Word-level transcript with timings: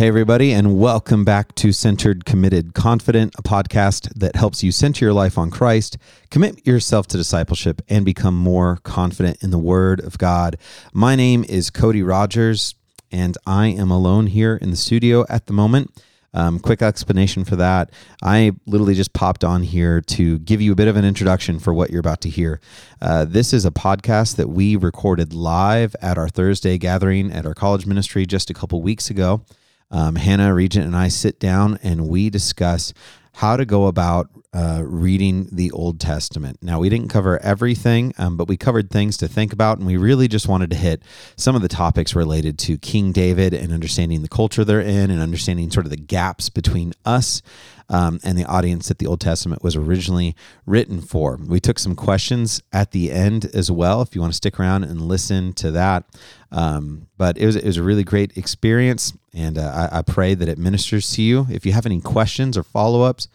Hey, 0.00 0.08
everybody, 0.08 0.52
and 0.52 0.80
welcome 0.80 1.26
back 1.26 1.54
to 1.56 1.72
Centered, 1.72 2.24
Committed, 2.24 2.72
Confident, 2.72 3.34
a 3.36 3.42
podcast 3.42 4.10
that 4.14 4.34
helps 4.34 4.62
you 4.62 4.72
center 4.72 5.04
your 5.04 5.12
life 5.12 5.36
on 5.36 5.50
Christ, 5.50 5.98
commit 6.30 6.66
yourself 6.66 7.06
to 7.08 7.18
discipleship, 7.18 7.82
and 7.86 8.02
become 8.02 8.34
more 8.34 8.78
confident 8.82 9.42
in 9.42 9.50
the 9.50 9.58
Word 9.58 10.00
of 10.00 10.16
God. 10.16 10.56
My 10.94 11.16
name 11.16 11.44
is 11.50 11.68
Cody 11.68 12.02
Rogers, 12.02 12.74
and 13.12 13.36
I 13.44 13.66
am 13.66 13.90
alone 13.90 14.28
here 14.28 14.56
in 14.56 14.70
the 14.70 14.76
studio 14.78 15.26
at 15.28 15.44
the 15.44 15.52
moment. 15.52 15.90
Um, 16.32 16.60
quick 16.60 16.80
explanation 16.80 17.44
for 17.44 17.56
that. 17.56 17.90
I 18.22 18.52
literally 18.64 18.94
just 18.94 19.12
popped 19.12 19.44
on 19.44 19.64
here 19.64 20.00
to 20.00 20.38
give 20.38 20.62
you 20.62 20.72
a 20.72 20.76
bit 20.76 20.88
of 20.88 20.96
an 20.96 21.04
introduction 21.04 21.58
for 21.58 21.74
what 21.74 21.90
you're 21.90 22.00
about 22.00 22.22
to 22.22 22.30
hear. 22.30 22.58
Uh, 23.02 23.26
this 23.26 23.52
is 23.52 23.66
a 23.66 23.70
podcast 23.70 24.36
that 24.36 24.48
we 24.48 24.76
recorded 24.76 25.34
live 25.34 25.94
at 26.00 26.16
our 26.16 26.30
Thursday 26.30 26.78
gathering 26.78 27.30
at 27.30 27.44
our 27.44 27.52
college 27.52 27.84
ministry 27.84 28.24
just 28.24 28.48
a 28.48 28.54
couple 28.54 28.80
weeks 28.80 29.10
ago. 29.10 29.42
Um, 29.90 30.16
Hannah, 30.16 30.54
Regent, 30.54 30.86
and 30.86 30.96
I 30.96 31.08
sit 31.08 31.40
down 31.40 31.78
and 31.82 32.08
we 32.08 32.30
discuss 32.30 32.92
how 33.34 33.56
to 33.56 33.64
go 33.64 33.86
about 33.86 34.28
uh, 34.52 34.82
reading 34.84 35.48
the 35.52 35.70
Old 35.70 36.00
Testament. 36.00 36.58
Now, 36.60 36.80
we 36.80 36.88
didn't 36.88 37.08
cover 37.08 37.40
everything, 37.42 38.12
um, 38.18 38.36
but 38.36 38.48
we 38.48 38.56
covered 38.56 38.90
things 38.90 39.16
to 39.18 39.28
think 39.28 39.52
about, 39.52 39.78
and 39.78 39.86
we 39.86 39.96
really 39.96 40.26
just 40.26 40.48
wanted 40.48 40.70
to 40.70 40.76
hit 40.76 41.02
some 41.36 41.54
of 41.54 41.62
the 41.62 41.68
topics 41.68 42.16
related 42.16 42.58
to 42.60 42.76
King 42.76 43.12
David 43.12 43.54
and 43.54 43.72
understanding 43.72 44.22
the 44.22 44.28
culture 44.28 44.64
they're 44.64 44.80
in 44.80 45.10
and 45.10 45.20
understanding 45.20 45.70
sort 45.70 45.86
of 45.86 45.90
the 45.90 45.96
gaps 45.96 46.48
between 46.48 46.92
us 47.04 47.42
um, 47.90 48.20
and 48.22 48.38
the 48.38 48.44
audience 48.44 48.88
that 48.88 48.98
the 48.98 49.06
Old 49.06 49.20
Testament 49.20 49.62
was 49.62 49.76
originally 49.76 50.34
written 50.64 51.02
for. 51.02 51.36
We 51.36 51.60
took 51.60 51.78
some 51.78 51.96
questions 51.96 52.62
at 52.72 52.92
the 52.92 53.10
end 53.10 53.50
as 53.52 53.70
well, 53.70 54.00
if 54.00 54.14
you 54.14 54.20
want 54.20 54.32
to 54.32 54.36
stick 54.36 54.58
around 54.58 54.84
and 54.84 55.02
listen 55.02 55.52
to 55.54 55.72
that. 55.72 56.04
Um, 56.52 57.08
but 57.18 57.36
it 57.36 57.46
was, 57.46 57.56
it 57.56 57.64
was 57.64 57.76
a 57.76 57.82
really 57.82 58.04
great 58.04 58.36
experience, 58.36 59.12
and 59.34 59.58
uh, 59.58 59.88
I, 59.92 59.98
I, 59.98 60.02
pray 60.02 60.34
that 60.34 60.48
it 60.48 60.58
ministers 60.58 61.12
to 61.12 61.22
you. 61.22 61.46
If 61.48 61.64
you 61.64 61.70
have 61.70 61.86
any 61.86 62.00
questions 62.00 62.58
or 62.58 62.64
follow 62.64 63.02
ups 63.02 63.28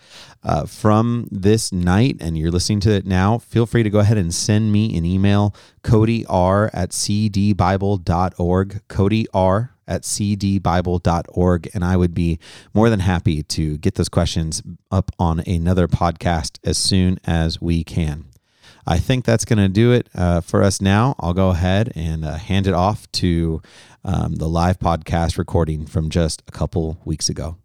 uh, 0.44 0.66
from 0.66 1.30
this 1.32 1.72
night 1.72 2.18
and 2.20 2.38
you're 2.38 2.52
listening 2.52 2.82
to 2.82 2.92
it 2.92 3.06
now, 3.06 3.38
feel 3.38 3.66
free 3.66 3.84
to 3.84 3.90
go 3.90 4.00
ahead 4.00 4.18
and 4.18 4.34
send 4.34 4.74
me 4.74 4.98
an 4.98 5.06
email, 5.06 5.56
Cody 5.82 6.26
R 6.26 6.70
at 6.74 6.90
cdbible.org, 6.90 8.82
Cody 8.90 9.28
R 9.34 9.75
at 9.88 10.04
cdbible.org. 10.04 11.70
And 11.74 11.84
I 11.84 11.98
would 11.98 12.14
be 12.14 12.40
more 12.74 12.90
than 12.90 13.00
happy 13.00 13.44
to 13.44 13.78
get 13.78 13.96
those 13.96 14.10
questions 14.10 14.62
up 14.92 15.12
on 15.20 15.40
another 15.42 15.88
podcast 15.88 16.60
as 16.64 16.78
soon 16.78 17.20
as 17.26 17.62
we 17.62 17.84
can. 17.84 18.26
I 18.88 19.00
think 19.00 19.26
that's 19.26 19.46
going 19.46 19.60
to 19.60 19.70
do 19.70 19.92
it 19.92 20.10
uh, 20.14 20.42
for 20.42 20.62
us 20.62 20.80
now. 20.80 21.16
I'll 21.20 21.34
go 21.34 21.50
ahead 21.50 21.92
and 21.96 22.24
uh, 22.24 22.36
hand 22.36 22.68
it 22.68 22.74
off 22.74 23.12
to 23.14 23.62
um, 24.04 24.36
the 24.36 24.48
live 24.48 24.78
podcast 24.78 25.38
recording 25.38 25.88
from 25.88 26.10
just 26.10 26.44
a 26.48 26.52
couple 26.52 27.00
weeks 27.04 27.28
ago. 27.28 27.58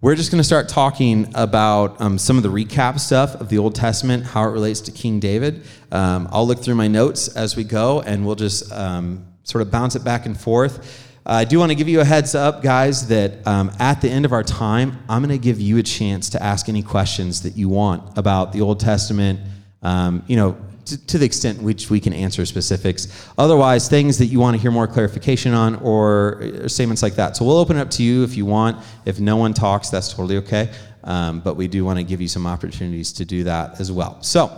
We're 0.00 0.14
just 0.14 0.30
going 0.30 0.38
to 0.38 0.44
start 0.44 0.68
talking 0.68 1.28
about 1.34 2.00
um, 2.00 2.18
some 2.18 2.36
of 2.36 2.44
the 2.44 2.50
recap 2.50 3.00
stuff 3.00 3.34
of 3.34 3.48
the 3.48 3.58
Old 3.58 3.74
Testament, 3.74 4.26
how 4.26 4.44
it 4.44 4.52
relates 4.52 4.80
to 4.82 4.92
King 4.92 5.18
David. 5.18 5.64
Um, 5.90 6.28
I'll 6.30 6.46
look 6.46 6.60
through 6.62 6.76
my 6.76 6.86
notes 6.86 7.26
as 7.26 7.56
we 7.56 7.64
go, 7.64 8.00
and 8.02 8.24
we'll 8.24 8.36
just 8.36 8.70
um, 8.70 9.26
sort 9.42 9.62
of 9.62 9.72
bounce 9.72 9.96
it 9.96 10.04
back 10.04 10.24
and 10.24 10.38
forth. 10.38 11.07
I 11.30 11.44
do 11.44 11.58
want 11.58 11.70
to 11.70 11.74
give 11.74 11.90
you 11.90 12.00
a 12.00 12.06
heads 12.06 12.34
up, 12.34 12.62
guys, 12.62 13.08
that 13.08 13.46
um, 13.46 13.70
at 13.78 14.00
the 14.00 14.08
end 14.08 14.24
of 14.24 14.32
our 14.32 14.42
time, 14.42 14.98
I'm 15.10 15.22
going 15.22 15.38
to 15.38 15.42
give 15.42 15.60
you 15.60 15.76
a 15.76 15.82
chance 15.82 16.30
to 16.30 16.42
ask 16.42 16.70
any 16.70 16.82
questions 16.82 17.42
that 17.42 17.54
you 17.54 17.68
want 17.68 18.16
about 18.16 18.54
the 18.54 18.62
Old 18.62 18.80
Testament, 18.80 19.38
um, 19.82 20.24
you 20.26 20.36
know, 20.36 20.56
to, 20.86 21.06
to, 21.06 21.18
the 21.18 21.26
extent 21.26 21.60
which 21.60 21.90
we 21.90 22.00
can 22.00 22.14
answer 22.14 22.46
specifics. 22.46 23.28
Otherwise, 23.36 23.90
things 23.90 24.16
that 24.16 24.26
you 24.26 24.40
want 24.40 24.56
to 24.56 24.62
hear 24.62 24.70
more 24.70 24.86
clarification 24.86 25.52
on 25.52 25.74
or, 25.76 26.62
or 26.62 26.68
statements 26.70 27.02
like 27.02 27.16
that. 27.16 27.36
So 27.36 27.44
we'll 27.44 27.58
open 27.58 27.76
it 27.76 27.80
up 27.80 27.90
to 27.90 28.02
you 28.02 28.24
if 28.24 28.34
you 28.34 28.46
want. 28.46 28.82
If 29.04 29.20
no 29.20 29.36
one 29.36 29.52
talks, 29.52 29.90
that's 29.90 30.08
totally 30.14 30.38
okay. 30.38 30.70
Um, 31.04 31.40
but 31.40 31.56
we 31.56 31.68
do 31.68 31.84
want 31.84 31.98
to 31.98 32.04
give 32.04 32.22
you 32.22 32.28
some 32.28 32.46
opportunities 32.46 33.12
to 33.12 33.26
do 33.26 33.44
that 33.44 33.80
as 33.80 33.92
well. 33.92 34.22
So 34.22 34.50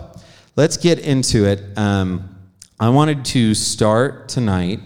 let's 0.55 0.77
get 0.77 0.99
into 0.99 1.45
it. 1.47 1.77
Um, 1.77 2.33
I 2.79 2.87
wanted 2.87 3.25
to 3.25 3.55
start 3.55 4.29
tonight 4.29 4.79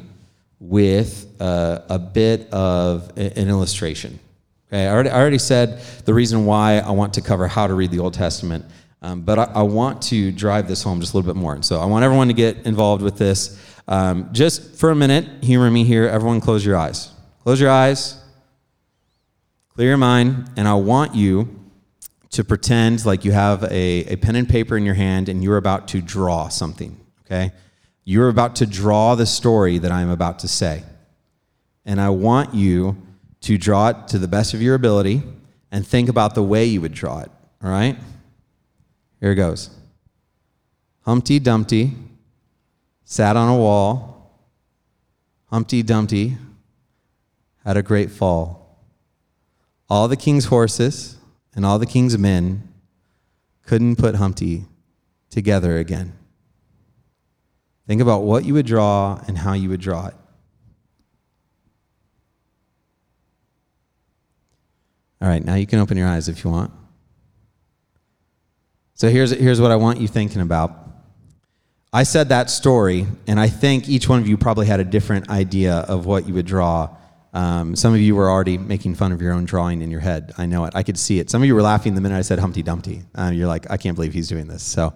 with 0.70 1.36
uh, 1.40 1.82
a 1.90 2.00
bit 2.00 2.52
of 2.52 3.12
an 3.18 3.50
illustration. 3.50 4.20
Okay, 4.68 4.88
I 4.88 4.92
already, 4.92 5.10
I 5.10 5.20
already 5.20 5.38
said 5.38 5.80
the 6.06 6.14
reason 6.14 6.46
why 6.46 6.80
I 6.80 6.92
want 6.92 7.14
to 7.16 7.22
cover 7.22 7.48
how 7.48 7.68
to 7.68 7.74
read 7.74 7.92
the 7.92 8.00
Old 8.00 8.14
Testament, 8.14 8.66
um, 9.02 9.22
but 9.22 9.38
I, 9.38 9.44
I, 9.44 9.62
want 9.62 10.02
to 10.04 10.32
drive 10.32 10.68
this 10.68 10.82
home 10.82 11.00
just 11.00 11.14
a 11.14 11.18
little 11.18 11.32
bit 11.32 11.40
more. 11.40 11.54
And 11.54 11.64
So 11.64 11.80
I 11.80 11.86
want 11.86 12.04
everyone 12.04 12.30
to 12.30 12.34
get 12.34 12.66
involved 12.66 13.04
with 13.04 13.18
this. 13.18 13.62
Um, 13.88 14.30
just 14.32 14.76
for 14.78 14.90
a 14.90 14.96
minute, 14.96 15.44
humor 15.44 15.70
me 15.70 15.84
here. 15.84 16.08
Everyone, 16.08 16.42
close 16.42 16.66
your 16.66 16.76
eyes. 16.76 17.12
Close 17.44 17.62
your 17.62 17.70
eyes, 17.70 18.20
clear 19.76 19.90
your 19.90 19.98
mind, 19.98 20.50
and 20.58 20.68
I 20.68 20.74
want 20.74 21.14
you 21.14 21.66
to 22.32 22.44
pretend 22.44 23.06
like 23.06 23.24
you 23.24 23.32
have 23.34 23.64
a, 23.66 24.06
a 24.06 24.16
pen 24.16 24.36
and 24.36 24.50
paper 24.50 24.76
in 24.76 24.84
your 24.84 24.96
hand 24.96 25.30
and 25.30 25.44
you're 25.44 25.58
about 25.58 25.88
to 25.90 26.02
draw 26.02 26.50
something. 26.50 27.00
Okay? 27.26 27.52
You're 28.06 28.30
about 28.30 28.56
to 28.58 28.66
draw 28.66 29.16
the 29.16 29.26
story 29.26 29.80
that 29.80 29.92
I'm 29.92 30.10
about 30.10 30.40
to 30.40 30.48
say. 30.48 30.84
And 31.86 32.00
I 32.00 32.10
want 32.10 32.54
you 32.54 32.96
to 33.42 33.58
draw 33.58 33.90
it 33.90 34.08
to 34.10 34.20
the 34.20 34.28
best 34.28 34.54
of 34.54 34.62
your 34.62 34.76
ability 34.76 35.24
and 35.72 35.86
think 35.86 36.08
about 36.08 36.36
the 36.36 36.44
way 36.44 36.66
you 36.66 36.82
would 36.82 36.94
draw 36.94 37.20
it. 37.20 37.32
All 37.64 37.70
right? 37.70 37.98
Here 39.20 39.32
it 39.32 39.36
goes 39.36 39.72
Humpty 41.02 41.40
Dumpty 41.40 41.94
sat 43.04 43.36
on 43.36 43.50
a 43.50 43.58
wall. 43.58 44.32
Humpty 45.52 45.84
Dumpty 45.84 46.38
had 47.64 47.78
a 47.78 47.84
great 47.84 48.12
fall. 48.12 48.80
All 49.90 50.08
the 50.08 50.18
king's 50.18 50.46
horses 50.46 51.18
and 51.56 51.66
all 51.66 51.80
the 51.80 51.86
king's 51.86 52.18
men 52.18 52.68
couldn't 53.64 53.96
put 53.96 54.16
Humpty 54.16 54.66
together 55.30 55.78
again. 55.78 56.14
Think 57.88 58.02
about 58.02 58.24
what 58.24 58.46
you 58.46 58.54
would 58.56 58.66
draw 58.66 59.22
and 59.28 59.38
how 59.38 59.54
you 59.54 59.70
would 59.70 59.80
draw 59.80 60.08
it. 60.08 60.16
All 65.22 65.28
right, 65.28 65.44
now 65.44 65.56
you 65.56 65.68
can 65.68 65.80
open 65.80 65.98
your 65.98 66.08
eyes 66.08 66.28
if 66.28 66.44
you 66.44 66.50
want. 66.50 66.72
So 68.96 69.10
here's, 69.10 69.32
here's 69.32 69.60
what 69.60 69.72
I 69.72 69.76
want 69.76 70.00
you 70.00 70.08
thinking 70.08 70.42
about. 70.42 70.86
I 71.92 72.04
said 72.04 72.30
that 72.30 72.50
story, 72.50 73.08
and 73.26 73.40
I 73.40 73.48
think 73.48 73.88
each 73.88 74.10
one 74.10 74.20
of 74.20 74.28
you 74.28 74.38
probably 74.38 74.68
had 74.68 74.80
a 74.80 74.84
different 74.84 75.30
idea 75.30 75.76
of 75.76 76.06
what 76.06 76.28
you 76.28 76.34
would 76.34 76.46
draw. 76.46 76.96
Um, 77.36 77.76
some 77.76 77.94
of 77.94 78.00
you 78.00 78.16
were 78.16 78.30
already 78.30 78.58
making 78.58 78.96
fun 78.96 79.12
of 79.12 79.22
your 79.22 79.34
own 79.34 79.44
drawing 79.44 79.82
in 79.82 79.92
your 79.92 80.00
head. 80.00 80.32
I 80.38 80.46
know 80.46 80.64
it. 80.64 80.74
I 80.74 80.84
could 80.84 80.98
see 80.98 81.20
it. 81.20 81.30
Some 81.30 81.42
of 81.42 81.48
you 81.48 81.54
were 81.54 81.62
laughing 81.62 81.94
the 81.94 82.00
minute 82.00 82.18
I 82.18 82.22
said 82.22 82.40
Humpty 82.40 82.64
Dumpty. 82.64 83.04
Uh, 83.14 83.32
you're 83.34 83.48
like, 83.48 83.70
I 83.70 83.76
can't 83.76 83.94
believe 83.94 84.14
he's 84.14 84.30
doing 84.30 84.48
this. 84.48 84.64
So, 84.64 84.94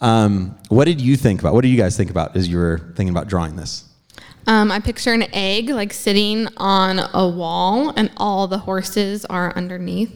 um, 0.00 0.56
what 0.70 0.86
did 0.86 1.02
you 1.02 1.16
think 1.16 1.40
about? 1.40 1.52
What 1.52 1.60
did 1.60 1.68
you 1.68 1.76
guys 1.76 1.94
think 1.94 2.08
about 2.10 2.34
as 2.34 2.48
you 2.48 2.56
were 2.56 2.78
thinking 2.96 3.10
about 3.10 3.28
drawing 3.28 3.56
this? 3.56 3.84
Um, 4.46 4.72
I 4.72 4.80
picture 4.80 5.12
an 5.12 5.24
egg 5.34 5.68
like 5.68 5.92
sitting 5.92 6.48
on 6.56 6.98
a 6.98 7.28
wall, 7.28 7.92
and 7.94 8.10
all 8.16 8.48
the 8.48 8.58
horses 8.58 9.26
are 9.26 9.54
underneath. 9.54 10.10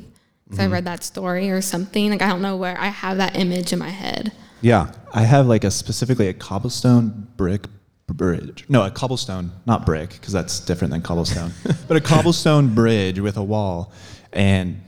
Because 0.44 0.64
mm-hmm. 0.64 0.72
I 0.72 0.74
read 0.76 0.84
that 0.86 1.04
story 1.04 1.50
or 1.50 1.60
something. 1.60 2.08
Like 2.08 2.22
I 2.22 2.28
don't 2.28 2.40
know 2.40 2.56
where 2.56 2.80
I 2.80 2.86
have 2.86 3.18
that 3.18 3.36
image 3.36 3.74
in 3.74 3.78
my 3.78 3.90
head. 3.90 4.32
Yeah, 4.62 4.92
I 5.12 5.22
have 5.22 5.46
like 5.46 5.64
a 5.64 5.70
specifically 5.70 6.28
a 6.28 6.32
cobblestone 6.32 7.28
brick 7.36 7.66
bridge. 8.14 8.64
No, 8.68 8.84
a 8.84 8.90
cobblestone, 8.90 9.52
not 9.66 9.84
brick, 9.84 10.10
because 10.10 10.32
that's 10.32 10.60
different 10.60 10.92
than 10.92 11.02
cobblestone. 11.02 11.52
but 11.88 11.96
a 11.96 12.00
cobblestone 12.00 12.74
bridge 12.74 13.18
with 13.18 13.36
a 13.36 13.42
wall, 13.42 13.92
and 14.32 14.80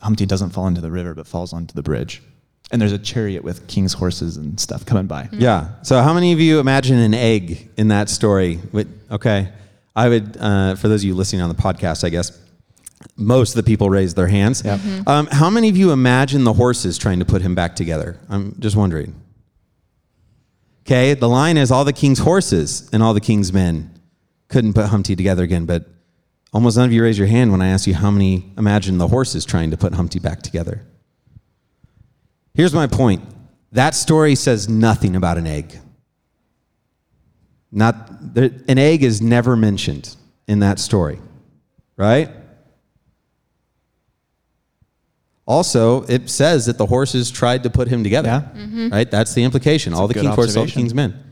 Humpty 0.00 0.26
doesn't 0.26 0.50
fall 0.50 0.66
into 0.66 0.80
the 0.80 0.90
river, 0.90 1.14
but 1.14 1.26
falls 1.26 1.52
onto 1.52 1.74
the 1.74 1.82
bridge. 1.82 2.22
And 2.70 2.80
there's 2.80 2.92
a 2.92 2.98
chariot 2.98 3.44
with 3.44 3.66
king's 3.68 3.92
horses 3.92 4.36
and 4.36 4.58
stuff 4.58 4.84
coming 4.84 5.06
by. 5.06 5.24
Mm-hmm. 5.24 5.40
Yeah. 5.40 5.68
So 5.82 6.02
how 6.02 6.12
many 6.12 6.32
of 6.32 6.40
you 6.40 6.58
imagine 6.58 6.98
an 6.98 7.14
egg 7.14 7.70
in 7.76 7.88
that 7.88 8.08
story? 8.08 8.60
Okay. 9.10 9.48
I 9.94 10.08
would, 10.08 10.36
uh, 10.38 10.74
for 10.74 10.88
those 10.88 11.02
of 11.02 11.04
you 11.04 11.14
listening 11.14 11.42
on 11.42 11.48
the 11.48 11.54
podcast, 11.54 12.04
I 12.04 12.10
guess 12.10 12.36
most 13.16 13.50
of 13.50 13.56
the 13.56 13.62
people 13.62 13.88
raised 13.88 14.16
their 14.16 14.26
hands. 14.26 14.62
Yep. 14.64 14.80
Um, 15.06 15.26
how 15.30 15.48
many 15.48 15.68
of 15.68 15.76
you 15.76 15.92
imagine 15.92 16.44
the 16.44 16.52
horses 16.52 16.98
trying 16.98 17.20
to 17.20 17.24
put 17.24 17.40
him 17.40 17.54
back 17.54 17.76
together? 17.76 18.18
I'm 18.28 18.54
just 18.58 18.76
wondering. 18.76 19.14
Okay, 20.86 21.14
the 21.14 21.28
line 21.28 21.56
is 21.56 21.72
all 21.72 21.84
the 21.84 21.92
king's 21.92 22.20
horses 22.20 22.88
and 22.92 23.02
all 23.02 23.12
the 23.12 23.20
king's 23.20 23.52
men 23.52 23.90
couldn't 24.46 24.74
put 24.74 24.86
Humpty 24.86 25.16
together 25.16 25.42
again, 25.42 25.66
but 25.66 25.84
almost 26.52 26.76
none 26.76 26.86
of 26.86 26.92
you 26.92 27.02
raise 27.02 27.18
your 27.18 27.26
hand 27.26 27.50
when 27.50 27.60
I 27.60 27.70
ask 27.70 27.88
you 27.88 27.94
how 27.94 28.08
many 28.08 28.52
imagine 28.56 28.98
the 28.98 29.08
horses 29.08 29.44
trying 29.44 29.72
to 29.72 29.76
put 29.76 29.94
Humpty 29.94 30.20
back 30.20 30.42
together. 30.42 30.86
Here's 32.54 32.72
my 32.72 32.86
point 32.86 33.24
that 33.72 33.96
story 33.96 34.36
says 34.36 34.68
nothing 34.68 35.16
about 35.16 35.38
an 35.38 35.48
egg. 35.48 35.76
Not, 37.72 38.08
an 38.36 38.78
egg 38.78 39.02
is 39.02 39.20
never 39.20 39.56
mentioned 39.56 40.14
in 40.46 40.60
that 40.60 40.78
story, 40.78 41.18
right? 41.96 42.30
Also, 45.46 46.02
it 46.02 46.28
says 46.28 46.66
that 46.66 46.76
the 46.76 46.86
horses 46.86 47.30
tried 47.30 47.62
to 47.62 47.70
put 47.70 47.86
him 47.88 48.02
together. 48.02 48.28
Yeah. 48.28 48.60
Mm-hmm. 48.60 48.88
Right? 48.88 49.10
That's 49.10 49.32
the 49.32 49.44
implication. 49.44 49.92
That's 49.92 50.00
all 50.00 50.08
the 50.08 50.14
king's 50.14 50.34
horses, 50.34 50.56
all 50.56 50.66
the 50.66 50.72
king's 50.72 50.94
men. 50.94 51.22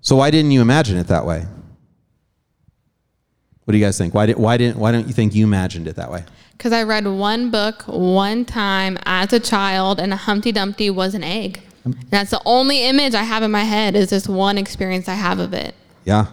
So 0.00 0.16
why 0.16 0.30
didn't 0.30 0.50
you 0.50 0.60
imagine 0.60 0.98
it 0.98 1.06
that 1.08 1.24
way? 1.24 1.46
What 3.64 3.72
do 3.72 3.78
you 3.78 3.84
guys 3.84 3.96
think? 3.96 4.14
Why 4.14 4.26
did 4.26 4.36
why 4.36 4.56
didn't 4.56 4.78
why 4.78 4.90
don't 4.90 5.06
you 5.06 5.12
think 5.12 5.34
you 5.34 5.44
imagined 5.44 5.86
it 5.86 5.96
that 5.96 6.10
way? 6.10 6.24
Because 6.56 6.72
I 6.72 6.82
read 6.82 7.06
one 7.06 7.50
book 7.50 7.82
one 7.86 8.44
time 8.44 8.98
as 9.06 9.32
a 9.32 9.40
child, 9.40 10.00
and 10.00 10.12
a 10.12 10.16
Humpty 10.16 10.50
Dumpty 10.52 10.90
was 10.90 11.14
an 11.14 11.22
egg. 11.22 11.60
And 11.84 11.96
that's 12.10 12.30
the 12.30 12.42
only 12.44 12.82
image 12.84 13.14
I 13.14 13.22
have 13.22 13.42
in 13.42 13.50
my 13.50 13.64
head 13.64 13.94
is 13.94 14.10
this 14.10 14.28
one 14.28 14.58
experience 14.58 15.08
I 15.08 15.14
have 15.14 15.38
of 15.38 15.54
it. 15.54 15.74
Yeah. 16.04 16.26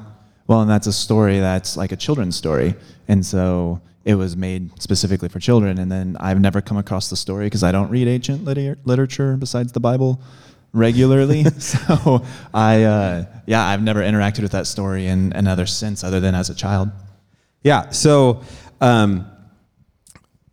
Well, 0.47 0.62
and 0.62 0.69
that's 0.69 0.88
a 0.88 0.94
story 0.94 1.39
that's 1.39 1.77
like 1.77 1.91
a 1.91 1.95
children's 1.95 2.35
story. 2.35 2.75
And 3.07 3.25
so 3.25 3.81
it 4.07 4.15
was 4.15 4.38
made 4.38 4.81
specifically 4.81 5.27
for 5.27 5.42
children. 5.42 5.77
And 5.77 5.92
then 5.92 6.15
I've 6.21 6.39
never 6.39 6.62
come 6.62 6.77
across 6.77 7.09
the 7.09 7.18
story 7.18 7.48
because 7.48 7.62
I 7.62 7.74
don't 7.74 7.89
read 7.89 8.07
ancient 8.07 8.45
liter- 8.45 8.77
literature 8.86 9.36
besides 9.36 9.74
the 9.74 9.81
Bible 9.81 10.21
regularly. 10.71 11.44
so 11.59 12.24
I, 12.54 12.83
uh, 12.83 13.25
yeah, 13.45 13.68
I've 13.68 13.83
never 13.83 14.00
interacted 14.00 14.44
with 14.44 14.54
that 14.54 14.65
story 14.65 15.07
in 15.07 15.33
another 15.33 15.65
sense 15.65 16.06
other 16.06 16.21
than 16.21 16.36
as 16.36 16.50
a 16.50 16.56
child. 16.56 16.89
Yeah. 17.63 17.89
So, 17.89 18.44
um, 18.80 19.30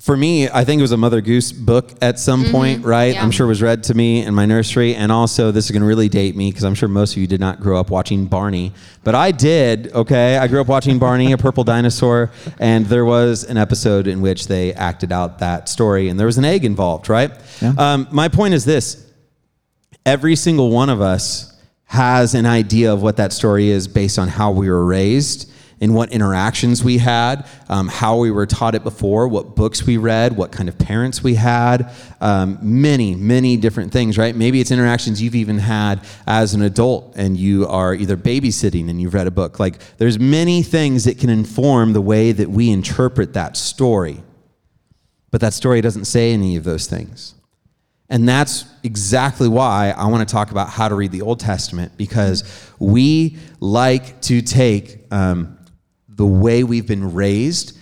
for 0.05 0.19
me, 0.19 0.51
I 0.51 0.65
think 0.67 0.81
it 0.81 0.83
was 0.83 0.93
a 0.93 0.99
Mother 0.99 1.23
Goose 1.23 1.51
book 1.51 1.93
at 2.03 2.19
some 2.19 2.45
point, 2.51 2.85
right? 2.85 3.15
Yeah. 3.15 3.23
I'm 3.23 3.31
sure 3.31 3.47
it 3.47 3.49
was 3.49 3.63
read 3.63 3.85
to 3.85 3.95
me 3.95 4.23
in 4.23 4.35
my 4.35 4.45
nursery. 4.45 4.95
And 4.95 5.11
also, 5.11 5.51
this 5.51 5.65
is 5.65 5.71
going 5.71 5.81
to 5.81 5.87
really 5.87 6.11
date 6.11 6.37
me 6.37 6.51
because 6.51 6.63
I'm 6.63 6.75
sure 6.75 6.91
most 6.91 7.13
of 7.13 7.23
you 7.23 7.27
did 7.27 7.41
not 7.41 7.59
grow 7.59 7.81
up 7.81 7.89
watching 7.89 8.27
Barney. 8.27 8.75
But 9.03 9.15
I 9.15 9.31
did, 9.31 9.95
okay? 9.95 10.37
I 10.37 10.47
grew 10.47 10.61
up 10.61 10.67
watching 10.67 10.99
Barney, 10.99 11.33
a 11.33 11.39
purple 11.39 11.65
dinosaur. 11.65 12.31
And 12.59 12.85
there 12.85 13.07
was 13.07 13.45
an 13.45 13.57
episode 13.57 14.07
in 14.07 14.21
which 14.21 14.47
they 14.47 14.75
acted 14.75 15.11
out 15.11 15.39
that 15.39 15.71
story, 15.71 16.11
and 16.11 16.21
there 16.21 16.27
was 16.27 16.37
an 16.37 16.45
egg 16.45 16.67
involved, 16.67 17.09
right? 17.09 17.33
Yeah. 17.63 17.73
Um, 17.79 18.07
my 18.11 18.29
point 18.29 18.53
is 18.53 18.67
this 18.67 19.11
every 20.05 20.37
single 20.37 20.69
one 20.69 20.91
of 20.91 21.01
us 21.01 21.59
has 21.87 22.35
an 22.35 22.45
idea 22.45 22.93
of 22.93 23.01
what 23.01 23.17
that 23.17 23.33
story 23.33 23.71
is 23.71 23.89
based 23.89 24.19
on 24.19 24.29
how 24.29 24.51
we 24.51 24.69
were 24.69 24.85
raised 24.85 25.51
and 25.81 25.95
what 25.95 26.13
interactions 26.13 26.83
we 26.83 26.99
had, 26.99 27.47
um, 27.69 27.89
how 27.89 28.17
we 28.19 28.31
were 28.31 28.47
taught 28.47 28.75
it 28.75 28.83
before, 28.83 29.29
what 29.29 29.57
books 29.57 29.85
we 29.85 29.97
read, 29.97 30.37
what 30.37 30.53
kind 30.53 30.69
of 30.69 30.79
parents 30.79 31.23
we 31.23 31.35
had, 31.35 31.93
um, 32.21 32.59
many, 32.63 33.15
many 33.15 33.57
different 33.57 33.93
things, 33.93 34.17
right? 34.17 34.35
Maybe 34.35 34.61
it's 34.61 34.71
interactions 34.71 35.21
you've 35.21 35.35
even 35.35 35.59
had 35.59 36.05
as 36.27 36.55
an 36.55 36.63
adult 36.63 37.15
and 37.17 37.37
you 37.37 37.67
are 37.67 37.95
either 37.95 38.17
babysitting 38.17 38.89
and 38.89 39.01
you've 39.01 39.15
read 39.15 39.27
a 39.27 39.33
book. 39.33 39.59
Like 39.59 39.79
there's 39.99 40.19
many 40.19 40.63
things 40.63 41.05
that 41.05 41.19
can 41.19 41.31
inform 41.31 41.93
the 41.93 42.01
way 42.01 42.33
that 42.33 42.51
we 42.51 42.71
interpret 42.71 43.35
that 43.35 43.57
story. 43.57 44.23
But 45.31 45.41
that 45.41 45.53
story 45.53 45.81
doesn't 45.81 46.05
say 46.05 46.33
any 46.33 46.57
of 46.57 46.65
those 46.65 46.87
things. 46.87 47.35
And 48.09 48.29
that's 48.29 48.67
exactly 48.83 49.49
why 49.49 49.95
I 49.97 50.07
want 50.07 50.29
to 50.29 50.33
talk 50.33 50.51
about 50.51 50.69
how 50.69 50.89
to 50.89 50.95
read 50.95 51.11
the 51.11 51.23
Old 51.23 51.41
Testament 51.41 51.97
because 51.97 52.45
we 52.79 53.39
like 53.61 54.21
to 54.23 54.43
take 54.43 55.01
um, 55.11 55.59
the 56.17 56.27
way 56.27 56.65
we've 56.65 56.87
been 56.87 57.13
raised 57.13 57.77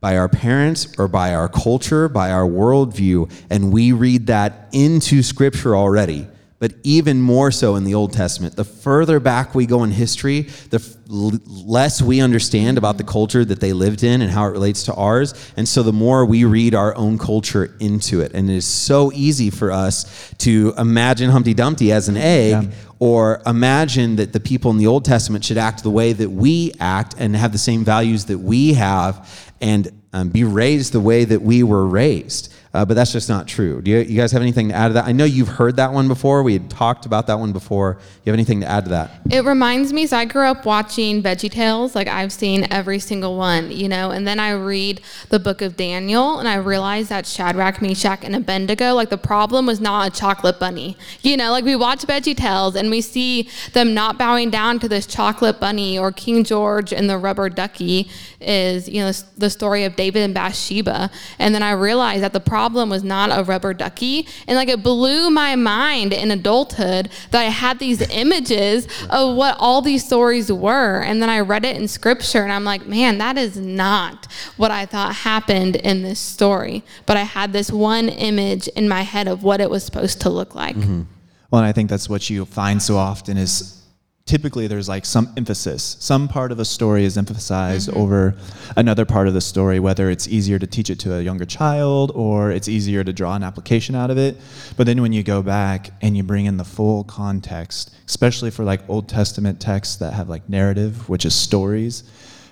by 0.00 0.16
our 0.16 0.28
parents 0.28 0.98
or 0.98 1.06
by 1.06 1.32
our 1.32 1.48
culture, 1.48 2.08
by 2.08 2.30
our 2.30 2.46
worldview, 2.46 3.30
and 3.50 3.72
we 3.72 3.92
read 3.92 4.26
that 4.26 4.68
into 4.72 5.22
Scripture 5.22 5.76
already. 5.76 6.26
But 6.62 6.74
even 6.84 7.20
more 7.20 7.50
so 7.50 7.74
in 7.74 7.82
the 7.82 7.94
Old 7.94 8.12
Testament. 8.12 8.54
The 8.54 8.62
further 8.62 9.18
back 9.18 9.52
we 9.52 9.66
go 9.66 9.82
in 9.82 9.90
history, 9.90 10.42
the 10.70 10.76
f- 10.76 10.96
less 11.08 12.00
we 12.00 12.20
understand 12.20 12.78
about 12.78 12.98
the 12.98 13.02
culture 13.02 13.44
that 13.44 13.58
they 13.58 13.72
lived 13.72 14.04
in 14.04 14.22
and 14.22 14.30
how 14.30 14.44
it 14.44 14.50
relates 14.50 14.84
to 14.84 14.94
ours. 14.94 15.34
And 15.56 15.68
so 15.68 15.82
the 15.82 15.92
more 15.92 16.24
we 16.24 16.44
read 16.44 16.76
our 16.76 16.94
own 16.94 17.18
culture 17.18 17.74
into 17.80 18.20
it. 18.20 18.30
And 18.32 18.48
it 18.48 18.54
is 18.54 18.64
so 18.64 19.10
easy 19.12 19.50
for 19.50 19.72
us 19.72 20.32
to 20.38 20.72
imagine 20.78 21.30
Humpty 21.30 21.52
Dumpty 21.52 21.90
as 21.90 22.08
an 22.08 22.16
egg 22.16 22.70
or 23.00 23.42
imagine 23.44 24.14
that 24.14 24.32
the 24.32 24.38
people 24.38 24.70
in 24.70 24.78
the 24.78 24.86
Old 24.86 25.04
Testament 25.04 25.44
should 25.44 25.58
act 25.58 25.82
the 25.82 25.90
way 25.90 26.12
that 26.12 26.30
we 26.30 26.74
act 26.78 27.16
and 27.18 27.34
have 27.34 27.50
the 27.50 27.58
same 27.58 27.84
values 27.84 28.26
that 28.26 28.38
we 28.38 28.74
have 28.74 29.52
and 29.60 29.90
um, 30.12 30.28
be 30.28 30.44
raised 30.44 30.92
the 30.92 31.00
way 31.00 31.24
that 31.24 31.42
we 31.42 31.64
were 31.64 31.88
raised. 31.88 32.54
Uh, 32.74 32.86
but 32.86 32.94
that's 32.94 33.12
just 33.12 33.28
not 33.28 33.46
true. 33.46 33.82
Do 33.82 33.90
you, 33.90 33.98
you 33.98 34.16
guys 34.16 34.32
have 34.32 34.40
anything 34.40 34.70
to 34.70 34.74
add 34.74 34.88
to 34.88 34.94
that? 34.94 35.04
I 35.04 35.12
know 35.12 35.24
you've 35.24 35.48
heard 35.48 35.76
that 35.76 35.92
one 35.92 36.08
before. 36.08 36.42
We 36.42 36.54
had 36.54 36.70
talked 36.70 37.04
about 37.04 37.26
that 37.26 37.38
one 37.38 37.52
before. 37.52 37.98
You 38.24 38.30
have 38.30 38.34
anything 38.34 38.60
to 38.62 38.66
add 38.66 38.84
to 38.84 38.90
that? 38.90 39.10
It 39.30 39.44
reminds 39.44 39.92
me, 39.92 40.06
so 40.06 40.16
I 40.16 40.24
grew 40.24 40.46
up 40.46 40.64
watching 40.64 41.22
Veggie 41.22 41.50
Tales. 41.50 41.94
Like 41.94 42.08
I've 42.08 42.32
seen 42.32 42.66
every 42.70 42.98
single 42.98 43.36
one, 43.36 43.70
you 43.70 43.88
know, 43.88 44.10
and 44.10 44.26
then 44.26 44.40
I 44.40 44.52
read 44.52 45.02
the 45.28 45.38
book 45.38 45.60
of 45.60 45.76
Daniel 45.76 46.38
and 46.38 46.48
I 46.48 46.54
realized 46.54 47.10
that 47.10 47.26
Shadrach, 47.26 47.82
Meshach, 47.82 48.24
and 48.24 48.34
Abednego, 48.34 48.94
like 48.94 49.10
the 49.10 49.18
problem 49.18 49.66
was 49.66 49.78
not 49.80 50.08
a 50.08 50.18
chocolate 50.18 50.58
bunny. 50.58 50.96
You 51.20 51.36
know, 51.36 51.50
like 51.50 51.64
we 51.64 51.76
watch 51.76 52.06
Veggie 52.06 52.36
Tales 52.36 52.74
and 52.74 52.88
we 52.88 53.02
see 53.02 53.50
them 53.74 53.92
not 53.92 54.16
bowing 54.16 54.48
down 54.48 54.78
to 54.78 54.88
this 54.88 55.04
chocolate 55.04 55.60
bunny 55.60 55.98
or 55.98 56.10
King 56.10 56.42
George 56.42 56.92
and 56.94 57.10
the 57.10 57.18
rubber 57.18 57.50
ducky 57.50 58.08
is, 58.42 58.88
you 58.88 59.02
know, 59.02 59.12
the 59.36 59.50
story 59.50 59.84
of 59.84 59.96
David 59.96 60.22
and 60.22 60.34
Bathsheba. 60.34 61.10
And 61.38 61.54
then 61.54 61.62
I 61.62 61.72
realized 61.72 62.22
that 62.22 62.32
the 62.32 62.40
problem 62.40 62.90
was 62.90 63.02
not 63.02 63.30
a 63.30 63.44
rubber 63.44 63.74
ducky. 63.74 64.26
And 64.46 64.56
like 64.56 64.68
it 64.68 64.82
blew 64.82 65.30
my 65.30 65.56
mind 65.56 66.12
in 66.12 66.30
adulthood 66.30 67.10
that 67.30 67.40
I 67.40 67.50
had 67.50 67.78
these 67.78 68.00
images 68.10 68.86
of 69.10 69.36
what 69.36 69.56
all 69.58 69.82
these 69.82 70.04
stories 70.04 70.50
were. 70.52 71.02
And 71.02 71.22
then 71.22 71.30
I 71.30 71.40
read 71.40 71.64
it 71.64 71.76
in 71.76 71.88
scripture 71.88 72.42
and 72.42 72.52
I'm 72.52 72.64
like, 72.64 72.86
man, 72.86 73.18
that 73.18 73.38
is 73.38 73.56
not 73.56 74.26
what 74.56 74.70
I 74.70 74.86
thought 74.86 75.14
happened 75.14 75.76
in 75.76 76.02
this 76.02 76.20
story. 76.20 76.82
But 77.06 77.16
I 77.16 77.22
had 77.22 77.52
this 77.52 77.70
one 77.70 78.08
image 78.08 78.68
in 78.68 78.88
my 78.88 79.02
head 79.02 79.28
of 79.28 79.42
what 79.42 79.60
it 79.60 79.70
was 79.70 79.84
supposed 79.84 80.20
to 80.22 80.30
look 80.30 80.54
like. 80.54 80.76
Mm-hmm. 80.76 81.02
Well, 81.50 81.60
and 81.60 81.68
I 81.68 81.72
think 81.72 81.90
that's 81.90 82.08
what 82.08 82.30
you 82.30 82.46
find 82.46 82.80
so 82.80 82.96
often 82.96 83.36
is 83.36 83.81
typically 84.24 84.66
there's 84.66 84.88
like 84.88 85.04
some 85.04 85.32
emphasis. 85.36 85.96
Some 86.00 86.28
part 86.28 86.52
of 86.52 86.58
a 86.58 86.64
story 86.64 87.04
is 87.04 87.18
emphasized 87.18 87.90
over 87.90 88.34
another 88.76 89.04
part 89.04 89.26
of 89.28 89.34
the 89.34 89.40
story, 89.40 89.80
whether 89.80 90.10
it's 90.10 90.28
easier 90.28 90.58
to 90.58 90.66
teach 90.66 90.90
it 90.90 90.98
to 91.00 91.14
a 91.14 91.22
younger 91.22 91.44
child 91.44 92.12
or 92.14 92.50
it's 92.52 92.68
easier 92.68 93.02
to 93.02 93.12
draw 93.12 93.34
an 93.34 93.42
application 93.42 93.94
out 93.94 94.10
of 94.10 94.18
it. 94.18 94.36
But 94.76 94.86
then 94.86 95.02
when 95.02 95.12
you 95.12 95.22
go 95.22 95.42
back 95.42 95.90
and 96.02 96.16
you 96.16 96.22
bring 96.22 96.46
in 96.46 96.56
the 96.56 96.64
full 96.64 97.04
context, 97.04 97.94
especially 98.06 98.50
for 98.50 98.64
like 98.64 98.88
Old 98.88 99.08
Testament 99.08 99.60
texts 99.60 99.96
that 99.96 100.12
have 100.12 100.28
like 100.28 100.48
narrative, 100.48 101.08
which 101.08 101.24
is 101.24 101.34
stories, 101.34 102.04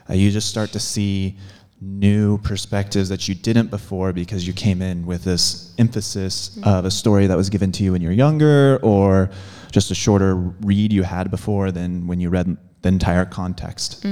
uh, 0.08 0.14
you 0.14 0.30
just 0.30 0.48
start 0.48 0.72
to 0.72 0.80
see 0.80 1.36
new 1.80 2.36
perspectives 2.38 3.08
that 3.08 3.26
you 3.26 3.34
didn't 3.34 3.68
before 3.68 4.12
because 4.12 4.46
you 4.46 4.52
came 4.52 4.82
in 4.82 5.06
with 5.06 5.24
this 5.24 5.74
emphasis 5.78 6.58
of 6.62 6.84
a 6.84 6.90
story 6.90 7.26
that 7.26 7.36
was 7.36 7.48
given 7.48 7.72
to 7.72 7.82
you 7.82 7.92
when 7.92 8.02
you 8.02 8.08
were 8.08 8.14
younger 8.14 8.78
or 8.82 9.30
just 9.70 9.90
a 9.90 9.94
shorter 9.94 10.34
read 10.34 10.92
you 10.92 11.02
had 11.02 11.30
before 11.30 11.70
than 11.70 12.06
when 12.06 12.20
you 12.20 12.30
read 12.30 12.56
the 12.82 12.88
entire 12.88 13.24
context. 13.24 14.02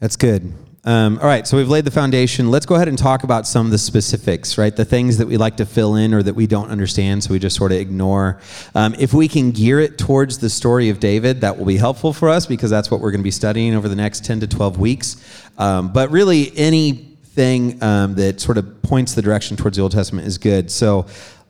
That's 0.00 0.16
good. 0.16 0.52
Um, 0.84 1.18
all 1.18 1.26
right, 1.26 1.46
so 1.46 1.56
we've 1.56 1.68
laid 1.68 1.84
the 1.84 1.92
foundation. 1.92 2.50
Let's 2.50 2.66
go 2.66 2.74
ahead 2.74 2.88
and 2.88 2.98
talk 2.98 3.22
about 3.22 3.46
some 3.46 3.66
of 3.66 3.70
the 3.70 3.78
specifics, 3.78 4.58
right? 4.58 4.74
The 4.74 4.84
things 4.84 5.18
that 5.18 5.28
we 5.28 5.36
like 5.36 5.56
to 5.58 5.66
fill 5.66 5.94
in 5.94 6.12
or 6.12 6.24
that 6.24 6.34
we 6.34 6.48
don't 6.48 6.70
understand, 6.70 7.22
so 7.22 7.32
we 7.32 7.38
just 7.38 7.54
sort 7.54 7.70
of 7.70 7.78
ignore. 7.78 8.40
Um, 8.74 8.96
if 8.98 9.14
we 9.14 9.28
can 9.28 9.52
gear 9.52 9.78
it 9.78 9.96
towards 9.96 10.38
the 10.38 10.50
story 10.50 10.88
of 10.88 10.98
David, 10.98 11.40
that 11.42 11.56
will 11.56 11.66
be 11.66 11.76
helpful 11.76 12.12
for 12.12 12.28
us 12.28 12.46
because 12.46 12.68
that's 12.68 12.90
what 12.90 13.00
we're 13.00 13.12
going 13.12 13.20
to 13.20 13.24
be 13.24 13.30
studying 13.30 13.76
over 13.76 13.88
the 13.88 13.94
next 13.94 14.24
10 14.24 14.40
to 14.40 14.48
12 14.48 14.80
weeks. 14.80 15.16
Um, 15.56 15.92
but 15.92 16.10
really, 16.10 16.50
anything 16.56 17.80
um, 17.80 18.16
that 18.16 18.40
sort 18.40 18.58
of 18.58 18.82
points 18.82 19.14
the 19.14 19.22
direction 19.22 19.56
towards 19.56 19.76
the 19.76 19.84
Old 19.84 19.92
Testament 19.92 20.26
is 20.26 20.36
good. 20.36 20.68
So 20.68 21.06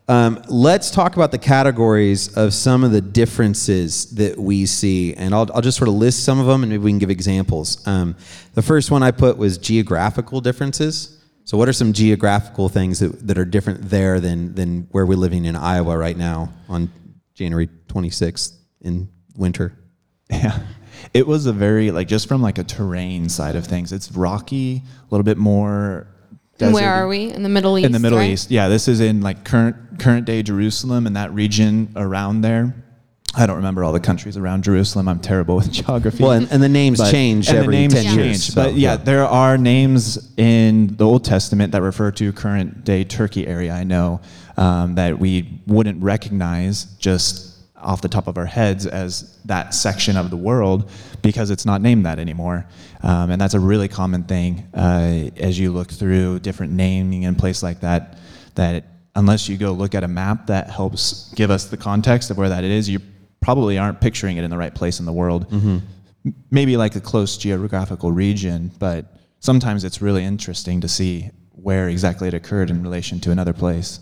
um, 0.08 0.42
let's 0.48 0.90
talk 0.90 1.14
about 1.14 1.30
the 1.30 1.38
categories 1.38 2.36
of 2.36 2.52
some 2.52 2.82
of 2.82 2.90
the 2.90 3.00
differences 3.00 4.14
that 4.16 4.36
we 4.38 4.66
see. 4.66 5.14
And 5.14 5.34
I'll, 5.34 5.48
I'll 5.54 5.62
just 5.62 5.78
sort 5.78 5.88
of 5.88 5.94
list 5.94 6.24
some 6.24 6.40
of 6.40 6.46
them 6.46 6.62
and 6.62 6.70
maybe 6.70 6.82
we 6.82 6.90
can 6.90 6.98
give 6.98 7.10
examples. 7.10 7.86
Um, 7.86 8.16
the 8.54 8.62
first 8.62 8.90
one 8.90 9.02
I 9.02 9.12
put 9.12 9.36
was 9.36 9.58
geographical 9.58 10.40
differences. 10.40 11.18
So, 11.44 11.58
what 11.58 11.68
are 11.68 11.72
some 11.72 11.92
geographical 11.92 12.68
things 12.68 13.00
that, 13.00 13.26
that 13.26 13.38
are 13.38 13.44
different 13.44 13.90
there 13.90 14.20
than, 14.20 14.54
than 14.54 14.88
where 14.92 15.04
we're 15.06 15.16
living 15.16 15.44
in 15.44 15.56
Iowa 15.56 15.96
right 15.96 16.16
now 16.16 16.52
on 16.68 16.90
January 17.34 17.68
26th 17.88 18.56
in 18.80 19.08
winter? 19.36 19.76
Yeah. 20.30 20.58
It 21.12 21.26
was 21.26 21.46
a 21.46 21.52
very 21.52 21.90
like 21.90 22.08
just 22.08 22.28
from 22.28 22.42
like 22.42 22.58
a 22.58 22.64
terrain 22.64 23.28
side 23.28 23.56
of 23.56 23.66
things. 23.66 23.92
It's 23.92 24.12
rocky, 24.12 24.76
a 24.76 25.10
little 25.10 25.24
bit 25.24 25.36
more 25.36 26.06
And 26.66 26.74
where 26.74 26.92
are 26.92 27.06
we? 27.08 27.32
In 27.32 27.42
the 27.42 27.48
Middle 27.48 27.78
East. 27.78 27.86
in 27.86 27.92
the 27.92 27.98
Middle 27.98 28.18
right? 28.18 28.30
East. 28.30 28.50
Yeah, 28.50 28.68
this 28.68 28.88
is 28.88 29.00
in 29.00 29.20
like 29.20 29.44
current 29.44 29.76
current 29.98 30.26
day 30.26 30.42
Jerusalem 30.42 31.06
and 31.06 31.16
that 31.16 31.32
region 31.32 31.92
around 31.96 32.40
there. 32.42 32.74
I 33.34 33.46
don't 33.46 33.56
remember 33.56 33.82
all 33.82 33.92
the 33.92 34.00
countries 34.00 34.36
around 34.36 34.62
Jerusalem. 34.64 35.08
I'm 35.08 35.18
terrible 35.20 35.56
with 35.56 35.72
geography. 35.80 36.22
Well, 36.22 36.32
and, 36.32 36.50
and 36.52 36.62
the 36.62 36.68
names 36.68 36.98
But- 36.98 37.10
change 37.10 37.48
and 37.48 37.56
the 37.56 37.62
every 37.62 37.74
names 37.76 37.94
10 37.94 38.04
change. 38.04 38.16
years. 38.16 38.44
so, 38.44 38.62
but 38.62 38.74
yeah, 38.74 38.96
there 38.96 39.24
are 39.24 39.56
names 39.56 40.32
in 40.36 40.96
the 40.96 41.06
Old 41.06 41.24
Testament 41.24 41.72
that 41.72 41.80
refer 41.80 42.10
to 42.10 42.32
current 42.32 42.84
day 42.84 43.04
Turkey 43.04 43.46
area. 43.46 43.72
I 43.72 43.84
know 43.84 44.20
um, 44.58 44.96
that 44.96 45.18
we 45.18 45.60
wouldn't 45.66 46.02
recognize 46.02 46.84
just 46.98 47.51
off 47.82 48.00
the 48.00 48.08
top 48.08 48.26
of 48.28 48.38
our 48.38 48.46
heads 48.46 48.86
as 48.86 49.38
that 49.44 49.74
section 49.74 50.16
of 50.16 50.30
the 50.30 50.36
world 50.36 50.90
because 51.22 51.50
it's 51.50 51.64
not 51.66 51.80
named 51.80 52.06
that 52.06 52.18
anymore. 52.18 52.66
Um, 53.02 53.30
and 53.30 53.40
that's 53.40 53.54
a 53.54 53.60
really 53.60 53.88
common 53.88 54.24
thing 54.24 54.66
uh, 54.74 55.30
as 55.36 55.58
you 55.58 55.72
look 55.72 55.90
through 55.90 56.38
different 56.40 56.72
naming 56.72 57.24
and 57.24 57.36
place 57.38 57.62
like 57.62 57.80
that. 57.80 58.16
That 58.54 58.84
unless 59.14 59.48
you 59.48 59.56
go 59.56 59.72
look 59.72 59.94
at 59.94 60.04
a 60.04 60.08
map 60.08 60.46
that 60.46 60.70
helps 60.70 61.32
give 61.34 61.50
us 61.50 61.66
the 61.66 61.76
context 61.76 62.30
of 62.30 62.38
where 62.38 62.48
that 62.48 62.64
is, 62.64 62.88
you 62.88 63.00
probably 63.40 63.76
aren't 63.78 64.00
picturing 64.00 64.36
it 64.36 64.44
in 64.44 64.50
the 64.50 64.56
right 64.58 64.74
place 64.74 65.00
in 65.00 65.06
the 65.06 65.12
world. 65.12 65.46
M- 65.52 65.82
Maybe 66.50 66.76
like 66.76 66.94
a 66.94 67.00
close 67.00 67.36
geographical 67.36 68.12
region, 68.12 68.70
but 68.78 69.16
sometimes 69.40 69.82
it's 69.82 70.00
really 70.00 70.24
interesting 70.24 70.80
to 70.82 70.88
see 70.88 71.30
where 71.50 71.88
exactly 71.88 72.28
it 72.28 72.34
occurred 72.34 72.70
in 72.70 72.80
relation 72.82 73.18
to 73.20 73.30
another 73.32 73.52
place. 73.52 73.98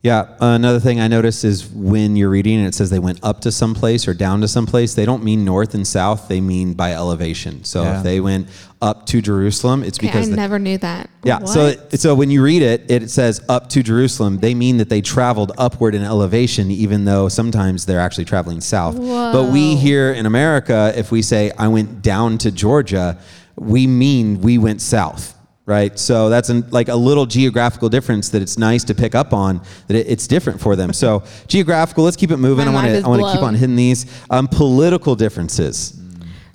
Yeah, 0.00 0.28
another 0.40 0.78
thing 0.78 1.00
I 1.00 1.08
noticed 1.08 1.44
is 1.44 1.66
when 1.66 2.14
you're 2.14 2.30
reading 2.30 2.58
and 2.58 2.68
it 2.68 2.74
says 2.74 2.88
they 2.88 3.00
went 3.00 3.18
up 3.24 3.40
to 3.40 3.50
some 3.50 3.74
place 3.74 4.06
or 4.06 4.14
down 4.14 4.40
to 4.42 4.48
some 4.48 4.64
place, 4.64 4.94
they 4.94 5.04
don't 5.04 5.24
mean 5.24 5.44
north 5.44 5.74
and 5.74 5.84
south, 5.84 6.28
they 6.28 6.40
mean 6.40 6.74
by 6.74 6.92
elevation. 6.92 7.64
So 7.64 7.82
Yeah. 7.82 7.98
if 7.98 8.04
they 8.04 8.20
went 8.20 8.46
up 8.80 9.06
to 9.06 9.20
Jerusalem, 9.20 9.82
it's 9.82 9.98
Okay, 9.98 10.06
because 10.06 10.28
I 10.28 10.30
the- 10.30 10.36
never 10.36 10.60
knew 10.60 10.78
that. 10.78 11.10
Yeah. 11.24 11.44
So 11.46 11.64
What? 11.74 11.98
so 11.98 12.14
when 12.14 12.30
you 12.30 12.44
read 12.44 12.62
it, 12.62 12.84
it 12.88 13.10
says 13.10 13.40
up 13.48 13.68
to 13.70 13.82
Jerusalem. 13.82 14.38
They 14.38 14.54
mean 14.54 14.76
that 14.76 14.88
they 14.88 15.00
traveled 15.00 15.50
upward 15.58 15.96
in 15.96 16.04
elevation, 16.04 16.70
even 16.70 17.04
though 17.04 17.28
sometimes 17.28 17.84
they're 17.86 17.98
actually 18.00 18.26
traveling 18.26 18.60
south. 18.60 18.96
But 18.96 19.50
we 19.50 19.74
here 19.74 20.12
in 20.12 20.26
America, 20.26 20.92
if 20.96 21.10
we 21.10 21.22
say 21.22 21.50
I 21.58 21.66
went 21.66 22.02
down 22.02 22.38
to 22.38 22.52
Georgia, 22.52 23.18
we 23.56 23.88
mean 23.88 24.42
we 24.42 24.58
went 24.58 24.80
south. 24.80 25.34
Right, 25.68 25.98
so 25.98 26.30
that's 26.30 26.48
an, 26.48 26.64
like 26.70 26.88
a 26.88 26.96
little 26.96 27.26
geographical 27.26 27.90
difference 27.90 28.30
that 28.30 28.40
it's 28.40 28.56
nice 28.56 28.84
to 28.84 28.94
pick 28.94 29.14
up 29.14 29.34
on. 29.34 29.60
That 29.88 29.98
it, 29.98 30.06
it's 30.08 30.26
different 30.26 30.62
for 30.62 30.76
them. 30.76 30.94
So 30.94 31.24
geographical. 31.46 32.04
Let's 32.04 32.16
keep 32.16 32.30
it 32.30 32.38
moving. 32.38 32.64
My 32.64 32.70
I 32.70 32.74
want 32.74 32.86
to 32.86 33.04
I 33.04 33.08
want 33.08 33.20
to 33.20 33.32
keep 33.32 33.42
on 33.42 33.54
hitting 33.54 33.76
these 33.76 34.06
um, 34.30 34.48
political 34.48 35.14
differences. 35.14 36.00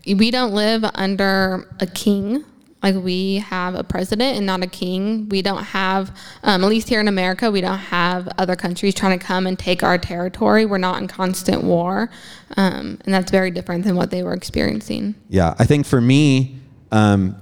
we 0.07 0.31
don't 0.31 0.53
live 0.55 0.83
under 0.95 1.69
a 1.79 1.85
king. 1.85 2.43
Like 2.81 2.95
we 2.95 3.35
have 3.35 3.75
a 3.75 3.83
president 3.83 4.35
and 4.35 4.47
not 4.47 4.63
a 4.63 4.67
king. 4.67 5.29
We 5.29 5.43
don't 5.43 5.63
have, 5.63 6.09
um, 6.41 6.63
at 6.63 6.69
least 6.69 6.89
here 6.89 6.99
in 6.99 7.07
America, 7.07 7.51
we 7.51 7.61
don't 7.61 7.77
have 7.77 8.27
other 8.39 8.55
countries 8.55 8.95
trying 8.95 9.19
to 9.19 9.23
come 9.23 9.45
and 9.45 9.59
take 9.59 9.83
our 9.83 9.99
territory. 9.99 10.65
We're 10.65 10.79
not 10.79 10.99
in 10.99 11.07
constant 11.07 11.63
war, 11.63 12.09
um, 12.57 12.99
and 13.05 13.13
that's 13.13 13.29
very 13.29 13.51
different 13.51 13.83
than 13.83 13.95
what 13.95 14.09
they 14.09 14.23
were 14.23 14.33
experiencing. 14.33 15.13
Yeah, 15.29 15.53
I 15.59 15.65
think 15.65 15.85
for 15.85 16.01
me, 16.01 16.57
um, 16.91 17.35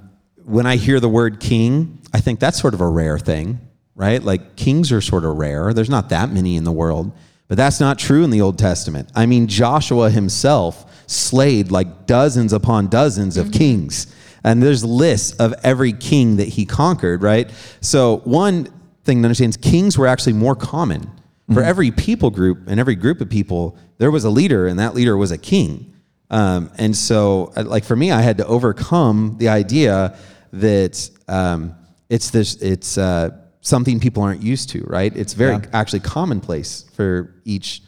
when 0.45 0.65
I 0.65 0.75
hear 0.75 0.99
the 0.99 1.09
word 1.09 1.39
king, 1.39 1.99
I 2.13 2.19
think 2.19 2.39
that's 2.39 2.59
sort 2.59 2.73
of 2.73 2.81
a 2.81 2.87
rare 2.87 3.19
thing, 3.19 3.59
right? 3.95 4.21
Like 4.21 4.55
kings 4.55 4.91
are 4.91 5.01
sort 5.01 5.25
of 5.25 5.37
rare. 5.37 5.73
There's 5.73 5.89
not 5.89 6.09
that 6.09 6.31
many 6.31 6.55
in 6.55 6.63
the 6.63 6.71
world, 6.71 7.11
but 7.47 7.57
that's 7.57 7.79
not 7.79 7.99
true 7.99 8.23
in 8.23 8.29
the 8.29 8.41
Old 8.41 8.57
Testament. 8.57 9.11
I 9.15 9.25
mean, 9.25 9.47
Joshua 9.47 10.09
himself 10.09 10.85
slayed 11.07 11.71
like 11.71 12.07
dozens 12.07 12.53
upon 12.53 12.87
dozens 12.87 13.37
of 13.37 13.47
mm-hmm. 13.47 13.57
kings, 13.57 14.15
and 14.43 14.61
there's 14.63 14.83
lists 14.83 15.35
of 15.37 15.53
every 15.63 15.93
king 15.93 16.37
that 16.37 16.47
he 16.47 16.65
conquered, 16.65 17.21
right? 17.21 17.51
So 17.81 18.17
one 18.23 18.67
thing 19.03 19.21
to 19.21 19.25
understand 19.25 19.49
is 19.49 19.57
kings 19.57 19.97
were 19.97 20.07
actually 20.07 20.33
more 20.33 20.55
common. 20.55 21.01
For 21.47 21.55
mm-hmm. 21.55 21.69
every 21.69 21.91
people 21.91 22.29
group 22.29 22.67
and 22.67 22.79
every 22.79 22.95
group 22.95 23.19
of 23.19 23.29
people, 23.29 23.77
there 23.97 24.11
was 24.11 24.23
a 24.23 24.29
leader, 24.29 24.67
and 24.67 24.79
that 24.79 24.95
leader 24.95 25.17
was 25.17 25.31
a 25.31 25.37
king. 25.37 25.90
Um, 26.31 26.71
and 26.77 26.95
so, 26.95 27.51
uh, 27.55 27.63
like 27.63 27.83
for 27.83 27.95
me, 27.95 28.11
I 28.11 28.21
had 28.21 28.37
to 28.37 28.47
overcome 28.47 29.35
the 29.37 29.49
idea 29.49 30.17
that 30.53 31.09
um, 31.27 31.75
it's 32.09 32.29
this, 32.31 32.55
it's 32.55 32.97
uh, 32.97 33.29
something 33.59 33.99
people 33.99 34.23
aren't 34.23 34.41
used 34.41 34.69
to, 34.69 34.81
right? 34.87 35.15
It's 35.15 35.33
very 35.33 35.51
Yeah. 35.53 35.65
actually 35.73 35.99
commonplace 35.99 36.85
for 36.93 37.35
each 37.45 37.83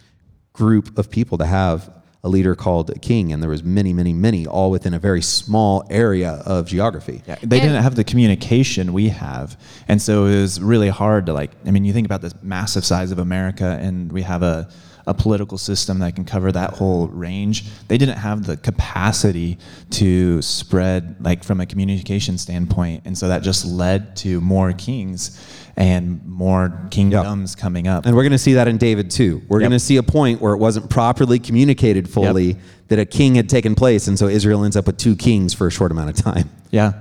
group 0.52 0.98
of 1.00 1.10
people 1.10 1.38
to 1.40 1.46
have 1.46 1.90
a 2.26 2.30
leader 2.30 2.56
called 2.56 2.90
a 2.90 3.00
king, 3.00 3.34
and 3.34 3.42
there 3.42 3.50
was 3.50 3.64
many, 3.64 3.92
many, 3.92 4.14
many, 4.14 4.46
all 4.48 4.72
within 4.72 4.94
a 4.94 5.00
very 5.00 5.22
small 5.22 5.84
area 5.90 6.42
of 6.46 6.68
geography. 6.68 7.22
Yeah, 7.28 7.36
they 7.42 7.60
And- 7.60 7.68
didn't 7.70 7.84
have 7.84 7.96
the 7.96 8.04
communication 8.06 8.94
we 8.94 9.10
have, 9.10 9.58
and 9.90 10.02
so 10.02 10.26
it 10.26 10.40
was 10.42 10.62
really 10.62 10.88
hard 10.90 11.26
to 11.26 11.34
like. 11.34 11.52
I 11.66 11.72
mean, 11.72 11.84
you 11.86 11.92
think 11.92 12.06
about 12.08 12.22
this 12.22 12.34
massive 12.42 12.86
size 12.86 13.12
of 13.12 13.20
America, 13.20 13.78
and 13.82 14.12
we 14.12 14.22
have 14.22 14.42
a 14.44 14.70
a 15.06 15.14
political 15.14 15.58
system 15.58 16.00
that 16.00 16.16
can 16.16 16.24
cover 16.26 16.52
that 16.52 16.72
whole 16.72 17.08
range. 17.08 17.66
They 17.88 17.98
didn't 17.98 18.18
have 18.18 18.46
the 18.46 18.56
capacity 18.58 19.58
to 19.92 20.42
spread 20.42 21.18
like 21.20 21.44
from 21.44 21.60
a 21.62 21.66
communication 21.66 22.38
standpoint, 22.38 23.02
and 23.06 23.18
so 23.18 23.28
that 23.28 23.44
just 23.44 23.66
led 23.66 24.16
to 24.18 24.40
more 24.42 24.72
kings 24.74 25.40
and 25.76 26.24
more 26.26 26.88
kingdoms 26.92 27.56
coming 27.56 27.88
up. 27.88 28.06
And 28.06 28.16
we're 28.16 28.22
going 28.24 28.32
to 28.32 28.38
see 28.38 28.54
that 28.54 28.68
in 28.68 28.78
David 28.78 29.10
too. 29.10 29.42
We're 29.48 29.60
Yep. 29.60 29.70
going 29.70 29.80
to 29.80 29.86
see 29.86 29.98
a 29.98 30.04
point 30.04 30.40
where 30.40 30.54
it 30.54 30.58
wasn't 30.60 30.90
properly 30.90 31.40
communicated 31.40 32.08
fully 32.10 32.46
Yep. 32.50 32.58
that 32.90 33.00
a 33.00 33.06
king 33.06 33.36
had 33.36 33.50
taken 33.50 33.74
place, 33.76 34.08
and 34.08 34.18
so 34.18 34.28
Israel 34.28 34.64
ends 34.64 34.78
up 34.78 34.86
with 34.88 34.98
two 34.98 35.16
kings 35.16 35.54
for 35.54 35.68
a 35.68 35.72
short 35.72 35.92
amount 35.92 36.10
of 36.12 36.16
time. 36.16 36.50
yeah. 36.72 36.94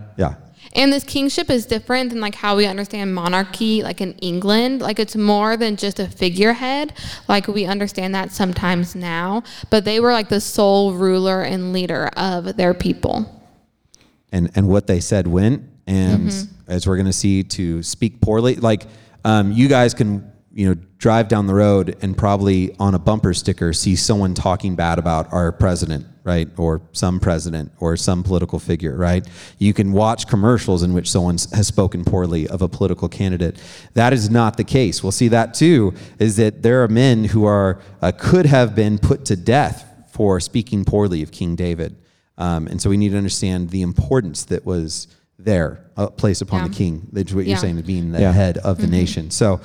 And 0.74 0.92
this 0.92 1.04
kingship 1.04 1.50
is 1.50 1.66
different 1.66 2.10
than 2.10 2.20
like 2.20 2.34
how 2.34 2.56
we 2.56 2.66
understand 2.66 3.14
monarchy, 3.14 3.82
like 3.82 4.00
in 4.00 4.12
England. 4.14 4.80
Like 4.80 4.98
it's 4.98 5.14
more 5.16 5.56
than 5.56 5.76
just 5.76 6.00
a 6.00 6.08
figurehead. 6.08 6.94
Like 7.28 7.46
we 7.46 7.66
understand 7.66 8.14
that 8.14 8.32
sometimes 8.32 8.94
now, 8.94 9.42
but 9.70 9.84
they 9.84 10.00
were 10.00 10.12
like 10.12 10.28
the 10.30 10.40
sole 10.40 10.94
ruler 10.94 11.42
and 11.42 11.72
leader 11.72 12.08
of 12.16 12.56
their 12.56 12.72
people. 12.74 13.40
and 14.32 14.50
and 14.54 14.66
what 14.66 14.86
they 14.86 14.98
said 15.00 15.26
went 15.26 15.62
and 15.86 16.30
as 16.68 16.86
we're 16.86 16.96
going 16.96 17.06
to 17.06 17.12
see 17.12 17.42
to 17.42 17.82
speak 17.82 18.20
poorly 18.20 18.54
like 18.56 18.86
um, 19.24 19.52
you 19.52 19.68
guys 19.68 19.92
can 19.94 20.32
you 20.54 20.68
know 20.68 20.74
drive 20.96 21.28
down 21.28 21.46
the 21.46 21.54
road 21.54 21.96
and 22.02 22.16
probably 22.16 22.74
on 22.78 22.94
a 22.94 22.98
bumper 22.98 23.34
sticker 23.34 23.72
see 23.74 23.94
someone 23.96 24.32
talking 24.32 24.74
bad 24.74 24.98
about 24.98 25.30
our 25.32 25.52
president 25.52 26.06
right 26.24 26.48
or 26.56 26.80
some 26.92 27.18
president 27.18 27.72
or 27.80 27.96
some 27.96 28.22
political 28.22 28.58
figure 28.58 28.96
right 28.96 29.26
you 29.58 29.72
can 29.74 29.90
watch 29.92 30.28
commercials 30.28 30.82
in 30.82 30.92
which 30.94 31.10
someone 31.10 31.36
has 31.52 31.66
spoken 31.66 32.04
poorly 32.04 32.46
of 32.48 32.62
a 32.62 32.68
political 32.68 33.08
candidate 33.08 33.60
that 33.94 34.12
is 34.12 34.30
not 34.30 34.56
the 34.56 34.64
case 34.64 35.02
we'll 35.02 35.10
see 35.12 35.28
that 35.28 35.52
too 35.54 35.92
is 36.20 36.36
that 36.36 36.62
there 36.62 36.82
are 36.84 36.88
men 36.88 37.24
who 37.24 37.44
are 37.44 37.80
uh, 38.02 38.12
could 38.16 38.46
have 38.46 38.74
been 38.74 38.98
put 38.98 39.24
to 39.24 39.34
death 39.36 39.84
for 40.12 40.38
speaking 40.38 40.84
poorly 40.84 41.22
of 41.22 41.32
king 41.32 41.56
david 41.56 41.96
um, 42.38 42.66
and 42.68 42.80
so 42.80 42.88
we 42.88 42.96
need 42.96 43.10
to 43.10 43.16
understand 43.16 43.70
the 43.70 43.82
importance 43.82 44.44
that 44.46 44.64
was 44.64 45.08
there 45.38 45.84
uh, 45.96 46.06
placed 46.06 46.40
upon 46.40 46.60
Yeah. 46.62 46.68
the 46.68 46.74
king. 46.74 47.08
That's 47.12 47.32
what 47.32 47.44
you're 47.46 47.58
saying, 47.58 47.76
to 47.76 47.82
being 47.82 48.10
the 48.12 48.20
Yeah. 48.20 48.32
head 48.32 48.58
of 48.58 48.78
the 48.78 48.86
nation. 48.86 49.30
So 49.30 49.60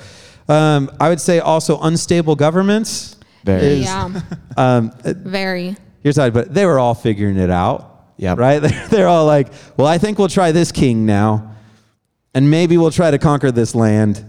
um, 0.48 0.90
I 1.00 1.08
would 1.08 1.20
say 1.20 1.38
also 1.38 1.80
unstable 1.80 2.36
governments. 2.36 3.16
Very. 3.44 3.62
is- 3.62 3.84
yeah. 3.86 4.20
Um, 4.56 4.92
Very. 5.04 5.76
Here's 6.02 6.16
how, 6.16 6.30
but 6.30 6.52
they 6.52 6.66
were 6.66 6.78
all 6.78 6.94
figuring 6.94 7.36
it 7.36 7.50
out. 7.50 8.12
Yeah. 8.16 8.34
Right? 8.36 8.58
They're, 8.90 9.08
all 9.08 9.26
like, 9.26 9.48
well, 9.76 9.86
I 9.86 9.98
think 9.98 10.18
we'll 10.18 10.28
try 10.28 10.52
this 10.52 10.72
king 10.72 11.06
now, 11.06 11.54
and 12.34 12.50
maybe 12.50 12.76
we'll 12.76 12.90
try 12.90 13.10
to 13.10 13.18
conquer 13.18 13.50
this 13.52 13.74
land. 13.74 14.24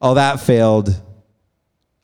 Oh, 0.00 0.14
that 0.14 0.40
failed. 0.40 0.88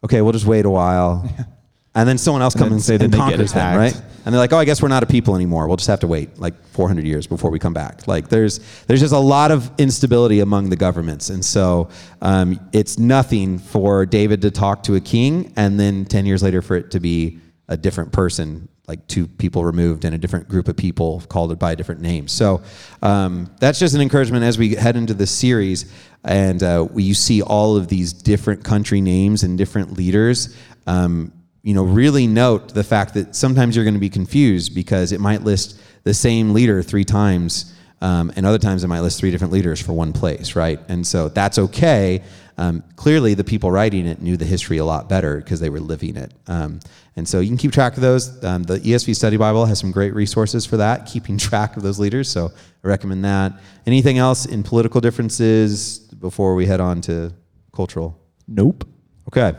Okay, 0.04 0.20
we'll 0.20 0.32
just 0.32 0.46
wait 0.46 0.64
a 0.64 0.70
while. 0.70 1.28
And 1.94 2.08
then 2.08 2.16
someone 2.16 2.40
else 2.40 2.54
And 2.54 2.70
comes 2.70 2.86
say 2.86 2.94
and, 2.94 3.02
that 3.02 3.08
they 3.10 3.18
get 3.18 3.22
conquers 3.22 3.52
them, 3.52 3.76
right? 3.76 3.94
And 4.24 4.32
they're 4.32 4.40
like, 4.40 4.52
"Oh, 4.52 4.56
I 4.56 4.64
guess 4.64 4.80
we're 4.80 4.88
not 4.88 5.02
a 5.02 5.06
people 5.06 5.34
anymore. 5.34 5.68
We'll 5.68 5.76
just 5.76 5.90
have 5.90 6.00
to 6.00 6.06
wait 6.06 6.38
like 6.38 6.54
400 6.68 7.04
years 7.04 7.26
before 7.26 7.50
we 7.50 7.58
come 7.58 7.74
back." 7.74 8.06
Like, 8.08 8.30
there's 8.30 8.60
there's 8.86 9.00
just 9.00 9.12
a 9.12 9.18
lot 9.18 9.50
of 9.50 9.70
instability 9.76 10.40
among 10.40 10.70
the 10.70 10.76
governments, 10.76 11.28
and 11.28 11.44
so 11.44 11.90
um, 12.22 12.58
it's 12.72 12.98
nothing 12.98 13.58
for 13.58 14.06
David 14.06 14.40
to 14.40 14.50
talk 14.50 14.84
to 14.84 14.94
a 14.94 15.00
king, 15.00 15.52
and 15.56 15.78
then 15.78 16.06
10 16.06 16.24
years 16.24 16.42
later 16.42 16.62
for 16.62 16.76
it 16.76 16.92
to 16.92 17.00
be 17.00 17.40
a 17.68 17.76
different 17.76 18.12
person, 18.12 18.68
like 18.88 19.06
two 19.06 19.26
people 19.26 19.64
removed 19.64 20.04
and 20.04 20.14
a 20.14 20.18
different 20.18 20.48
group 20.48 20.68
of 20.68 20.76
people 20.76 21.22
called 21.28 21.52
it 21.52 21.58
by 21.58 21.72
a 21.72 21.76
different 21.76 22.00
name. 22.00 22.28
So 22.28 22.62
um, 23.02 23.50
that's 23.60 23.78
just 23.78 23.94
an 23.94 24.00
encouragement 24.00 24.44
as 24.44 24.58
we 24.58 24.74
head 24.74 24.96
into 24.96 25.14
this 25.14 25.30
series, 25.30 25.92
and 26.24 26.62
uh, 26.62 26.86
we, 26.90 27.04
you 27.04 27.14
see 27.14 27.42
all 27.42 27.76
of 27.76 27.88
these 27.88 28.12
different 28.12 28.64
country 28.64 29.00
names 29.00 29.42
and 29.42 29.56
different 29.56 29.96
leaders. 29.96 30.56
Um, 30.86 31.32
you 31.62 31.74
know, 31.74 31.84
really 31.84 32.26
note 32.26 32.74
the 32.74 32.82
fact 32.82 33.14
that 33.14 33.36
sometimes 33.36 33.76
you're 33.76 33.84
going 33.84 33.94
to 33.94 34.00
be 34.00 34.10
confused 34.10 34.74
because 34.74 35.12
it 35.12 35.20
might 35.20 35.42
list 35.42 35.80
the 36.02 36.12
same 36.12 36.52
leader 36.52 36.82
three 36.82 37.04
times, 37.04 37.72
um, 38.00 38.32
and 38.34 38.44
other 38.44 38.58
times 38.58 38.82
it 38.82 38.88
might 38.88 39.00
list 39.00 39.20
three 39.20 39.30
different 39.30 39.52
leaders 39.52 39.80
for 39.80 39.92
one 39.92 40.12
place, 40.12 40.56
right? 40.56 40.80
And 40.88 41.06
so 41.06 41.28
that's 41.28 41.58
okay. 41.58 42.22
Um, 42.58 42.84
clearly, 42.96 43.34
the 43.34 43.44
people 43.44 43.70
writing 43.70 44.06
it 44.06 44.20
knew 44.20 44.36
the 44.36 44.44
history 44.44 44.78
a 44.78 44.84
lot 44.84 45.08
better 45.08 45.36
because 45.36 45.60
they 45.60 45.70
were 45.70 45.80
living 45.80 46.16
it. 46.16 46.32
Um, 46.46 46.80
and 47.16 47.28
so 47.28 47.40
you 47.40 47.48
can 47.48 47.56
keep 47.56 47.72
track 47.72 47.94
of 47.96 48.00
those. 48.00 48.42
Um, 48.44 48.62
the 48.62 48.78
ESV 48.78 49.14
Study 49.14 49.36
Bible 49.36 49.66
has 49.66 49.78
some 49.78 49.90
great 49.90 50.14
resources 50.14 50.64
for 50.64 50.76
that, 50.78 51.06
keeping 51.06 51.38
track 51.48 51.76
of 51.76 51.82
those 51.82 51.98
leaders. 51.98 52.30
So 52.30 52.52
I 52.84 52.88
recommend 52.88 53.24
that. 53.24 53.52
Anything 53.86 54.18
else 54.18 54.46
in 54.46 54.62
political 54.62 55.00
differences 55.00 55.98
before 55.98 56.54
we 56.54 56.66
head 56.66 56.80
on 56.80 57.00
to 57.02 57.32
cultural? 57.74 58.18
Nope. 58.48 58.86
Okay. 59.28 59.56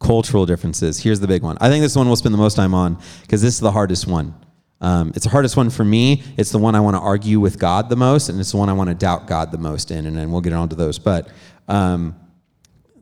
Cultural 0.00 0.46
differences. 0.46 0.98
Here's 0.98 1.20
the 1.20 1.28
big 1.28 1.42
one. 1.42 1.56
I 1.60 1.68
think 1.68 1.82
this 1.82 1.96
one 1.96 2.06
we'll 2.06 2.16
spend 2.16 2.34
the 2.34 2.38
most 2.38 2.54
time 2.54 2.74
on 2.74 2.98
because 3.22 3.40
this 3.40 3.54
is 3.54 3.60
the 3.60 3.72
hardest 3.72 4.06
one. 4.06 4.34
Um, 4.80 5.12
it's 5.14 5.24
the 5.24 5.30
hardest 5.30 5.56
one 5.56 5.70
for 5.70 5.84
me. 5.84 6.22
It's 6.36 6.50
the 6.50 6.58
one 6.58 6.74
I 6.74 6.80
want 6.80 6.94
to 6.94 7.00
argue 7.00 7.40
with 7.40 7.58
God 7.58 7.88
the 7.88 7.96
most, 7.96 8.28
and 8.28 8.38
it's 8.38 8.50
the 8.50 8.58
one 8.58 8.68
I 8.68 8.74
want 8.74 8.90
to 8.90 8.94
doubt 8.94 9.26
God 9.26 9.50
the 9.50 9.56
most 9.56 9.90
in, 9.90 10.04
and 10.04 10.14
then 10.14 10.30
we'll 10.30 10.42
get 10.42 10.52
on 10.52 10.68
to 10.68 10.76
those. 10.76 10.98
But 10.98 11.28
um, 11.68 12.14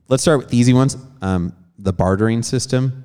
let's 0.08 0.22
start 0.22 0.38
with 0.38 0.48
the 0.48 0.56
easy 0.56 0.72
ones. 0.72 0.96
Um, 1.20 1.52
the 1.78 1.92
bartering 1.92 2.42
system. 2.42 3.04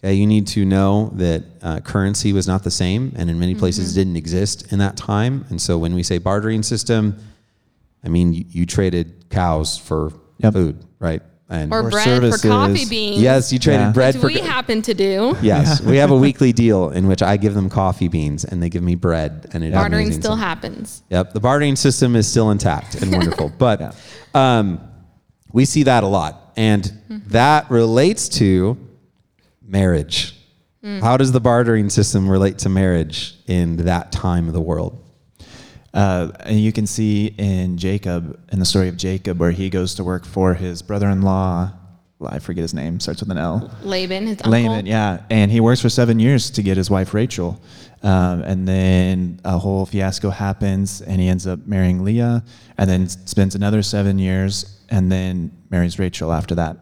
Okay, 0.00 0.14
you 0.14 0.26
need 0.28 0.46
to 0.48 0.64
know 0.64 1.10
that 1.14 1.44
uh, 1.60 1.80
currency 1.80 2.32
was 2.32 2.46
not 2.46 2.62
the 2.62 2.70
same, 2.70 3.12
and 3.16 3.28
in 3.28 3.38
many 3.40 3.56
places 3.56 3.94
didn't 3.94 4.16
exist 4.16 4.72
in 4.72 4.78
that 4.78 4.96
time. 4.96 5.44
And 5.50 5.60
so 5.60 5.76
when 5.76 5.92
we 5.94 6.04
say 6.04 6.18
bartering 6.18 6.62
system, 6.62 7.18
I 8.04 8.08
mean 8.08 8.32
you, 8.32 8.44
you 8.48 8.66
traded 8.66 9.28
cows 9.28 9.76
for 9.76 10.12
Yep. 10.38 10.52
food, 10.52 10.84
right? 11.00 11.20
and 11.50 11.72
or 11.72 11.80
Or 11.86 11.90
bread 11.90 12.04
services. 12.04 12.42
for 12.42 12.48
coffee 12.48 12.84
beans. 12.84 13.22
yes, 13.22 13.52
you 13.54 13.58
traded 13.58 13.80
Yeah. 13.86 13.92
bread 13.92 14.14
which 14.16 14.20
for. 14.20 14.26
we 14.26 14.38
happen 14.46 14.82
to 14.82 14.92
do. 14.94 15.34
yes, 15.42 15.80
we 15.80 15.96
have 15.96 16.10
a 16.10 16.16
weekly 16.26 16.52
deal 16.52 16.90
in 16.90 17.08
which 17.08 17.22
I 17.22 17.36
give 17.38 17.54
them 17.54 17.68
coffee 17.70 18.06
beans 18.08 18.44
and 18.44 18.62
they 18.62 18.68
give 18.68 18.82
me 18.82 18.94
bread, 18.96 19.46
and 19.54 19.64
it 19.64 19.68
is 19.68 19.72
Bartering 19.74 20.12
still 20.12 20.32
So- 20.32 20.36
happens. 20.36 21.02
Yep, 21.10 21.32
the 21.32 21.40
bartering 21.40 21.74
system 21.74 22.14
is 22.16 22.28
still 22.28 22.50
intact 22.50 22.96
and 23.02 23.10
wonderful, 23.10 23.50
but 23.58 23.80
Yeah. 23.80 23.92
um, 24.58 24.80
we 25.52 25.64
see 25.64 25.82
that 25.84 26.02
a 26.04 26.06
lot, 26.06 26.52
and 26.56 26.84
Mm-hmm. 27.08 27.30
that 27.30 27.70
relates 27.70 28.28
to 28.28 28.76
marriage. 29.62 30.34
Mm. 30.84 31.00
How 31.00 31.16
does 31.16 31.32
the 31.32 31.40
bartering 31.40 31.90
system 31.90 32.28
relate 32.28 32.58
to 32.58 32.68
marriage 32.68 33.34
in 33.46 33.76
that 33.78 34.12
time 34.12 34.46
of 34.46 34.52
the 34.54 34.60
world? 34.60 35.02
Uh, 35.94 36.30
and 36.40 36.60
you 36.60 36.70
can 36.72 36.86
see 36.86 37.34
in 37.38 37.78
Jacob, 37.78 38.38
in 38.52 38.58
the 38.58 38.64
story 38.64 38.88
of 38.88 38.96
Jacob, 38.96 39.40
where 39.40 39.50
he 39.50 39.70
goes 39.70 39.94
to 39.96 40.04
work 40.04 40.24
for 40.24 40.54
his 40.54 40.82
brother-in-law. 40.82 41.72
Well, 42.20 42.30
I 42.32 42.38
forget 42.40 42.62
his 42.62 42.74
name. 42.74 43.00
Starts 43.00 43.20
with 43.20 43.30
an 43.30 43.38
L. 43.38 43.70
Laban, 43.82 44.26
his 44.26 44.36
uncle. 44.38 44.50
Laban, 44.52 44.86
yeah, 44.86 45.22
and 45.30 45.50
he 45.50 45.60
works 45.60 45.80
for 45.80 45.88
seven 45.88 46.18
years 46.18 46.50
to 46.50 46.62
get 46.62 46.76
his 46.76 46.90
wife 46.90 47.14
Rachel, 47.14 47.60
um, 48.02 48.42
and 48.42 48.66
then 48.68 49.40
a 49.44 49.56
whole 49.58 49.86
fiasco 49.86 50.30
happens, 50.30 51.00
and 51.00 51.20
he 51.20 51.28
ends 51.28 51.46
up 51.46 51.66
marrying 51.66 52.04
Leah, 52.04 52.44
and 52.76 52.90
then 52.90 53.08
spends 53.08 53.54
another 53.54 53.82
seven 53.82 54.18
years, 54.18 54.77
and 54.88 55.10
then 55.10 55.50
marries 55.70 55.98
Rachel 55.98 56.32
after 56.32 56.54
that. 56.56 56.76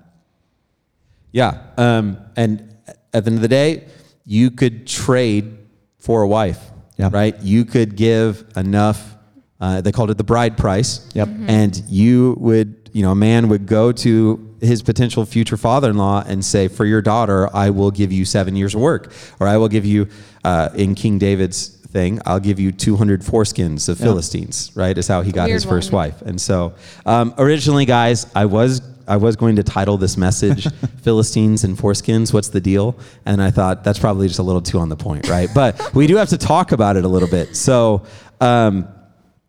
Yeah, 1.32 1.58
um, 1.76 2.18
and 2.36 2.74
at 3.12 3.24
the 3.24 3.30
end 3.30 3.36
of 3.36 3.42
the 3.42 3.48
day, 3.48 3.84
you 4.24 4.50
could 4.50 4.86
trade 4.86 5.56
for 5.98 6.22
a 6.22 6.28
wife, 6.28 6.60
Yeah. 6.96 7.10
right? 7.12 7.40
You 7.42 7.64
could 7.64 7.96
give 7.96 8.44
enough. 8.56 9.16
Uh, 9.60 9.80
they 9.80 9.92
called 9.92 10.10
it 10.10 10.18
the 10.18 10.24
bride 10.24 10.56
price. 10.56 11.08
Yep. 11.14 11.28
And 11.48 11.82
you 11.88 12.36
would, 12.40 12.90
you 12.92 13.02
know, 13.02 13.12
a 13.12 13.16
man 13.16 13.48
would 13.48 13.66
go 13.66 13.92
to 13.92 14.54
his 14.60 14.82
potential 14.82 15.24
future 15.26 15.56
father-in-law 15.56 16.24
and 16.26 16.44
say, 16.44 16.68
"For 16.68 16.84
your 16.86 17.02
daughter, 17.02 17.54
I 17.54 17.70
will 17.70 17.90
give 17.90 18.12
you 18.12 18.24
seven 18.24 18.56
years 18.56 18.74
of 18.74 18.80
work, 18.80 19.12
or 19.40 19.46
I 19.46 19.56
will 19.58 19.68
give 19.68 19.84
you, 19.84 20.08
uh, 20.44 20.70
in 20.74 20.94
King 20.94 21.18
David's 21.18 21.75
thing, 21.96 22.20
I'll 22.26 22.40
give 22.48 22.58
you 22.60 22.72
200 22.72 23.22
foreskins 23.22 23.88
of 23.88 23.96
Philistines." 23.98 24.70
Right? 24.74 24.96
Is 24.98 25.08
how 25.08 25.22
he 25.22 25.32
got 25.32 25.46
Weird 25.48 25.56
his 25.62 25.64
first 25.64 25.92
one. 25.92 26.00
wife. 26.10 26.22
And 26.22 26.38
so, 26.40 26.74
um, 27.06 27.32
originally, 27.38 27.86
guys, 27.86 28.26
I 28.34 28.44
was 28.46 28.82
I 29.08 29.16
was 29.16 29.36
going 29.36 29.56
to 29.56 29.62
title 29.62 29.96
this 29.96 30.16
message 30.16 30.66
"Philistines 31.02 31.64
and 31.64 31.76
Foreskins." 31.78 32.32
What's 32.34 32.48
the 32.50 32.60
deal? 32.60 32.96
And 33.24 33.40
I 33.42 33.50
thought 33.50 33.82
that's 33.84 33.98
probably 33.98 34.26
just 34.28 34.40
a 34.40 34.42
little 34.42 34.62
too 34.62 34.78
on 34.78 34.88
the 34.88 34.96
point, 34.96 35.28
right? 35.28 35.48
But 35.54 35.94
we 35.94 36.06
do 36.06 36.16
have 36.16 36.28
to 36.30 36.38
talk 36.38 36.72
about 36.72 36.96
it 36.96 37.04
a 37.04 37.08
little 37.08 37.28
bit. 37.28 37.56
So, 37.56 38.02
um, 38.40 38.88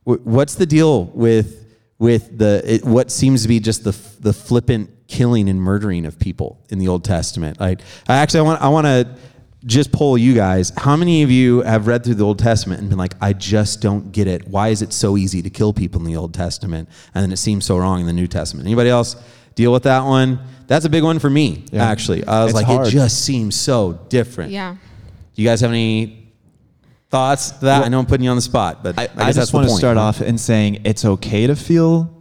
w- 0.05 0.23
what's 0.23 0.55
the 0.55 0.65
deal 0.65 1.05
with 1.05 1.65
with 1.99 2.37
the 2.37 2.61
it, 2.75 2.85
what 2.85 3.11
seems 3.11 3.41
to 3.41 3.47
be 3.47 3.59
just 3.59 3.83
the 3.83 3.95
the 4.21 4.33
flippant 4.33 4.89
killing 5.07 5.49
and 5.49 5.59
murdering 5.59 6.05
of 6.05 6.19
people 6.19 6.59
in 6.69 6.79
the 6.79 6.87
Old 6.87 7.03
Testament? 7.03 7.59
Like, 7.59 7.81
I 8.07 8.15
actually 8.17 8.41
I 8.41 8.43
want 8.43 8.61
I 8.61 8.69
want 8.69 8.85
to 8.85 9.17
just 9.67 9.91
poll 9.91 10.17
you 10.17 10.33
guys. 10.33 10.71
How 10.77 10.95
many 10.95 11.23
of 11.23 11.29
you 11.29 11.61
have 11.61 11.87
read 11.87 12.05
through 12.05 12.15
the 12.15 12.23
Old 12.23 12.39
Testament 12.39 12.79
and 12.79 12.89
been 12.89 12.97
like, 12.97 13.13
I 13.21 13.33
just 13.33 13.81
don't 13.81 14.11
get 14.13 14.25
it. 14.25 14.47
Why 14.47 14.69
is 14.69 14.81
it 14.81 14.93
so 14.93 15.17
easy 15.17 15.41
to 15.41 15.49
kill 15.49 15.73
people 15.73 15.99
in 15.99 16.07
the 16.07 16.15
Old 16.15 16.33
Testament 16.33 16.87
and 17.13 17.21
then 17.21 17.31
it 17.33 17.37
seems 17.37 17.65
so 17.65 17.77
wrong 17.77 17.99
in 17.99 18.07
the 18.07 18.13
New 18.13 18.27
Testament? 18.27 18.65
Anybody 18.65 18.89
else 18.89 19.17
deal 19.55 19.73
with 19.73 19.83
that 19.83 20.05
one? 20.05 20.39
That's 20.67 20.85
a 20.85 20.89
big 20.89 21.03
one 21.03 21.19
for 21.19 21.29
me, 21.29 21.65
Yeah. 21.71 21.85
actually. 21.85 22.25
I 22.25 22.43
was 22.43 22.51
It's 22.51 22.55
like, 22.55 22.65
hard. 22.65 22.87
it 22.87 22.91
just 22.91 23.23
seems 23.23 23.55
so 23.55 23.99
different. 24.07 24.51
Yeah. 24.51 24.75
Do 25.35 25.41
you 25.41 25.47
guys 25.47 25.59
have 25.61 25.71
any 25.71 26.31
thoughts 27.11 27.51
to 27.51 27.65
that? 27.65 27.83
I 27.83 27.89
know 27.89 27.99
I'm 27.99 28.05
putting 28.05 28.23
you 28.23 28.29
on 28.31 28.37
the 28.37 28.41
spot, 28.41 28.83
but 28.83 28.97
I, 28.97 29.03
I, 29.03 29.05
guess 29.05 29.15
I 29.17 29.23
that's 29.25 29.37
just 29.37 29.51
the 29.51 29.57
want 29.57 29.69
to 29.69 29.75
start 29.75 29.97
off 29.97 30.21
in 30.21 30.37
saying 30.37 30.81
it's 30.85 31.03
okay 31.03 31.45
to 31.45 31.55
feel 31.57 32.13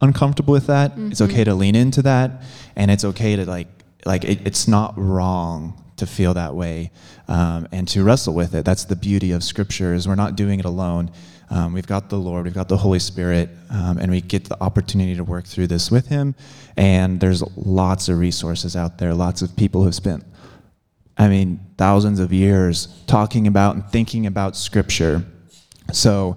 uncomfortable 0.00 0.52
with 0.52 0.68
that. 0.68 0.92
It's 0.96 1.20
mm-hmm. 1.20 1.32
okay 1.32 1.44
to 1.44 1.54
lean 1.54 1.74
into 1.74 2.02
that, 2.02 2.42
and 2.76 2.90
it's 2.90 3.04
okay 3.04 3.36
to 3.36 3.44
like 3.44 3.68
like 4.04 4.24
it, 4.24 4.46
it's 4.46 4.66
not 4.66 4.94
wrong 4.96 5.81
to 5.96 6.06
feel 6.06 6.34
that 6.34 6.54
way 6.54 6.90
um, 7.28 7.68
and 7.72 7.86
to 7.88 8.04
wrestle 8.04 8.34
with 8.34 8.54
it. 8.54 8.64
That's 8.64 8.84
the 8.84 8.96
beauty 8.96 9.32
of 9.32 9.44
Scripture 9.44 9.94
is 9.94 10.08
we're 10.08 10.14
not 10.14 10.36
doing 10.36 10.58
it 10.58 10.64
alone. 10.64 11.10
Um, 11.50 11.72
we've 11.72 11.86
got 11.86 12.08
the 12.08 12.16
Lord, 12.18 12.44
we've 12.44 12.54
got 12.54 12.68
the 12.68 12.78
Holy 12.78 12.98
Spirit, 12.98 13.50
um, 13.70 13.98
and 13.98 14.10
we 14.10 14.22
get 14.22 14.44
the 14.44 14.60
opportunity 14.62 15.14
to 15.16 15.24
work 15.24 15.44
through 15.44 15.66
this 15.66 15.90
with 15.90 16.06
Him. 16.06 16.34
And 16.76 17.20
there's 17.20 17.42
lots 17.56 18.08
of 18.08 18.18
resources 18.18 18.74
out 18.74 18.98
there, 18.98 19.12
lots 19.12 19.42
of 19.42 19.54
people 19.56 19.84
who've 19.84 19.94
spent 19.94 20.24
I 21.16 21.28
mean, 21.28 21.60
thousands 21.76 22.20
of 22.20 22.32
years 22.32 22.88
talking 23.06 23.46
about 23.46 23.74
and 23.74 23.84
thinking 23.86 24.26
about 24.26 24.56
Scripture. 24.56 25.24
So 25.92 26.36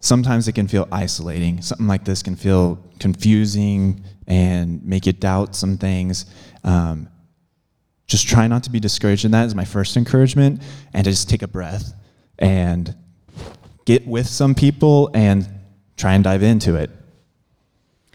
sometimes 0.00 0.48
it 0.48 0.54
can 0.54 0.68
feel 0.68 0.88
isolating. 0.90 1.60
Something 1.60 1.86
like 1.86 2.04
this 2.04 2.22
can 2.22 2.36
feel 2.36 2.82
confusing 2.98 4.02
and 4.26 4.84
make 4.84 5.06
you 5.06 5.12
doubt 5.12 5.54
some 5.54 5.76
things. 5.76 6.26
Um, 6.64 7.08
just 8.10 8.26
try 8.26 8.48
not 8.48 8.64
to 8.64 8.70
be 8.70 8.80
discouraged 8.80 9.24
in 9.24 9.30
that 9.30 9.46
is 9.46 9.54
my 9.54 9.64
first 9.64 9.96
encouragement, 9.96 10.60
and 10.92 11.04
to 11.04 11.10
just 11.10 11.30
take 11.30 11.42
a 11.42 11.48
breath 11.48 11.94
and 12.40 12.94
get 13.84 14.04
with 14.04 14.26
some 14.26 14.52
people 14.52 15.10
and 15.14 15.48
try 15.96 16.14
and 16.14 16.24
dive 16.24 16.42
into 16.42 16.74
it. 16.74 16.90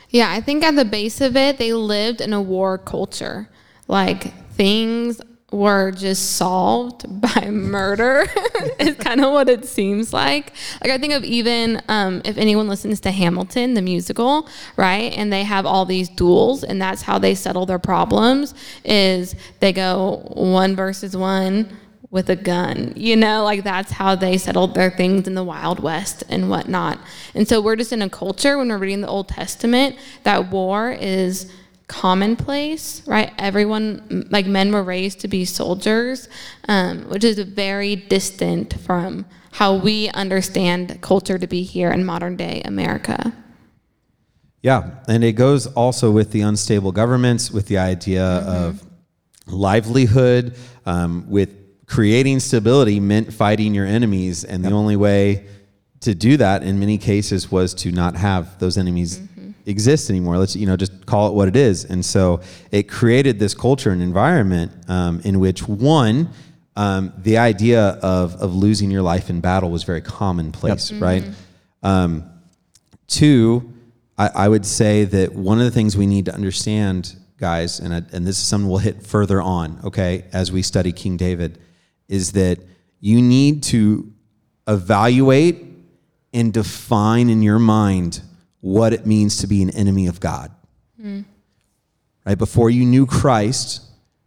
Yeah, 0.09 0.29
I 0.29 0.41
think 0.41 0.63
at 0.63 0.75
the 0.75 0.85
base 0.85 1.21
of 1.21 1.37
it, 1.37 1.57
they 1.57 1.71
lived 1.73 2.19
in 2.19 2.33
a 2.33 2.41
war 2.41 2.77
culture. 2.77 3.49
Like 3.87 4.33
things 4.51 5.21
were 5.51 5.91
just 5.91 6.37
solved 6.37 7.05
by 7.21 7.49
murder. 7.49 8.25
Is 8.79 8.95
kind 8.95 9.23
of 9.23 9.31
what 9.31 9.49
it 9.49 9.65
seems 9.65 10.13
like. 10.13 10.53
Like 10.81 10.91
i 10.91 10.97
think 10.97 11.13
of 11.13 11.23
even 11.23 11.81
um, 11.87 12.21
if 12.25 12.37
anyone 12.37 12.67
listens 12.67 12.99
to 13.01 13.11
hamilton 13.11 13.73
the 13.73 13.81
musical 13.81 14.47
right 14.75 15.13
and 15.13 15.31
they 15.31 15.43
have 15.43 15.65
all 15.65 15.85
these 15.85 16.09
duels 16.09 16.63
and 16.63 16.81
that's 16.81 17.01
how 17.01 17.19
they 17.19 17.35
settle 17.35 17.65
their 17.65 17.79
problems 17.79 18.53
is 18.83 19.35
they 19.59 19.71
go 19.71 20.23
one 20.33 20.75
versus 20.75 21.15
one 21.15 21.77
with 22.11 22.29
a 22.29 22.35
gun 22.35 22.93
you 22.95 23.15
know? 23.15 23.43
Like 23.43 23.63
that's 23.63 23.91
how 23.91 24.15
they 24.15 24.37
settled 24.37 24.73
their 24.73 24.89
things 24.89 25.27
in 25.27 25.35
the 25.35 25.43
wild 25.43 25.79
west 25.79 26.23
and 26.29 26.49
whatnot. 26.49 26.99
And 27.33 27.47
so 27.47 27.61
we're 27.61 27.75
just 27.75 27.91
in 27.91 28.01
a 28.01 28.09
culture 28.09 28.57
when 28.57 28.69
we're 28.69 28.77
reading 28.77 29.01
the 29.01 29.07
old 29.07 29.27
testament 29.27 29.97
that 30.23 30.49
war 30.51 30.91
is 30.91 31.51
commonplace, 31.87 33.01
right? 33.07 33.31
Everyone, 33.37 34.27
like 34.29 34.45
men 34.45 34.71
were 34.71 34.83
raised 34.83 35.19
to 35.21 35.27
be 35.27 35.45
soldiers, 35.45 36.27
um, 36.67 37.09
which 37.09 37.23
is 37.23 37.37
very 37.39 37.95
distant 37.95 38.79
from 38.81 39.25
how 39.51 39.75
we 39.75 40.09
understand 40.09 40.99
culture 41.01 41.37
to 41.37 41.47
be 41.47 41.63
here 41.63 41.91
in 41.91 42.03
modern 42.03 42.35
day 42.35 42.61
America. 42.65 43.33
Yeah, 44.61 44.95
and 45.07 45.23
it 45.23 45.33
goes 45.33 45.67
also 45.67 46.11
with 46.11 46.31
the 46.31 46.41
unstable 46.41 46.91
governments, 46.91 47.51
with 47.51 47.67
the 47.67 47.77
idea 47.77 48.25
of 48.25 48.83
livelihood, 49.45 50.57
um, 50.85 51.29
with 51.29 51.85
creating 51.85 52.39
stability 52.39 52.99
meant 52.99 53.31
fighting 53.31 53.75
your 53.75 53.85
enemies, 53.85 54.43
and 54.43 54.65
the 54.65 54.71
only 54.71 54.95
way 54.95 55.45
to 56.01 56.15
do 56.15 56.37
that 56.37 56.63
in 56.63 56.79
many 56.79 56.97
cases 56.97 57.51
was 57.51 57.73
to 57.75 57.91
not 57.91 58.15
have 58.15 58.57
those 58.59 58.77
enemies 58.77 59.21
exist 59.65 60.09
anymore. 60.09 60.37
Let's 60.37 60.55
you 60.55 60.65
know 60.65 60.77
just 60.77 61.05
call 61.05 61.29
it 61.29 61.33
what 61.33 61.47
it 61.47 61.55
is, 61.55 61.85
and 61.85 62.03
so 62.05 62.41
it 62.71 62.83
created 62.89 63.39
this 63.39 63.53
culture 63.53 63.91
and 63.91 64.01
environment 64.01 64.71
um, 64.87 65.21
in 65.23 65.39
which 65.39 65.67
one. 65.67 66.29
Um, 66.77 67.13
the 67.17 67.37
idea 67.37 67.81
of, 68.01 68.35
of 68.41 68.53
losing 68.53 68.91
your 68.91 69.01
life 69.01 69.29
in 69.29 69.39
battle 69.39 69.71
was 69.71 69.83
very 69.83 70.01
commonplace, 70.01 70.91
right? 70.91 71.23
Um, 71.83 72.29
Two, 73.07 73.71
I, 74.17 74.29
I 74.35 74.47
would 74.49 74.65
say 74.65 75.03
that 75.05 75.33
one 75.33 75.59
of 75.59 75.65
the 75.65 75.71
things 75.71 75.95
we 75.95 76.07
need 76.07 76.25
to 76.25 76.33
understand, 76.33 77.15
guys, 77.37 77.79
and, 77.79 77.93
I, 77.93 77.97
and 78.11 78.25
this 78.25 78.37
is 78.37 78.43
something 78.43 78.69
we'll 78.69 78.79
hit 78.79 79.03
further 79.03 79.41
on, 79.41 79.79
okay, 79.83 80.25
as 80.33 80.51
we 80.51 80.61
study 80.61 80.91
King 80.91 81.17
David, 81.17 81.59
is 82.07 82.31
that 82.31 82.59
you 82.99 83.21
need 83.21 83.63
to 83.63 84.11
evaluate 84.67 85.63
and 86.33 86.51
define 86.51 87.29
in 87.29 87.41
your 87.41 87.59
mind 87.59 88.21
what 88.61 88.93
it 88.93 89.05
means 89.05 89.37
to 89.37 89.47
be 89.47 89.61
an 89.61 89.69
enemy 89.71 90.07
of 90.07 90.19
God. 90.19 90.51
Right? 92.25 92.37
Before 92.37 92.69
you 92.69 92.85
knew 92.85 93.05
Christ, 93.05 93.81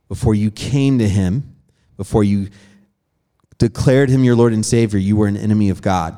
before 0.08 0.34
you 0.34 0.50
came 0.50 0.98
to 1.00 1.08
him, 1.08 1.56
before 1.96 2.22
you 2.24 2.48
declared 3.58 4.08
him 4.08 4.22
your 4.22 4.36
Lord 4.36 4.52
and 4.52 4.64
Savior, 4.64 4.98
you 5.00 5.16
were 5.16 5.26
an 5.26 5.36
enemy 5.36 5.70
of 5.70 5.82
God 5.82 6.16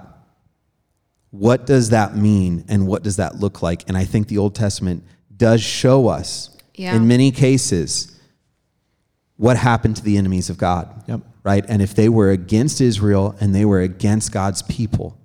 what 1.33 1.65
does 1.65 1.91
that 1.91 2.17
mean 2.17 2.65
and 2.69 2.89
what 2.89 3.05
does 3.05 3.15
that 3.19 3.37
look 3.37 3.63
like 3.63 3.85
and 3.89 3.97
i 3.97 4.05
think 4.05 4.27
the 4.27 4.37
old 4.37 4.53
testament 4.53 5.05
does 5.37 5.63
show 5.63 6.09
us 6.09 6.51
Yeah. 6.75 6.97
in 6.97 7.07
many 7.07 7.31
cases 7.31 8.19
what 9.37 9.57
happened 9.57 9.95
to 9.99 10.03
the 10.03 10.17
enemies 10.17 10.51
of 10.51 10.59
god 10.59 11.05
Yep. 11.07 11.21
right 11.45 11.65
and 11.69 11.81
if 11.83 11.95
they 11.95 12.09
were 12.09 12.31
against 12.33 12.81
israel 12.81 13.37
and 13.41 13.55
they 13.55 13.65
were 13.65 13.81
against 13.81 14.33
god's 14.33 14.63
people 14.63 15.17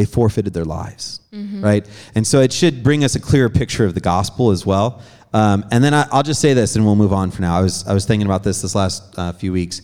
they 0.00 0.04
forfeited 0.04 0.52
their 0.52 0.64
lives 0.64 1.20
right 1.62 1.84
and 2.14 2.26
so 2.26 2.40
it 2.40 2.52
should 2.52 2.82
bring 2.82 3.04
us 3.04 3.14
a 3.14 3.20
clearer 3.20 3.48
picture 3.48 3.84
of 3.84 3.94
the 3.94 4.00
gospel 4.00 4.50
as 4.50 4.64
well 4.66 4.88
um, 5.32 5.64
and 5.70 5.84
then 5.84 5.94
I, 5.94 6.02
i'll 6.12 6.22
just 6.32 6.40
say 6.40 6.54
this 6.54 6.74
and 6.76 6.84
we'll 6.84 6.96
move 7.04 7.12
on 7.12 7.30
for 7.30 7.42
now 7.42 7.54
i 7.56 7.60
was, 7.60 7.86
I 7.86 7.94
was 7.94 8.04
thinking 8.06 8.26
about 8.26 8.42
this 8.42 8.62
this 8.62 8.74
last 8.74 9.02
uh, 9.16 9.32
few 9.32 9.52
weeks 9.52 9.82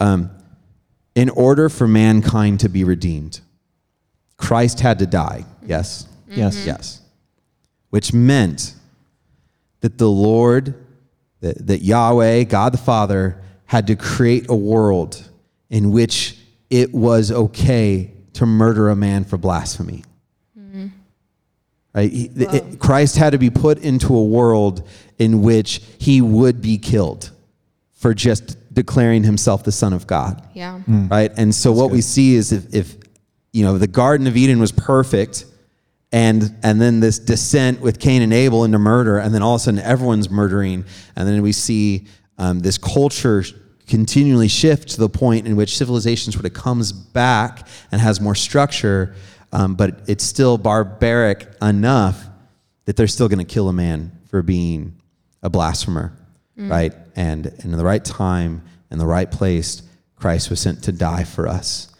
um, 0.00 0.30
in 1.14 1.30
order 1.30 1.68
for 1.68 1.88
mankind 1.88 2.60
to 2.60 2.68
be 2.68 2.84
redeemed 2.84 3.40
Christ 4.36 4.80
had 4.80 4.98
to 4.98 5.06
die. 5.06 5.44
Yes. 5.64 6.06
Yes. 6.28 6.66
Yes. 6.66 7.00
Which 7.90 8.12
meant 8.12 8.74
that 9.80 9.98
the 9.98 10.10
Lord, 10.10 10.74
that, 11.40 11.66
that 11.66 11.82
Yahweh, 11.82 12.44
God 12.44 12.72
the 12.72 12.78
Father, 12.78 13.40
had 13.66 13.86
to 13.88 13.96
create 13.96 14.48
a 14.48 14.54
world 14.54 15.28
in 15.70 15.90
which 15.90 16.38
it 16.70 16.92
was 16.92 17.32
okay 17.32 18.12
to 18.36 18.46
murder 18.46 18.88
a 18.88 18.96
man 18.96 19.24
for 19.24 19.36
blasphemy. 19.36 20.04
Right? 21.94 22.12
He- 22.12 22.24
it- 22.36 22.78
Christ 22.78 23.16
had 23.16 23.30
to 23.32 23.38
be 23.38 23.48
put 23.50 23.78
into 23.78 24.14
a 24.14 24.22
world 24.24 24.86
in 25.18 25.40
which 25.42 25.80
he 25.98 26.20
would 26.20 26.60
be 26.60 26.76
killed 26.76 27.30
for 27.94 28.12
just 28.12 28.56
declaring 28.74 29.24
himself 29.24 29.64
the 29.64 29.72
Son 29.72 29.94
of 29.94 30.06
God 30.06 30.42
Yeah. 30.54 30.80
right? 31.10 31.32
And 31.38 31.54
so 31.54 31.72
what 31.72 31.90
we 31.90 32.02
see 32.02 32.34
is 32.34 32.52
if, 32.52 32.74
if 32.74 32.96
you 33.54 33.64
know 33.64 33.78
the 33.78 33.86
Garden 33.86 34.26
of 34.26 34.36
Eden 34.36 34.58
was 34.58 34.72
perfect, 34.72 35.46
and 36.12 36.54
and 36.62 36.78
then 36.80 37.00
this 37.00 37.18
descent 37.18 37.80
with 37.80 37.98
Cain 37.98 38.20
and 38.20 38.32
Abel 38.34 38.64
into 38.64 38.78
murder, 38.78 39.16
and 39.16 39.34
then 39.34 39.40
all 39.42 39.54
of 39.54 39.62
a 39.62 39.64
sudden 39.64 39.80
everyone's 39.80 40.28
murdering, 40.28 40.84
and 41.16 41.26
then 41.26 41.40
we 41.40 41.52
see 41.52 42.04
um, 42.36 42.60
this 42.60 42.76
culture 42.76 43.42
continually 43.86 44.48
shift 44.48 44.88
to 44.90 45.00
the 45.00 45.08
point 45.08 45.46
in 45.46 45.56
which 45.56 45.76
civilization 45.76 46.32
sort 46.32 46.44
of 46.44 46.52
comes 46.52 46.92
back 46.92 47.66
and 47.92 48.00
has 48.00 48.20
more 48.20 48.34
structure, 48.34 49.14
um, 49.52 49.74
but 49.74 50.00
it's 50.08 50.24
still 50.24 50.58
barbaric 50.58 51.46
enough 51.62 52.26
that 52.84 52.96
they're 52.96 53.06
still 53.06 53.28
going 53.28 53.38
to 53.38 53.44
kill 53.44 53.68
a 53.68 53.72
man 53.72 54.12
for 54.28 54.42
being 54.42 55.00
a 55.42 55.50
blasphemer, 55.50 56.12
right? 56.56 56.92
And, 57.14 57.46
and 57.46 57.64
in 57.64 57.72
the 57.72 57.84
right 57.84 58.04
time, 58.04 58.62
in 58.90 58.98
the 58.98 59.06
right 59.06 59.30
place, 59.30 59.82
Christ 60.16 60.50
was 60.50 60.60
sent 60.60 60.82
to 60.84 60.92
die 60.92 61.24
for 61.24 61.46
us. 61.46 61.92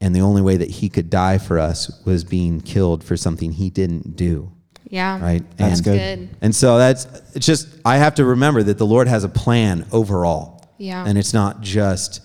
And 0.00 0.14
the 0.16 0.20
only 0.20 0.42
way 0.42 0.56
that 0.56 0.70
he 0.70 0.88
could 0.88 1.10
die 1.10 1.38
for 1.38 1.58
us 1.58 2.02
was 2.04 2.24
being 2.24 2.60
killed 2.60 3.04
for 3.04 3.16
something 3.16 3.52
he 3.52 3.70
didn't 3.70 4.16
do, 4.16 4.50
Yeah. 4.88 5.20
right? 5.20 5.44
That's 5.56 5.78
and, 5.78 5.84
good. 5.84 6.18
Good. 6.18 6.36
And 6.40 6.54
so 6.54 6.78
that's 6.78 7.06
just 7.38 7.68
I 7.84 7.98
have 7.98 8.16
to 8.16 8.24
remember 8.24 8.62
that 8.64 8.78
the 8.78 8.86
Lord 8.86 9.06
has 9.08 9.24
a 9.24 9.28
plan 9.28 9.86
overall. 9.92 10.61
Yeah. 10.82 11.06
And 11.06 11.16
it's 11.16 11.32
not 11.32 11.60
just 11.60 12.20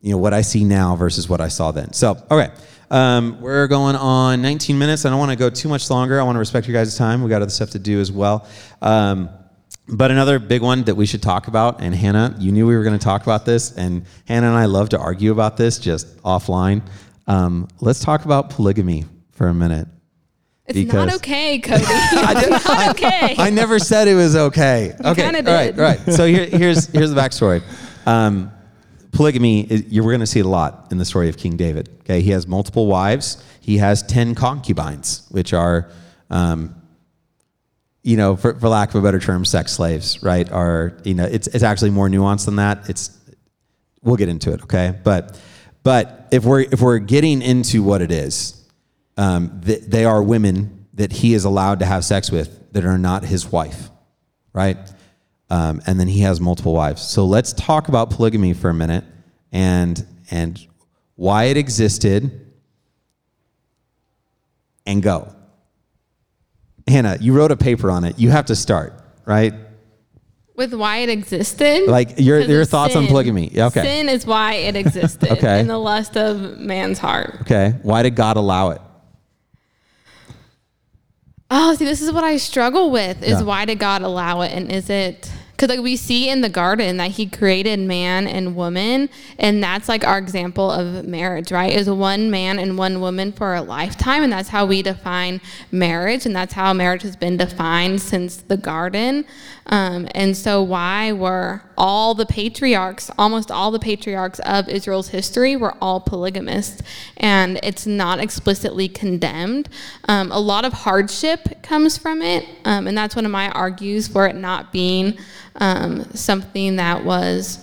you 0.00 0.10
know 0.10 0.18
what 0.18 0.32
I 0.32 0.40
see 0.40 0.64
now 0.64 0.96
versus 0.96 1.28
what 1.28 1.40
I 1.40 1.48
saw 1.48 1.70
then. 1.70 1.92
So 1.92 2.16
okay. 2.30 2.50
Um, 2.90 3.40
we're 3.40 3.66
going 3.66 3.96
on 3.96 4.42
19 4.42 4.78
minutes. 4.78 5.04
I 5.04 5.10
don't 5.10 5.18
want 5.18 5.32
to 5.32 5.36
go 5.36 5.50
too 5.50 5.68
much 5.68 5.90
longer. 5.90 6.20
I 6.20 6.22
want 6.22 6.36
to 6.36 6.40
respect 6.40 6.68
your 6.68 6.74
guys' 6.74 6.96
time. 6.96 7.22
We 7.22 7.30
got 7.30 7.42
other 7.42 7.50
stuff 7.50 7.70
to 7.70 7.78
do 7.78 8.00
as 8.00 8.12
well. 8.12 8.46
Um, 8.82 9.30
but 9.88 10.10
another 10.10 10.38
big 10.38 10.62
one 10.62 10.84
that 10.84 10.94
we 10.94 11.04
should 11.04 11.22
talk 11.22 11.48
about, 11.48 11.82
and 11.82 11.94
Hannah, 11.94 12.36
you 12.38 12.52
knew 12.52 12.66
we 12.66 12.76
were 12.76 12.84
going 12.84 12.98
to 12.98 13.04
talk 13.04 13.22
about 13.22 13.44
this, 13.44 13.72
and 13.72 14.04
Hannah 14.26 14.48
and 14.48 14.56
I 14.56 14.66
love 14.66 14.90
to 14.90 14.98
argue 14.98 15.32
about 15.32 15.56
this 15.56 15.78
just 15.78 16.22
offline. 16.22 16.82
Um, 17.26 17.68
let's 17.80 18.00
talk 18.00 18.24
about 18.24 18.50
polygamy 18.50 19.06
for 19.32 19.48
a 19.48 19.54
minute. 19.54 19.88
It's 20.66 20.78
Because- 20.78 20.94
not 21.06 21.14
okay, 21.16 21.58
Cody. 21.58 21.82
it's 21.86 22.64
not 22.66 22.90
okay. 22.90 23.34
I 23.38 23.50
never 23.50 23.78
said 23.78 24.08
it 24.08 24.14
was 24.14 24.34
okay. 24.34 24.94
okay, 25.04 25.22
kinda 25.30 25.50
all 25.50 25.56
right, 25.56 25.76
did. 25.76 25.78
all 25.80 25.84
right. 25.86 26.00
So 26.14 26.26
here, 26.26 26.46
here's 26.46 26.86
here's 26.86 27.10
the 27.10 27.16
backstory. 27.20 27.62
Um, 28.06 28.50
polygamy, 29.12 29.60
is, 29.62 29.84
you're 29.92 30.04
going 30.04 30.20
to 30.20 30.26
see 30.26 30.40
it 30.40 30.46
a 30.46 30.48
lot 30.48 30.88
in 30.90 30.96
the 30.98 31.04
story 31.04 31.28
of 31.28 31.36
King 31.36 31.56
David. 31.58 31.90
Okay, 32.00 32.22
he 32.22 32.30
has 32.30 32.46
multiple 32.46 32.86
wives. 32.86 33.42
He 33.60 33.76
has 33.78 34.02
ten 34.02 34.34
concubines, 34.34 35.26
which 35.30 35.52
are, 35.52 35.90
um, 36.30 36.74
you 38.02 38.16
know, 38.16 38.34
for, 38.34 38.54
for 38.58 38.68
lack 38.68 38.88
of 38.90 38.96
a 38.96 39.02
better 39.02 39.20
term, 39.20 39.44
sex 39.44 39.72
slaves. 39.72 40.22
Right? 40.22 40.50
Are 40.50 40.96
you 41.04 41.12
know, 41.14 41.24
it's 41.24 41.46
it's 41.48 41.62
actually 41.62 41.90
more 41.90 42.08
nuanced 42.08 42.46
than 42.46 42.56
that. 42.56 42.88
It's 42.88 43.10
we'll 44.02 44.16
get 44.16 44.30
into 44.30 44.52
it. 44.54 44.62
Okay, 44.62 44.98
but 45.04 45.38
but 45.82 46.26
if 46.32 46.44
we're 46.44 46.60
if 46.62 46.80
we're 46.80 47.00
getting 47.00 47.42
into 47.42 47.82
what 47.82 48.00
it 48.00 48.10
is, 48.10 48.63
um, 49.16 49.60
th- 49.64 49.82
they 49.82 50.04
are 50.04 50.22
women 50.22 50.86
that 50.94 51.12
he 51.12 51.34
is 51.34 51.44
allowed 51.44 51.80
to 51.80 51.86
have 51.86 52.04
sex 52.04 52.30
with 52.30 52.72
that 52.72 52.84
are 52.84 52.98
not 52.98 53.24
his 53.24 53.50
wife, 53.50 53.90
right? 54.52 54.76
Um, 55.50 55.80
and 55.86 55.98
then 56.00 56.08
he 56.08 56.20
has 56.20 56.40
multiple 56.40 56.72
wives. 56.72 57.02
So 57.02 57.24
let's 57.26 57.52
talk 57.52 57.88
about 57.88 58.10
polygamy 58.10 58.52
for 58.54 58.70
a 58.70 58.74
minute 58.74 59.04
and 59.52 60.04
and 60.30 60.58
why 61.16 61.44
it 61.44 61.56
existed 61.56 62.46
and 64.86 65.02
go. 65.02 65.34
Hannah, 66.86 67.16
you 67.20 67.32
wrote 67.32 67.50
a 67.52 67.56
paper 67.56 67.90
on 67.90 68.04
it. 68.04 68.18
You 68.18 68.30
have 68.30 68.46
to 68.46 68.56
start, 68.56 68.92
right? 69.24 69.54
With 70.56 70.74
why 70.74 70.98
it 70.98 71.08
existed. 71.08 71.88
Like, 71.88 72.18
your- 72.18 72.40
your 72.40 72.64
thoughts 72.64 72.94
on 72.94 73.02
sin. 73.04 73.08
polygamy. 73.08 73.50
Okay. 73.58 73.82
Sin 73.82 74.08
is 74.08 74.26
why 74.26 74.54
it 74.54 74.76
existed. 74.76 75.28
Okay. 75.32 75.60
In 75.60 75.66
the 75.66 75.78
lust 75.78 76.16
of 76.16 76.58
man's 76.58 76.98
heart. 76.98 77.38
Okay. 77.42 77.74
Why 77.82 78.02
did 78.02 78.14
God 78.14 78.36
allow 78.36 78.70
it? 78.70 78.80
Oh, 81.56 81.74
see, 81.76 81.84
this 81.84 82.02
is 82.02 82.10
what 82.10 82.24
I 82.24 82.36
struggle 82.36 82.90
with 82.90 83.22
is 83.22 83.38
Yeah. 83.38 83.42
why 83.42 83.64
did 83.64 83.78
God 83.78 84.02
allow 84.02 84.40
it? 84.40 84.50
And 84.52 84.72
is 84.72 84.90
it 84.90 85.30
because 85.56 85.68
like 85.68 85.84
we 85.84 85.94
see 85.96 86.28
in 86.28 86.40
the 86.40 86.48
garden 86.48 86.96
that 86.96 87.12
he 87.12 87.26
created 87.26 87.78
man 87.78 88.26
and 88.26 88.56
woman, 88.56 89.08
and 89.38 89.62
that's 89.62 89.88
like 89.88 90.04
our 90.04 90.18
example 90.18 90.68
of 90.68 91.04
marriage, 91.04 91.52
right? 91.52 91.72
Is 91.72 91.88
one 91.88 92.28
man 92.28 92.58
and 92.58 92.76
one 92.76 93.00
woman 93.00 93.30
for 93.30 93.54
a 93.54 93.62
lifetime, 93.62 94.24
and 94.24 94.32
that's 94.32 94.48
how 94.48 94.66
we 94.66 94.82
define 94.82 95.40
marriage, 95.70 96.26
and 96.26 96.34
that's 96.34 96.54
how 96.54 96.72
marriage 96.72 97.02
has 97.02 97.14
been 97.14 97.36
defined 97.36 98.02
since 98.02 98.36
the 98.36 98.56
garden. 98.56 99.24
Um, 99.66 100.08
and 100.12 100.36
so, 100.36 100.60
why 100.62 101.12
were 101.12 101.62
all 101.78 102.14
the 102.14 102.26
patriarchs, 102.26 103.10
almost 103.16 103.50
all 103.50 103.70
the 103.70 103.78
patriarchs 103.78 104.40
of 104.40 104.68
Israel's 104.68 105.08
history, 105.08 105.54
were 105.54 105.76
all 105.80 106.00
polygamists, 106.00 106.82
and 107.16 107.60
it's 107.62 107.86
not 107.86 108.18
explicitly 108.18 108.88
condemned. 108.88 109.68
Um, 110.08 110.32
a 110.32 110.40
lot 110.40 110.64
of 110.64 110.72
hardship 110.72 111.62
comes 111.62 111.96
from 111.96 112.22
it, 112.22 112.44
um, 112.64 112.88
and 112.88 112.98
that's 112.98 113.14
one 113.14 113.24
of 113.24 113.30
my 113.30 113.50
argues 113.50 114.08
for 114.08 114.26
it 114.26 114.34
not 114.34 114.72
being 114.72 115.16
um, 115.56 116.04
something 116.14 116.76
that 116.76 117.04
was 117.04 117.58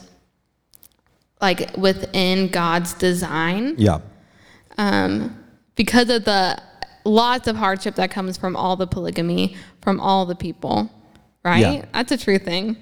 like 1.42 1.76
within 1.78 2.48
God's 2.50 2.94
design 2.94 3.76
Yeah. 3.78 4.00
um, 4.78 5.36
because 5.76 6.10
of 6.10 6.24
the 6.26 6.62
lots 7.04 7.48
of 7.48 7.56
hardship 7.56 7.96
that 7.96 8.12
comes 8.12 8.38
from 8.38 8.56
all 8.56 8.76
the 8.76 8.88
polygamy 8.88 9.56
from 9.82 10.00
all 10.00 10.26
the 10.28 10.36
people, 10.36 10.92
right? 11.44 11.60
Yeah. 11.60 11.86
That's 11.94 12.12
a 12.12 12.18
true 12.18 12.38
thing. 12.38 12.78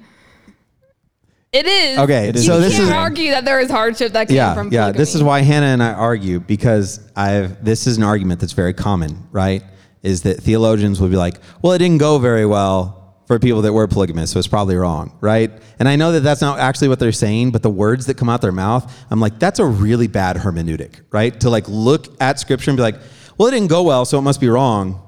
It 1.51 1.65
is. 1.65 1.97
Okay, 1.97 2.27
You 2.27 2.37
so 2.41 2.59
this 2.59 2.73
can't 2.73 2.83
is- 2.89 2.91
argue 2.91 3.31
that 3.31 3.43
there 3.45 3.59
is 3.59 3.71
hardship 3.71 4.11
that 4.13 4.27
came 4.27 4.37
yeah, 4.37 4.53
from 4.53 4.71
yeah. 4.71 4.91
This 4.91 5.15
is 5.15 5.23
why 5.23 5.39
Hannah 5.41 5.65
and 5.67 5.81
I 5.81 5.93
argue 5.93 6.39
because 6.39 6.99
I've 7.15 7.63
this 7.65 7.87
is 7.87 7.97
an 7.97 8.03
argument 8.03 8.39
that's 8.39 8.53
very 8.53 8.73
common, 8.73 9.27
right? 9.31 9.63
Is 10.03 10.21
that 10.23 10.41
theologians 10.41 11.01
will 11.01 11.07
be 11.09 11.15
like, 11.15 11.39
well, 11.63 11.73
it 11.73 11.79
didn't 11.79 11.97
go 11.97 12.19
very 12.19 12.45
well 12.45 12.98
for 13.29 13.37
people 13.37 13.61
that 13.61 13.71
were 13.71 13.87
polygamous, 13.87 14.31
so 14.31 14.39
it's 14.39 14.47
probably 14.47 14.75
wrong, 14.75 15.15
right? 15.21 15.51
And 15.77 15.87
I 15.87 15.95
know 15.97 16.13
that 16.13 16.21
that's 16.21 16.41
not 16.41 16.57
actually 16.57 16.87
what 16.87 16.97
they're 16.97 17.11
saying, 17.11 17.51
but 17.51 17.61
the 17.61 17.69
words 17.69 18.07
that 18.07 18.17
come 18.17 18.27
out 18.27 18.41
their 18.41 18.51
mouth, 18.51 18.91
I'm 19.11 19.19
like, 19.19 19.37
that's 19.37 19.59
a 19.59 19.65
really 19.65 20.07
bad 20.07 20.35
hermeneutic, 20.35 21.01
right? 21.11 21.39
To 21.41 21.51
like 21.51 21.65
look 21.69 22.07
at 22.19 22.39
scripture 22.39 22.71
and 22.71 22.75
be 22.75 22.81
like, 22.81 22.95
well, 23.37 23.47
it 23.47 23.51
didn't 23.51 23.67
go 23.69 23.83
well, 23.83 24.03
so 24.05 24.17
it 24.17 24.23
must 24.23 24.41
be 24.41 24.49
wrong. 24.49 24.99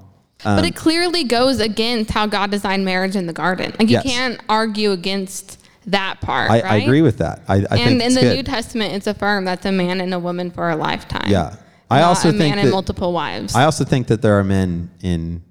Um, 0.45 0.55
but 0.55 0.65
it 0.65 0.75
clearly 0.75 1.23
goes 1.23 1.59
against 1.59 2.11
how 2.11 2.27
God 2.27 2.51
designed 2.51 2.85
marriage 2.85 3.15
in 3.15 3.25
the 3.25 3.33
garden. 3.33 3.71
Like 3.79 3.89
you 3.89 3.95
Yes. 3.95 4.03
can't 4.03 4.39
argue 4.47 4.91
against 4.91 5.57
that 5.87 6.21
part. 6.21 6.51
I, 6.51 6.59
I 6.59 6.75
agree 6.75 7.01
with 7.01 7.17
that. 7.17 7.41
I, 7.47 7.55
I 7.55 7.59
think 7.61 7.79
and 7.87 8.01
in 8.03 8.13
the 8.13 8.21
good. 8.21 8.35
New 8.35 8.43
Testament, 8.43 8.93
it's 8.93 9.07
affirmed 9.07 9.47
that's 9.47 9.65
a 9.65 9.71
man 9.71 9.99
and 9.99 10.13
a 10.13 10.19
woman 10.19 10.51
for 10.51 10.69
a 10.69 10.75
lifetime. 10.75 11.27
Yeah. 11.27 11.55
I 11.89 12.03
also 12.03 12.29
a 12.29 12.31
think 12.33 12.49
man 12.51 12.59
and 12.59 12.67
that- 12.67 12.71
multiple 12.71 13.13
wives. 13.13 13.55
I 13.55 13.63
also 13.63 13.83
think 13.83 14.05
that 14.07 14.21
there 14.21 14.37
are 14.37 14.43
men 14.43 14.91
in 15.01 15.41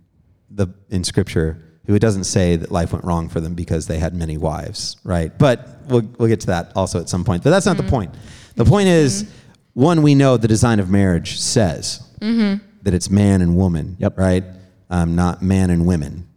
the 0.49 0.69
in 0.89 1.03
scripture 1.03 1.65
who 1.91 1.97
it 1.97 2.01
doesn't 2.01 2.25
say 2.25 2.55
that 2.57 2.71
life 2.71 2.93
went 2.93 3.05
wrong 3.05 3.29
for 3.29 3.41
them 3.41 3.55
because 3.55 3.87
they 3.89 3.99
had 3.99 4.15
many 4.15 4.39
wives, 4.39 4.97
right? 5.05 5.37
But 5.37 5.81
we'll 5.89 6.03
we'll 6.19 6.29
get 6.29 6.41
to 6.43 6.47
that 6.49 6.73
also 6.77 7.01
at 7.01 7.09
some 7.09 7.25
point. 7.25 7.43
But 7.43 7.51
that's 7.51 7.67
not 7.67 7.77
the 7.77 7.83
point. 7.83 8.15
The 8.55 8.65
point 8.65 8.89
is 8.89 9.29
one 9.75 10.03
we 10.03 10.15
know 10.15 10.37
the 10.37 10.49
design 10.49 10.79
of 10.81 10.89
marriage 10.89 11.39
says 11.41 12.01
that 12.21 12.95
it's 12.95 13.11
man 13.11 13.43
and 13.43 13.57
woman, 13.57 13.97
Yep. 13.99 14.19
right? 14.19 14.45
Um, 14.89 15.17
not 15.17 15.43
man 15.43 15.71
and 15.71 15.85
women. 15.87 16.29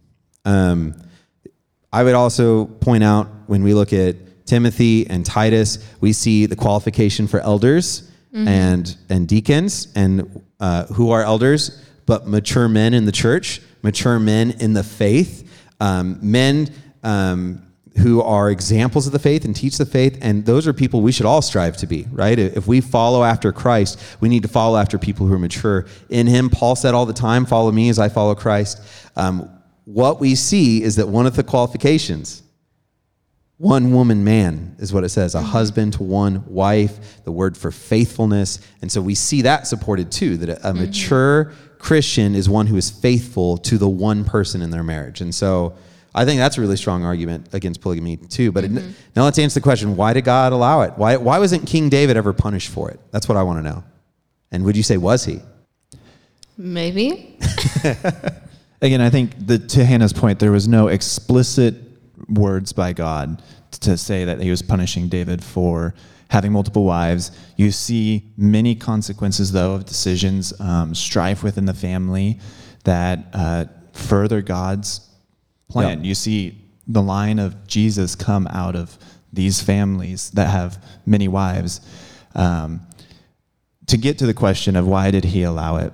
Um, 0.44 0.94
I 1.92 2.02
would 2.04 2.14
also 2.14 2.64
point 2.66 3.04
out 3.04 3.28
when 3.46 3.62
we 3.62 3.74
look 3.74 3.92
at 3.92 4.46
Timothy 4.46 5.06
and 5.08 5.24
Titus, 5.24 5.78
we 6.00 6.12
see 6.12 6.46
the 6.46 6.56
qualification 6.56 7.26
for 7.28 7.40
elders 7.40 8.10
and 8.32 8.96
and 9.08 9.28
deacons 9.28 9.86
and 9.94 10.42
uh, 10.58 10.86
who 10.86 11.10
are 11.12 11.22
elders, 11.22 11.80
but 12.06 12.26
mature 12.26 12.68
men 12.68 12.92
in 12.92 13.04
the 13.06 13.12
church, 13.12 13.60
mature 13.82 14.18
men 14.18 14.50
in 14.58 14.72
the 14.74 14.82
faith, 14.82 15.43
um, 15.84 16.18
men 16.22 16.70
um, 17.02 17.62
who 17.98 18.22
are 18.22 18.50
examples 18.50 19.06
of 19.06 19.12
the 19.12 19.18
faith 19.18 19.44
and 19.44 19.54
teach 19.54 19.76
the 19.76 19.84
faith, 19.84 20.18
and 20.22 20.46
those 20.46 20.66
are 20.66 20.72
people 20.72 21.02
we 21.02 21.12
should 21.12 21.26
all 21.26 21.42
strive 21.42 21.76
to 21.76 21.86
be, 21.86 22.06
right? 22.10 22.38
If 22.38 22.66
we 22.66 22.80
follow 22.80 23.22
after 23.22 23.52
Christ, 23.52 24.00
we 24.20 24.30
need 24.30 24.42
to 24.44 24.48
follow 24.48 24.78
after 24.78 24.98
people 24.98 25.26
who 25.26 25.34
are 25.34 25.38
mature 25.38 25.86
in 26.08 26.26
Him. 26.26 26.48
Paul 26.48 26.74
said 26.74 26.94
all 26.94 27.04
the 27.04 27.12
time, 27.12 27.44
"Follow 27.44 27.70
me 27.70 27.90
as 27.90 27.98
I 27.98 28.08
follow 28.08 28.34
Christ." 28.34 28.80
Um, 29.14 29.50
what 29.84 30.20
we 30.20 30.34
see 30.34 30.82
is 30.82 30.96
that 30.96 31.08
one 31.08 31.26
of 31.26 31.36
the 31.36 31.44
qualifications 31.44 32.42
one 33.64 33.92
woman 33.94 34.22
man 34.24 34.76
is 34.78 34.92
what 34.92 35.04
it 35.04 35.08
says 35.08 35.34
a 35.34 35.40
husband 35.40 35.92
to 35.94 36.02
one 36.02 36.44
wife 36.46 37.22
the 37.24 37.32
word 37.32 37.56
for 37.56 37.70
faithfulness 37.70 38.60
and 38.82 38.92
so 38.92 39.00
we 39.00 39.14
see 39.14 39.42
that 39.42 39.66
supported 39.66 40.12
too 40.12 40.36
that 40.36 40.48
a, 40.50 40.70
a 40.70 40.74
mature 40.74 41.52
christian 41.78 42.34
is 42.34 42.48
one 42.48 42.66
who 42.66 42.76
is 42.76 42.90
faithful 42.90 43.56
to 43.56 43.78
the 43.78 43.88
one 43.88 44.24
person 44.24 44.60
in 44.62 44.70
their 44.70 44.82
marriage 44.82 45.20
and 45.20 45.34
so 45.34 45.74
I 46.16 46.24
think 46.24 46.38
that's 46.38 46.56
a 46.58 46.60
really 46.60 46.76
strong 46.76 47.04
argument 47.04 47.48
against 47.52 47.80
polygamy 47.80 48.16
too. 48.16 48.52
But 48.52 48.64
Mm-hmm. 48.66 48.90
now 49.16 49.24
let's 49.24 49.36
answer 49.36 49.58
the 49.58 49.64
question: 49.64 49.96
Why 49.96 50.12
did 50.12 50.24
God 50.24 50.52
allow 50.52 50.82
it? 50.82 50.92
Why 50.94 51.16
why 51.16 51.40
wasn't 51.40 51.66
King 51.66 51.88
David 51.88 52.16
ever 52.16 52.32
punished 52.32 52.70
for 52.70 52.88
it? 52.88 53.00
That's 53.10 53.28
what 53.28 53.36
I 53.36 53.42
want 53.42 53.58
to 53.58 53.68
know. 53.68 53.82
And 54.52 54.64
would 54.64 54.76
you 54.76 54.84
say 54.84 54.96
was 54.96 55.24
he? 55.24 55.40
Maybe. 56.56 57.36
Again, 58.80 59.00
I 59.00 59.10
think 59.10 59.32
the, 59.44 59.58
to 59.58 59.84
Hannah's 59.84 60.12
point, 60.12 60.38
there 60.38 60.52
was 60.52 60.68
no 60.68 60.86
explicit 60.86 61.74
words 62.28 62.72
by 62.72 62.92
God 62.92 63.42
to 63.80 63.96
say 63.96 64.24
that 64.24 64.40
he 64.40 64.50
was 64.50 64.62
punishing 64.62 65.08
David 65.08 65.42
for 65.42 65.94
having 66.28 66.52
multiple 66.52 66.84
wives. 66.84 67.30
You 67.56 67.70
see 67.70 68.32
many 68.36 68.74
consequences, 68.74 69.52
though, 69.52 69.74
of 69.74 69.84
decisions, 69.84 70.58
um, 70.60 70.94
strife 70.94 71.42
within 71.42 71.66
the 71.66 71.74
family 71.74 72.40
that 72.84 73.26
uh, 73.32 73.64
further 73.92 74.42
God's 74.42 75.08
plan. 75.68 76.00
Yeah. 76.00 76.08
You 76.08 76.14
see 76.14 76.60
the 76.86 77.02
line 77.02 77.38
of 77.38 77.66
Jesus 77.66 78.14
come 78.14 78.46
out 78.48 78.76
of 78.76 78.98
these 79.32 79.60
families 79.62 80.30
that 80.30 80.48
have 80.48 80.82
many 81.06 81.28
wives. 81.28 81.80
Um, 82.34 82.80
to 83.86 83.96
get 83.96 84.18
to 84.18 84.26
the 84.26 84.34
question 84.34 84.76
of 84.76 84.86
why 84.86 85.10
did 85.10 85.24
he 85.24 85.42
allow 85.42 85.76
it, 85.76 85.92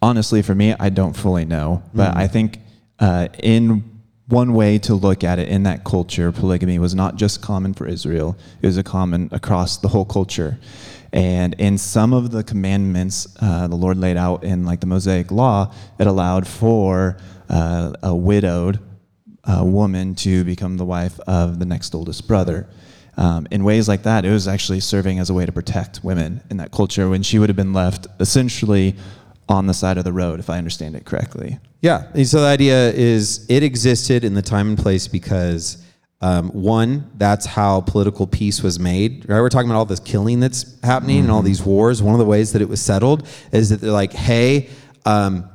honestly, 0.00 0.42
for 0.42 0.54
me, 0.54 0.74
I 0.78 0.90
don't 0.90 1.14
fully 1.14 1.44
know. 1.44 1.82
But 1.92 2.16
I 2.16 2.28
think 2.28 2.60
uh, 2.98 3.28
in 3.42 3.93
one 4.26 4.54
way 4.54 4.78
to 4.78 4.94
look 4.94 5.22
at 5.22 5.38
it 5.38 5.48
in 5.48 5.64
that 5.64 5.84
culture, 5.84 6.32
polygamy 6.32 6.78
was 6.78 6.94
not 6.94 7.16
just 7.16 7.42
common 7.42 7.74
for 7.74 7.86
Israel, 7.86 8.36
it 8.62 8.66
was 8.66 8.78
a 8.78 8.82
common 8.82 9.28
across 9.32 9.76
the 9.78 9.88
whole 9.88 10.04
culture. 10.04 10.58
And 11.12 11.54
in 11.58 11.78
some 11.78 12.12
of 12.12 12.30
the 12.30 12.42
commandments 12.42 13.28
uh, 13.40 13.68
the 13.68 13.76
Lord 13.76 13.98
laid 13.98 14.16
out 14.16 14.42
in 14.42 14.64
like 14.64 14.80
the 14.80 14.86
Mosaic 14.86 15.30
law, 15.30 15.72
it 15.98 16.06
allowed 16.06 16.46
for 16.46 17.18
uh, 17.48 17.92
a 18.02 18.14
widowed 18.14 18.80
uh, 19.44 19.62
woman 19.64 20.14
to 20.16 20.42
become 20.44 20.76
the 20.76 20.84
wife 20.84 21.20
of 21.26 21.58
the 21.58 21.66
next 21.66 21.94
oldest 21.94 22.26
brother. 22.26 22.66
Um, 23.16 23.46
in 23.50 23.62
ways 23.62 23.88
like 23.88 24.02
that, 24.04 24.24
it 24.24 24.30
was 24.30 24.48
actually 24.48 24.80
serving 24.80 25.20
as 25.20 25.30
a 25.30 25.34
way 25.34 25.46
to 25.46 25.52
protect 25.52 26.02
women 26.02 26.42
in 26.50 26.56
that 26.56 26.72
culture 26.72 27.08
when 27.08 27.22
she 27.22 27.38
would 27.38 27.48
have 27.48 27.56
been 27.56 27.72
left 27.72 28.06
essentially 28.18 28.96
on 29.48 29.66
the 29.66 29.74
side 29.74 29.98
of 29.98 30.04
the 30.04 30.12
road, 30.12 30.40
if 30.40 30.48
I 30.48 30.58
understand 30.58 30.96
it 30.96 31.04
correctly. 31.04 31.58
Yeah. 31.80 32.10
And 32.14 32.26
so 32.26 32.40
the 32.40 32.46
idea 32.46 32.90
is 32.92 33.44
it 33.48 33.62
existed 33.62 34.24
in 34.24 34.34
the 34.34 34.42
time 34.42 34.68
and 34.68 34.78
place 34.78 35.06
because 35.06 35.84
um, 36.20 36.48
one, 36.50 37.10
that's 37.16 37.44
how 37.44 37.82
political 37.82 38.26
peace 38.26 38.62
was 38.62 38.78
made. 38.78 39.28
Right? 39.28 39.40
We're 39.40 39.50
talking 39.50 39.68
about 39.68 39.78
all 39.78 39.84
this 39.84 40.00
killing 40.00 40.40
that's 40.40 40.80
happening 40.82 41.18
and 41.18 41.30
all 41.30 41.42
these 41.42 41.62
wars. 41.62 42.02
One 42.02 42.14
of 42.14 42.18
the 42.18 42.24
ways 42.24 42.52
that 42.52 42.62
it 42.62 42.68
was 42.68 42.80
settled 42.80 43.28
is 43.52 43.68
that 43.68 43.82
they're 43.82 43.90
like, 43.90 44.14
hey, 44.14 44.70
um, 45.04 45.50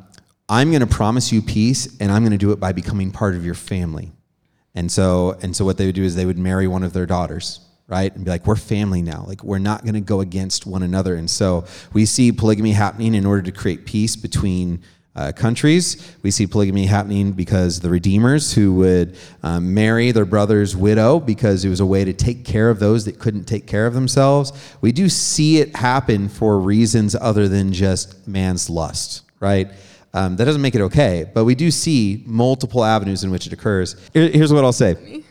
I'm 0.48 0.70
going 0.70 0.82
to 0.82 0.88
promise 0.88 1.32
you 1.32 1.42
peace, 1.42 1.98
and 2.00 2.12
I'm 2.12 2.24
going 2.24 2.32
to 2.32 2.38
do 2.38 2.52
it 2.52 2.60
by 2.60 2.72
becoming 2.72 3.12
part 3.12 3.36
of 3.36 3.46
your 3.46 3.56
family. 3.56 4.12
And 4.76 4.92
so, 4.92 5.38
and 5.42 5.56
so, 5.56 5.66
what 5.66 5.78
they 5.78 5.86
would 5.86 5.96
do 5.96 6.04
is 6.04 6.16
they 6.16 6.26
would 6.26 6.38
marry 6.38 6.68
one 6.68 6.84
of 6.84 6.94
their 6.94 7.06
daughters, 7.06 7.60
right, 7.90 8.16
and 8.16 8.24
be 8.24 8.32
like, 8.32 8.46
"We're 8.48 8.56
family 8.56 9.02
now. 9.02 9.26
Like, 9.28 9.44
we're 9.44 9.60
not 9.60 9.84
going 9.84 9.96
to 9.96 10.02
go 10.02 10.22
against 10.22 10.66
one 10.66 10.84
another." 10.84 11.16
And 11.16 11.30
so, 11.30 11.66
we 11.92 12.06
see 12.06 12.32
polygamy 12.32 12.72
happening 12.72 13.14
in 13.16 13.26
order 13.26 13.42
to 13.42 13.52
create 13.52 13.86
peace 13.86 14.16
between 14.16 14.82
uh, 15.16 15.32
countries. 15.34 16.16
We 16.22 16.32
see 16.32 16.48
polygamy 16.48 16.86
happening 16.86 17.32
because 17.34 17.80
the 17.82 17.90
redeemers 17.90 18.54
who 18.54 18.76
would 18.76 19.18
um, 19.44 19.74
marry 19.74 20.12
their 20.12 20.24
brother's 20.24 20.78
widow 20.78 21.20
because 21.20 21.66
it 21.66 21.70
was 21.70 21.80
a 21.82 21.86
way 21.86 22.06
to 22.06 22.14
take 22.14 22.46
care 22.46 22.70
of 22.70 22.80
those 22.80 23.04
that 23.06 23.20
couldn't 23.20 23.44
take 23.46 23.66
care 23.68 23.86
of 23.88 23.94
themselves. 23.96 24.54
We 24.82 24.92
do 24.94 25.10
see 25.10 25.58
it 25.58 25.76
happen 25.76 26.30
for 26.30 26.60
reasons 26.60 27.16
other 27.16 27.50
than 27.50 27.74
just 27.74 28.28
man's 28.28 28.70
lust, 28.70 29.24
right? 29.42 29.72
Um, 30.14 30.38
that 30.38 30.46
doesn't 30.46 30.62
make 30.62 30.76
it 30.76 30.82
okay, 30.82 31.30
but 31.34 31.44
we 31.44 31.54
do 31.54 31.70
see 31.70 32.24
multiple 32.26 32.84
avenues 32.84 33.24
in 33.24 33.30
which 33.32 33.46
it 33.46 33.52
occurs. 33.54 33.96
Here- 34.14 34.30
Here's 34.30 34.54
what 34.54 34.64
I'll 34.64 34.72
say. 34.72 35.24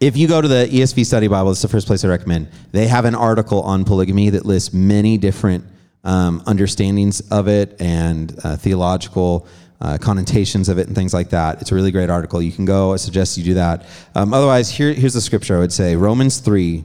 If 0.00 0.16
you 0.16 0.28
go 0.28 0.40
to 0.40 0.48
the 0.48 0.68
ESV 0.70 1.04
Study 1.06 1.28
Bible, 1.28 1.50
it's 1.50 1.62
the 1.62 1.68
first 1.68 1.86
place 1.86 2.04
I 2.04 2.08
recommend. 2.08 2.48
They 2.72 2.86
have 2.86 3.04
an 3.04 3.14
article 3.14 3.62
on 3.62 3.84
polygamy 3.84 4.30
that 4.30 4.44
lists 4.44 4.72
many 4.72 5.18
different 5.18 5.64
um, 6.04 6.42
understandings 6.46 7.20
of 7.30 7.48
it 7.48 7.80
and 7.80 8.38
uh, 8.44 8.56
theological 8.56 9.46
uh, 9.80 9.98
connotations 9.98 10.68
of 10.68 10.78
it 10.78 10.86
and 10.86 10.94
things 10.94 11.12
like 11.12 11.30
that. 11.30 11.60
It's 11.60 11.72
a 11.72 11.74
really 11.74 11.90
great 11.90 12.10
article. 12.10 12.40
You 12.40 12.52
can 12.52 12.64
go. 12.64 12.92
I 12.92 12.96
suggest 12.96 13.36
you 13.36 13.44
do 13.44 13.54
that. 13.54 13.86
Um, 14.14 14.32
otherwise, 14.32 14.70
here, 14.70 14.92
here's 14.92 15.14
the 15.14 15.20
scripture 15.20 15.56
I 15.56 15.60
would 15.60 15.72
say 15.72 15.96
Romans 15.96 16.38
3 16.38 16.84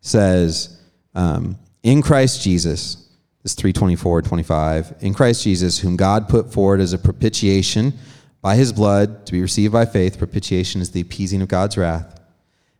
says, 0.00 0.80
um, 1.14 1.58
In 1.82 2.02
Christ 2.02 2.42
Jesus, 2.42 2.96
this 3.42 3.52
is 3.52 3.54
324, 3.54 4.22
25, 4.22 4.94
in 5.00 5.14
Christ 5.14 5.42
Jesus, 5.42 5.78
whom 5.78 5.96
God 5.96 6.28
put 6.28 6.52
forward 6.52 6.80
as 6.80 6.92
a 6.92 6.98
propitiation 6.98 7.92
by 8.40 8.56
his 8.56 8.72
blood 8.72 9.26
to 9.26 9.32
be 9.32 9.42
received 9.42 9.72
by 9.72 9.86
faith. 9.86 10.18
Propitiation 10.18 10.80
is 10.80 10.90
the 10.90 11.00
appeasing 11.00 11.42
of 11.42 11.48
God's 11.48 11.76
wrath. 11.76 12.16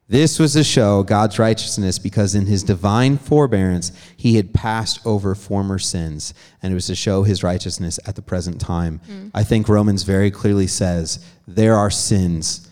This 0.08 0.38
was 0.38 0.52
to 0.52 0.62
show 0.62 1.02
God's 1.02 1.38
righteousness 1.38 1.98
because 1.98 2.36
in 2.36 2.46
his 2.46 2.62
divine 2.62 3.18
forbearance 3.18 3.90
he 4.16 4.36
had 4.36 4.54
passed 4.54 5.04
over 5.04 5.34
former 5.34 5.80
sins, 5.80 6.32
and 6.62 6.72
it 6.72 6.74
was 6.74 6.86
to 6.86 6.94
show 6.94 7.24
his 7.24 7.42
righteousness 7.42 7.98
at 8.06 8.14
the 8.14 8.22
present 8.22 8.60
time. 8.60 9.00
Mm. 9.10 9.32
I 9.34 9.42
think 9.42 9.68
Romans 9.68 10.04
very 10.04 10.30
clearly 10.30 10.68
says 10.68 11.24
there 11.48 11.74
are 11.74 11.90
sins 11.90 12.70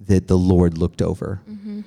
that 0.00 0.28
the 0.28 0.36
Lord 0.36 0.76
looked 0.76 1.00
over, 1.00 1.40
mm-hmm. 1.48 1.80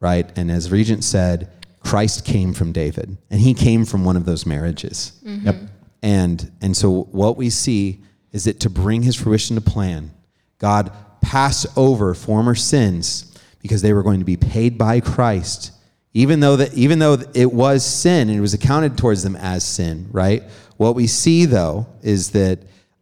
right? 0.00 0.30
And 0.38 0.50
as 0.50 0.70
Regent 0.70 1.04
said, 1.04 1.50
Christ 1.80 2.24
came 2.24 2.54
from 2.54 2.72
David, 2.72 3.18
and 3.30 3.40
he 3.40 3.52
came 3.52 3.84
from 3.84 4.04
one 4.04 4.16
of 4.16 4.24
those 4.24 4.46
marriages. 4.46 5.12
Mm-hmm. 5.24 5.46
Yep. 5.46 5.56
And 6.02 6.52
and 6.62 6.76
so 6.76 7.02
what 7.10 7.36
we 7.36 7.50
see 7.50 8.00
is 8.36 8.44
that 8.44 8.60
to 8.60 8.68
bring 8.68 9.02
his 9.02 9.16
fruition 9.16 9.56
to 9.56 9.62
plan, 9.62 10.10
God 10.58 10.92
passed 11.22 11.66
over 11.74 12.12
former 12.12 12.54
sins 12.54 13.34
because 13.62 13.80
they 13.80 13.94
were 13.94 14.02
going 14.02 14.18
to 14.18 14.26
be 14.26 14.36
paid 14.36 14.76
by 14.76 15.00
Christ. 15.00 15.72
Even 16.12 16.40
though 16.40 16.56
that 16.56 16.74
even 16.74 16.98
though 16.98 17.16
it 17.34 17.50
was 17.50 17.84
sin 17.84 18.28
and 18.28 18.36
it 18.36 18.42
was 18.42 18.52
accounted 18.52 18.98
towards 18.98 19.22
them 19.22 19.36
as 19.36 19.64
sin, 19.64 20.08
right? 20.12 20.42
What 20.76 20.94
we 20.94 21.06
see 21.06 21.46
though 21.46 21.86
is 22.02 22.32
that 22.32 22.58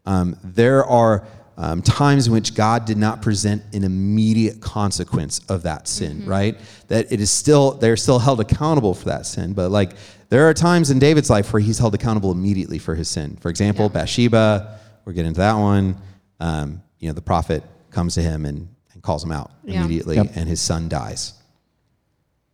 um, 0.06 0.36
there 0.44 0.84
are 0.84 1.26
um, 1.56 1.82
times 1.82 2.28
in 2.28 2.32
which 2.32 2.54
God 2.54 2.84
did 2.84 2.96
not 2.96 3.20
present 3.20 3.62
an 3.74 3.82
immediate 3.82 4.60
consequence 4.60 5.40
of 5.48 5.64
that 5.64 5.88
sin, 5.88 6.24
right? 6.26 6.56
That 6.88 7.10
it 7.10 7.20
is 7.20 7.30
still 7.30 7.72
they're 7.72 7.96
still 7.96 8.20
held 8.20 8.38
accountable 8.38 8.94
for 8.94 9.06
that 9.06 9.26
sin, 9.26 9.52
but 9.52 9.70
like 9.70 9.94
there 10.28 10.48
are 10.48 10.54
times 10.54 10.92
in 10.92 11.00
David's 11.00 11.28
life 11.28 11.52
where 11.52 11.60
he's 11.60 11.80
held 11.80 11.94
accountable 11.94 12.30
immediately 12.30 12.78
for 12.78 12.94
his 12.94 13.10
sin. 13.10 13.36
For 13.40 13.48
example, 13.48 13.88
Bathsheba. 13.88 14.78
We'll 15.04 15.14
get 15.14 15.26
into 15.26 15.38
that 15.40 15.54
one. 15.54 15.96
Um, 16.40 16.82
you 16.98 17.08
know, 17.08 17.14
the 17.14 17.22
prophet 17.22 17.62
comes 17.90 18.14
to 18.14 18.22
him 18.22 18.44
and, 18.44 18.68
and 18.92 19.02
calls 19.02 19.22
him 19.24 19.32
out 19.32 19.50
Yeah. 19.64 19.80
immediately, 19.80 20.16
Yep. 20.16 20.32
and 20.34 20.48
his 20.48 20.60
son 20.60 20.88
dies. 20.88 21.34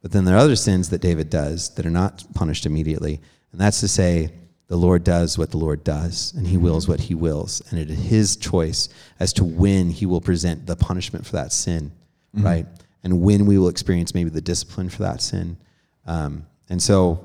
But 0.02 0.12
then 0.12 0.24
there 0.24 0.34
are 0.36 0.38
other 0.38 0.56
sins 0.56 0.88
that 0.90 1.00
David 1.00 1.30
does 1.30 1.70
that 1.70 1.84
are 1.86 1.90
not 1.90 2.24
punished 2.34 2.66
immediately. 2.66 3.20
And 3.52 3.60
that's 3.60 3.80
to 3.80 3.88
say, 3.88 4.30
the 4.68 4.76
Lord 4.76 5.02
does 5.02 5.36
what 5.36 5.50
the 5.50 5.58
Lord 5.58 5.82
does, 5.82 6.32
and 6.36 6.46
he 6.46 6.56
wills 6.56 6.86
what 6.86 7.00
he 7.00 7.14
wills. 7.14 7.60
And 7.70 7.80
it 7.80 7.90
is 7.90 7.98
his 7.98 8.36
choice 8.36 8.88
as 9.18 9.32
to 9.34 9.44
when 9.44 9.90
he 9.90 10.06
will 10.06 10.20
present 10.20 10.66
the 10.66 10.76
punishment 10.76 11.26
for 11.26 11.32
that 11.32 11.52
sin, 11.52 11.90
right? 12.32 12.66
And 13.02 13.20
when 13.20 13.46
we 13.46 13.58
will 13.58 13.68
experience 13.68 14.14
maybe 14.14 14.30
the 14.30 14.40
discipline 14.40 14.88
for 14.88 15.02
that 15.02 15.20
sin. 15.22 15.56
Um, 16.06 16.46
and 16.68 16.80
so 16.80 17.18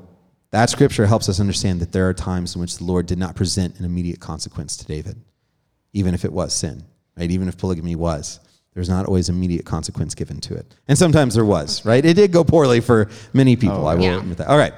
that 0.55 0.69
scripture 0.69 1.05
helps 1.05 1.27
us 1.27 1.41
understand 1.41 1.81
that 1.81 1.91
there 1.91 2.07
are 2.07 2.13
times 2.13 2.55
in 2.55 2.61
which 2.61 2.77
the 2.77 2.85
Lord 2.85 3.07
did 3.07 3.17
not 3.17 3.35
present 3.35 3.77
an 3.77 3.83
immediate 3.83 4.21
consequence 4.21 4.77
to 4.77 4.85
David, 4.85 5.17
even 5.91 6.13
if 6.13 6.23
it 6.23 6.31
was 6.31 6.55
sin, 6.55 6.81
right? 7.17 7.29
Even 7.29 7.49
if 7.49 7.57
polygamy 7.57 7.97
was. 7.97 8.39
There's 8.73 8.87
not 8.87 9.05
always 9.05 9.27
immediate 9.27 9.65
consequence 9.65 10.15
given 10.15 10.39
to 10.41 10.55
it. 10.55 10.73
And 10.87 10.97
sometimes 10.97 11.35
there 11.35 11.43
was, 11.43 11.83
right? 11.85 12.03
It 12.05 12.13
did 12.13 12.31
go 12.31 12.45
poorly 12.45 12.79
for 12.79 13.09
many 13.33 13.57
people, 13.57 13.85
I 13.85 13.95
will 13.95 14.03
Yeah. 14.03 14.19
admit 14.19 14.37
that. 14.37 14.47
All 14.47 14.57
right. 14.57 14.73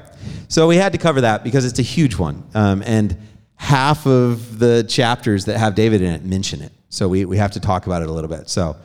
So 0.47 0.67
we 0.67 0.77
had 0.77 0.93
to 0.93 0.97
cover 0.97 1.21
that 1.21 1.43
because 1.43 1.63
it's 1.63 1.77
a 1.77 1.83
huge 1.83 2.17
one. 2.17 2.43
Um, 2.55 2.81
and 2.83 3.15
half 3.53 4.07
of 4.07 4.57
the 4.57 4.83
chapters 4.89 5.45
that 5.45 5.59
have 5.59 5.75
David 5.75 6.01
in 6.01 6.11
it 6.11 6.25
mention 6.25 6.63
it. 6.63 6.71
So 6.89 7.07
we, 7.07 7.25
we 7.25 7.37
have 7.37 7.51
to 7.51 7.59
talk 7.59 7.85
about 7.85 8.01
it 8.01 8.09
a 8.09 8.11
little 8.11 8.29
bit. 8.29 8.49
So, 8.49 8.75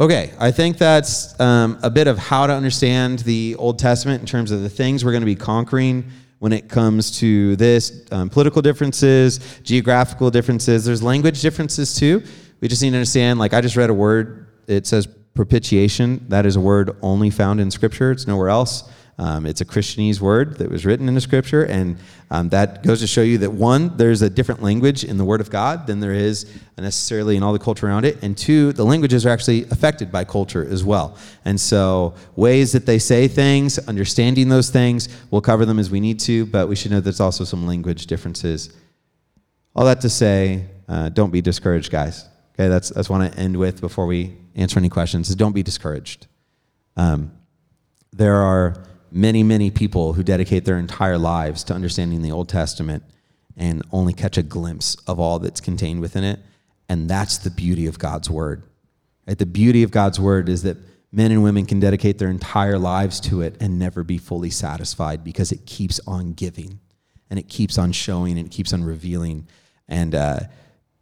okay, 0.00 0.32
I 0.40 0.50
think 0.50 0.76
that's 0.78 1.38
um, 1.40 1.78
a 1.84 1.90
bit 1.90 2.08
of 2.08 2.18
how 2.18 2.48
to 2.48 2.52
understand 2.52 3.20
the 3.20 3.54
Old 3.60 3.78
Testament 3.78 4.20
in 4.20 4.26
terms 4.26 4.50
of 4.50 4.62
the 4.62 4.68
things 4.68 5.04
we're 5.04 5.12
going 5.12 5.22
to 5.22 5.26
be 5.26 5.36
conquering 5.36 6.10
when 6.42 6.52
it 6.52 6.68
comes 6.68 7.20
to 7.20 7.54
this 7.54 8.04
um, 8.10 8.28
political 8.28 8.60
differences, 8.60 9.38
geographical 9.62 10.28
differences. 10.28 10.84
There's 10.84 11.00
language 11.00 11.40
differences 11.40 11.94
too. 11.94 12.20
We 12.60 12.66
just 12.66 12.82
need 12.82 12.90
to 12.90 12.96
understand, 12.96 13.38
like, 13.38 13.54
I 13.54 13.60
just 13.60 13.76
read 13.76 13.90
a 13.90 13.94
word, 13.94 14.48
it 14.66 14.84
says 14.84 15.06
propitiation. 15.34 16.26
That 16.30 16.44
is 16.44 16.56
a 16.56 16.60
word 16.60 16.96
only 17.00 17.30
found 17.30 17.60
in 17.60 17.70
Scripture, 17.70 18.10
it's 18.10 18.26
nowhere 18.26 18.48
else. 18.48 18.90
Um, 19.18 19.44
it's 19.44 19.60
a 19.60 19.64
Christianese 19.64 20.20
word 20.20 20.58
that 20.58 20.70
was 20.70 20.86
written 20.86 21.06
in 21.06 21.14
the 21.14 21.20
scripture, 21.20 21.64
and 21.64 21.98
um, 22.30 22.48
that 22.48 22.82
goes 22.82 23.00
to 23.00 23.06
show 23.06 23.20
you 23.20 23.38
that 23.38 23.50
one, 23.50 23.96
there's 23.96 24.22
a 24.22 24.30
different 24.30 24.62
language 24.62 25.04
in 25.04 25.18
the 25.18 25.24
Word 25.24 25.40
of 25.42 25.50
God 25.50 25.86
than 25.86 26.00
there 26.00 26.12
is 26.12 26.50
necessarily 26.78 27.36
in 27.36 27.42
all 27.42 27.52
the 27.52 27.58
culture 27.58 27.86
around 27.86 28.06
it, 28.06 28.22
and 28.22 28.36
two, 28.36 28.72
the 28.72 28.84
languages 28.84 29.26
are 29.26 29.28
actually 29.28 29.64
affected 29.64 30.10
by 30.10 30.24
culture 30.24 30.66
as 30.66 30.82
well. 30.82 31.16
And 31.44 31.60
so, 31.60 32.14
ways 32.36 32.72
that 32.72 32.86
they 32.86 32.98
say 32.98 33.28
things, 33.28 33.78
understanding 33.86 34.48
those 34.48 34.70
things, 34.70 35.08
we'll 35.30 35.42
cover 35.42 35.66
them 35.66 35.78
as 35.78 35.90
we 35.90 36.00
need 36.00 36.18
to, 36.20 36.46
but 36.46 36.68
we 36.68 36.74
should 36.74 36.90
know 36.90 37.00
there's 37.00 37.20
also 37.20 37.44
some 37.44 37.66
language 37.66 38.06
differences. 38.06 38.74
All 39.76 39.84
that 39.84 40.00
to 40.00 40.08
say, 40.10 40.66
uh, 40.88 41.10
don't 41.10 41.30
be 41.30 41.42
discouraged, 41.42 41.92
guys. 41.92 42.26
Okay, 42.54 42.68
that's 42.68 42.88
that's 42.90 43.08
what 43.08 43.20
I 43.20 43.28
end 43.28 43.56
with 43.56 43.80
before 43.80 44.06
we 44.06 44.36
answer 44.54 44.78
any 44.78 44.88
questions. 44.88 45.28
Is 45.28 45.36
don't 45.36 45.54
be 45.54 45.62
discouraged. 45.62 46.26
Um, 46.96 47.32
there 48.12 48.36
are 48.36 48.84
many, 49.12 49.42
many 49.42 49.70
people 49.70 50.14
who 50.14 50.22
dedicate 50.22 50.64
their 50.64 50.78
entire 50.78 51.18
lives 51.18 51.62
to 51.64 51.74
understanding 51.74 52.22
the 52.22 52.32
Old 52.32 52.48
Testament 52.48 53.04
and 53.56 53.82
only 53.92 54.14
catch 54.14 54.38
a 54.38 54.42
glimpse 54.42 54.96
of 55.06 55.20
all 55.20 55.38
that's 55.38 55.60
contained 55.60 56.00
within 56.00 56.24
it. 56.24 56.40
And 56.88 57.08
that's 57.08 57.38
the 57.38 57.50
beauty 57.50 57.86
of 57.86 57.98
God's 57.98 58.30
word. 58.30 58.62
Right? 59.26 59.38
The 59.38 59.46
beauty 59.46 59.82
of 59.82 59.90
God's 59.90 60.18
word 60.18 60.48
is 60.48 60.62
that 60.62 60.78
men 61.12 61.30
and 61.30 61.42
women 61.42 61.66
can 61.66 61.78
dedicate 61.78 62.18
their 62.18 62.30
entire 62.30 62.78
lives 62.78 63.20
to 63.20 63.42
it 63.42 63.56
and 63.60 63.78
never 63.78 64.02
be 64.02 64.18
fully 64.18 64.50
satisfied 64.50 65.22
because 65.22 65.52
it 65.52 65.66
keeps 65.66 66.00
on 66.06 66.32
giving 66.32 66.80
and 67.28 67.38
it 67.38 67.48
keeps 67.48 67.76
on 67.76 67.92
showing 67.92 68.38
and 68.38 68.46
it 68.46 68.50
keeps 68.50 68.72
on 68.72 68.82
revealing. 68.82 69.46
And 69.88 70.14
uh, 70.14 70.40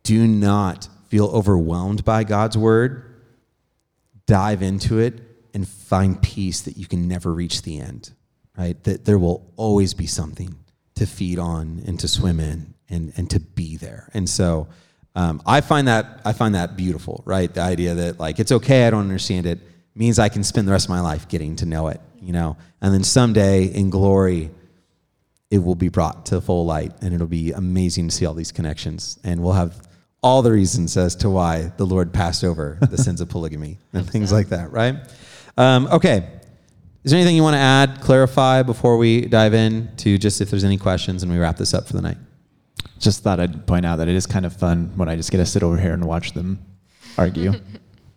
do 0.02 0.26
not 0.26 0.88
feel 1.08 1.26
overwhelmed 1.26 2.04
by 2.04 2.24
God's 2.24 2.58
word. 2.58 3.04
Dive 4.26 4.62
into 4.62 4.98
it 4.98 5.29
and 5.54 5.66
find 5.66 6.20
peace 6.22 6.60
that 6.62 6.76
you 6.76 6.86
can 6.86 7.08
never 7.08 7.32
reach 7.32 7.62
the 7.62 7.78
end, 7.78 8.12
right? 8.56 8.82
That 8.84 9.04
there 9.04 9.18
will 9.18 9.52
always 9.56 9.94
be 9.94 10.06
something 10.06 10.56
to 10.96 11.06
feed 11.06 11.38
on 11.38 11.82
and 11.86 11.98
to 12.00 12.08
swim 12.08 12.40
in 12.40 12.74
and, 12.88 13.12
and 13.16 13.30
to 13.30 13.40
be 13.40 13.76
there. 13.76 14.10
And 14.12 14.28
so 14.28 14.68
um, 15.14 15.42
I 15.46 15.60
find 15.60 15.88
that 15.88 16.20
I 16.24 16.32
find 16.32 16.54
that 16.54 16.76
beautiful, 16.76 17.22
right? 17.24 17.52
The 17.52 17.62
idea 17.62 17.94
that 17.94 18.20
like 18.20 18.38
it's 18.38 18.52
okay, 18.52 18.86
I 18.86 18.90
don't 18.90 19.00
understand 19.00 19.46
it, 19.46 19.58
means 19.94 20.18
I 20.18 20.28
can 20.28 20.44
spend 20.44 20.68
the 20.68 20.72
rest 20.72 20.86
of 20.86 20.90
my 20.90 21.00
life 21.00 21.28
getting 21.28 21.56
to 21.56 21.66
know 21.66 21.88
it, 21.88 22.00
you 22.20 22.32
know, 22.32 22.56
and 22.80 22.94
then 22.94 23.02
someday 23.02 23.64
in 23.64 23.90
glory, 23.90 24.50
it 25.50 25.58
will 25.58 25.74
be 25.74 25.88
brought 25.88 26.26
to 26.26 26.40
full 26.40 26.64
light, 26.64 26.92
and 27.02 27.12
it'll 27.12 27.26
be 27.26 27.52
amazing 27.52 28.08
to 28.08 28.14
see 28.14 28.24
all 28.24 28.34
these 28.34 28.52
connections, 28.52 29.18
and 29.24 29.42
we'll 29.42 29.54
have 29.54 29.82
all 30.22 30.42
the 30.42 30.52
reasons 30.52 30.96
as 30.96 31.16
to 31.16 31.30
why 31.30 31.72
the 31.76 31.86
Lord 31.86 32.12
passed 32.12 32.44
over 32.44 32.78
the 32.80 32.98
sins 32.98 33.20
of 33.20 33.28
polygamy 33.30 33.78
and 33.92 34.08
things 34.08 34.32
like 34.32 34.50
that, 34.50 34.70
right? 34.70 34.96
Um, 35.56 35.86
okay. 35.88 36.28
Is 37.02 37.12
there 37.12 37.18
anything 37.18 37.34
you 37.34 37.42
want 37.42 37.54
to 37.54 37.60
add, 37.60 38.00
clarify 38.00 38.62
before 38.62 38.98
we 38.98 39.22
dive 39.22 39.54
in 39.54 39.94
to 39.98 40.18
just 40.18 40.40
if 40.40 40.50
there's 40.50 40.64
any 40.64 40.76
questions 40.76 41.22
and 41.22 41.32
we 41.32 41.38
wrap 41.38 41.56
this 41.56 41.72
up 41.72 41.86
for 41.86 41.94
the 41.94 42.02
night? 42.02 42.18
Just 42.98 43.22
thought 43.22 43.40
I'd 43.40 43.66
point 43.66 43.86
out 43.86 43.96
that 43.96 44.08
it 44.08 44.14
is 44.14 44.26
kind 44.26 44.44
of 44.44 44.54
fun 44.54 44.92
when 44.96 45.08
I 45.08 45.16
just 45.16 45.30
get 45.30 45.38
to 45.38 45.46
sit 45.46 45.62
over 45.62 45.78
here 45.78 45.94
and 45.94 46.04
watch 46.04 46.32
them 46.32 46.58
argue. 47.16 47.52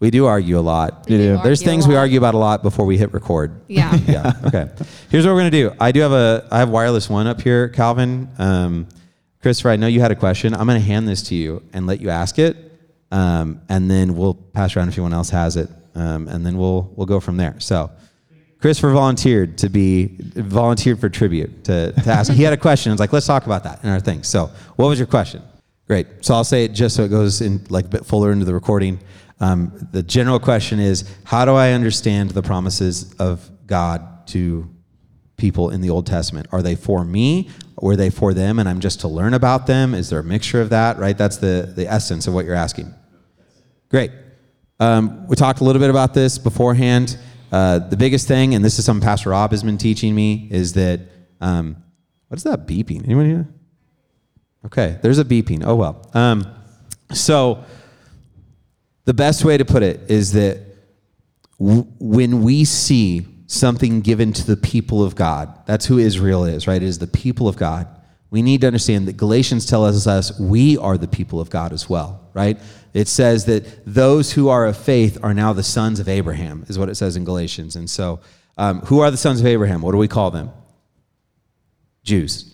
We 0.04 0.12
do 0.12 0.26
argue 0.26 0.60
a 0.60 0.60
lot. 0.60 1.06
We 1.08 1.16
do 1.16 1.38
There's 1.38 1.62
argue 1.62 1.66
things 1.66 1.88
we 1.88 1.96
argue 1.96 2.18
about 2.18 2.34
a 2.34 2.38
lot 2.38 2.62
before 2.62 2.86
we 2.86 2.98
hit 2.98 3.14
record. 3.14 3.62
Yeah. 3.70 3.96
yeah. 4.06 4.34
Okay. 4.44 4.70
Here's 5.10 5.26
what 5.26 5.32
we're 5.32 5.40
gonna 5.40 5.50
do. 5.50 5.72
I 5.80 5.94
do 5.94 6.02
have 6.02 6.12
a 6.12 6.46
I 6.52 6.60
have 6.60 6.68
wireless 6.68 7.10
one 7.10 7.26
up 7.26 7.40
here, 7.40 7.70
Calvin. 7.70 8.28
Um, 8.38 8.90
Christopher, 9.42 9.70
I 9.70 9.78
know 9.78 9.88
you 9.88 10.02
had 10.02 10.12
a 10.12 10.16
question. 10.18 10.54
I'm 10.54 10.68
gonna 10.68 10.82
hand 10.82 11.08
this 11.08 11.24
to 11.30 11.36
you 11.36 11.64
and 11.72 11.88
let 11.88 12.02
you 12.02 12.10
ask 12.10 12.38
it, 12.38 12.58
um, 13.14 13.62
and 13.70 13.90
then 13.90 14.18
we'll 14.18 14.34
pass 14.34 14.76
around 14.76 14.90
if 14.90 14.96
anyone 14.96 15.14
else 15.14 15.30
has 15.30 15.56
it, 15.56 15.70
um, 15.96 16.28
and 16.28 16.46
then 16.46 16.58
we'll 16.58 16.92
we'll 16.96 17.08
go 17.08 17.20
from 17.20 17.38
there. 17.38 17.60
So. 17.60 17.92
Christopher 18.60 18.94
volunteered 18.94 19.58
to 19.58 19.68
be 19.68 20.16
volunteered 20.22 20.98
for 20.98 21.10
tribute 21.10 21.66
to, 21.66 21.92
to 21.92 22.10
ask. 22.10 22.32
he 22.32 22.44
had 22.44 22.54
a 22.54 22.58
question. 22.58 22.92
I 22.92 22.94
was 22.94 23.00
like, 23.02 23.12
let's 23.12 23.28
talk 23.28 23.46
about 23.46 23.66
that 23.66 23.84
in 23.84 23.90
our 23.90 24.00
thing. 24.00 24.24
So, 24.24 24.52
what 24.78 24.88
was 24.88 24.98
your 24.98 25.06
question? 25.06 25.42
Great. 25.88 26.08
So 26.22 26.34
I'll 26.34 26.46
say 26.46 26.64
it 26.64 26.72
just 26.72 26.96
so 26.96 27.04
it 27.04 27.10
goes 27.10 27.42
in 27.42 27.66
like 27.70 27.86
a 27.86 27.90
bit 27.90 28.06
fuller 28.06 28.32
into 28.32 28.46
the 28.46 28.54
recording. 28.54 29.00
Um, 29.40 29.90
the 29.92 30.02
general 30.02 30.40
question 30.40 30.80
is, 30.80 31.10
how 31.26 31.44
do 31.44 31.54
I 31.54 31.72
understand 31.72 32.32
the 32.32 32.42
promises 32.42 33.14
of 33.16 33.50
God 33.68 34.28
to 34.28 34.70
people 35.36 35.72
in 35.72 35.82
the 35.82 35.90
Old 35.90 36.08
Testament? 36.08 36.48
Are 36.52 36.62
they 36.62 36.76
for 36.76 37.04
me? 37.04 37.50
Are 37.82 37.98
they 37.98 38.10
for 38.10 38.34
them 38.34 38.60
and 38.60 38.70
I'm 38.70 38.80
just 38.80 39.02
to 39.02 39.10
learn 39.10 39.34
about 39.34 39.68
them? 39.68 39.94
Is 39.94 40.10
there 40.10 40.20
a 40.20 40.24
mixture 40.24 40.62
of 40.62 40.70
that? 40.70 40.98
Right? 40.98 41.18
That's 41.18 41.38
the, 41.38 41.74
the 41.76 41.92
essence 41.92 42.28
of 42.28 42.34
what 42.34 42.46
you're 42.46 42.56
asking. 42.56 42.94
Great. 43.90 44.12
Um, 44.80 45.28
we 45.28 45.36
talked 45.36 45.62
a 45.62 45.64
little 45.64 45.80
bit 45.80 45.90
about 45.90 46.14
this 46.14 46.38
beforehand. 46.38 47.18
Uh, 47.52 47.80
the 47.80 47.98
biggest 47.98 48.28
thing, 48.28 48.56
and 48.56 48.66
this 48.66 48.80
is 48.80 48.86
something 48.86 49.06
Pastor 49.06 49.30
Rob 49.30 49.52
has 49.52 49.64
been 49.64 49.78
teaching 49.78 50.16
me, 50.16 50.48
is 50.50 50.74
that 50.74 51.02
um, 51.40 51.78
what 52.28 52.38
is 52.38 52.44
that 52.44 52.66
beeping? 52.66 53.04
Anyone 53.06 53.26
here? 53.26 53.48
Okay, 54.66 54.98
there's 55.02 55.20
a 55.20 55.26
beeping. 55.26 55.64
Oh 55.66 55.76
well. 55.76 56.10
Um, 56.14 56.48
so 57.12 57.64
the 59.06 59.14
best 59.14 59.44
way 59.46 59.58
to 59.58 59.66
put 59.66 59.84
it 59.84 60.10
is 60.10 60.32
that 60.34 60.60
w- 61.60 61.86
when 62.00 62.42
we 62.44 62.66
see 62.66 63.26
something 63.48 64.02
given 64.02 64.34
to 64.34 64.46
the 64.48 64.58
people 64.58 65.04
of 65.04 65.16
God, 65.16 65.66
that's 65.66 65.86
who 65.86 66.00
Israel 66.00 66.46
is, 66.46 66.66
right? 66.66 66.82
It 66.82 66.88
is 66.88 67.00
the 67.00 67.08
people 67.08 67.48
of 67.48 67.56
God. 67.58 67.88
We 68.32 68.42
need 68.42 68.62
to 68.62 68.68
understand 68.68 69.08
that 69.08 69.18
Galatians 69.18 69.66
tells 69.66 70.08
us 70.08 70.40
we 70.40 70.78
are 70.78 70.98
the 70.98 71.08
people 71.08 71.40
of 71.40 71.50
God 71.50 71.72
as 71.72 71.88
well, 71.88 72.30
right? 72.34 72.58
It 72.94 73.08
says 73.08 73.46
that 73.46 73.86
those 73.86 74.34
who 74.34 74.50
are 74.50 74.66
of 74.66 74.78
faith 74.78 75.18
are 75.24 75.34
now 75.34 75.52
the 75.54 75.64
sons 75.64 76.00
of 76.00 76.08
Abraham, 76.08 76.64
is 76.68 76.78
what 76.78 76.90
it 76.90 76.96
says 76.96 77.16
in 77.16 77.24
Galatians. 77.26 77.76
And 77.76 77.90
so, 77.90 78.20
um, 78.58 78.82
who 78.82 79.00
are 79.00 79.10
the 79.10 79.18
sons 79.18 79.40
of 79.40 79.48
Abraham? 79.48 79.82
What 79.82 79.94
do 79.94 79.98
we 79.98 80.08
call 80.08 80.30
them? 80.32 80.52
Jews, 82.04 82.54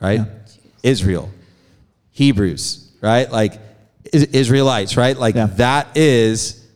right? 0.00 0.20
Israel, 0.82 1.30
Hebrews, 2.10 2.90
right? 3.00 3.30
Like 3.30 3.54
Is- 4.12 4.24
Israelites, 4.24 4.96
right? 4.96 5.16
Like 5.18 5.34
Yeah. 5.34 5.46
that 5.56 5.96
is 5.96 6.66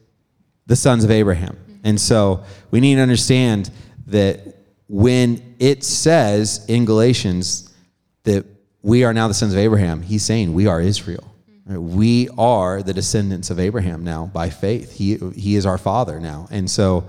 the 0.67 0.77
sons 0.77 1.05
of 1.05 1.11
Abraham. 1.11 1.57
And 1.85 2.01
so 2.01 2.43
we 2.71 2.81
need 2.81 2.97
to 2.97 3.01
understand 3.03 3.71
that 4.07 4.57
when 4.89 5.55
it 5.59 5.85
says 5.85 6.65
in 6.69 6.85
Galatians 6.85 7.71
that 8.25 8.47
we 8.83 9.05
are 9.05 9.13
now 9.13 9.29
the 9.29 9.35
sons 9.35 9.53
of 9.53 9.59
Abraham, 9.59 10.03
he's 10.03 10.23
saying 10.23 10.53
we 10.53 10.67
are 10.67 10.81
Israel. 10.81 11.34
We 11.67 12.29
are 12.37 12.83
the 12.83 12.93
descendants 12.93 13.51
of 13.51 13.59
Abraham 13.59 14.05
now 14.05 14.27
by 14.27 14.51
faith. 14.51 14.93
He, 14.93 15.17
he 15.35 15.57
is 15.57 15.65
our 15.65 15.79
father 15.79 16.21
now. 16.21 16.47
And 16.51 16.71
so 16.71 17.07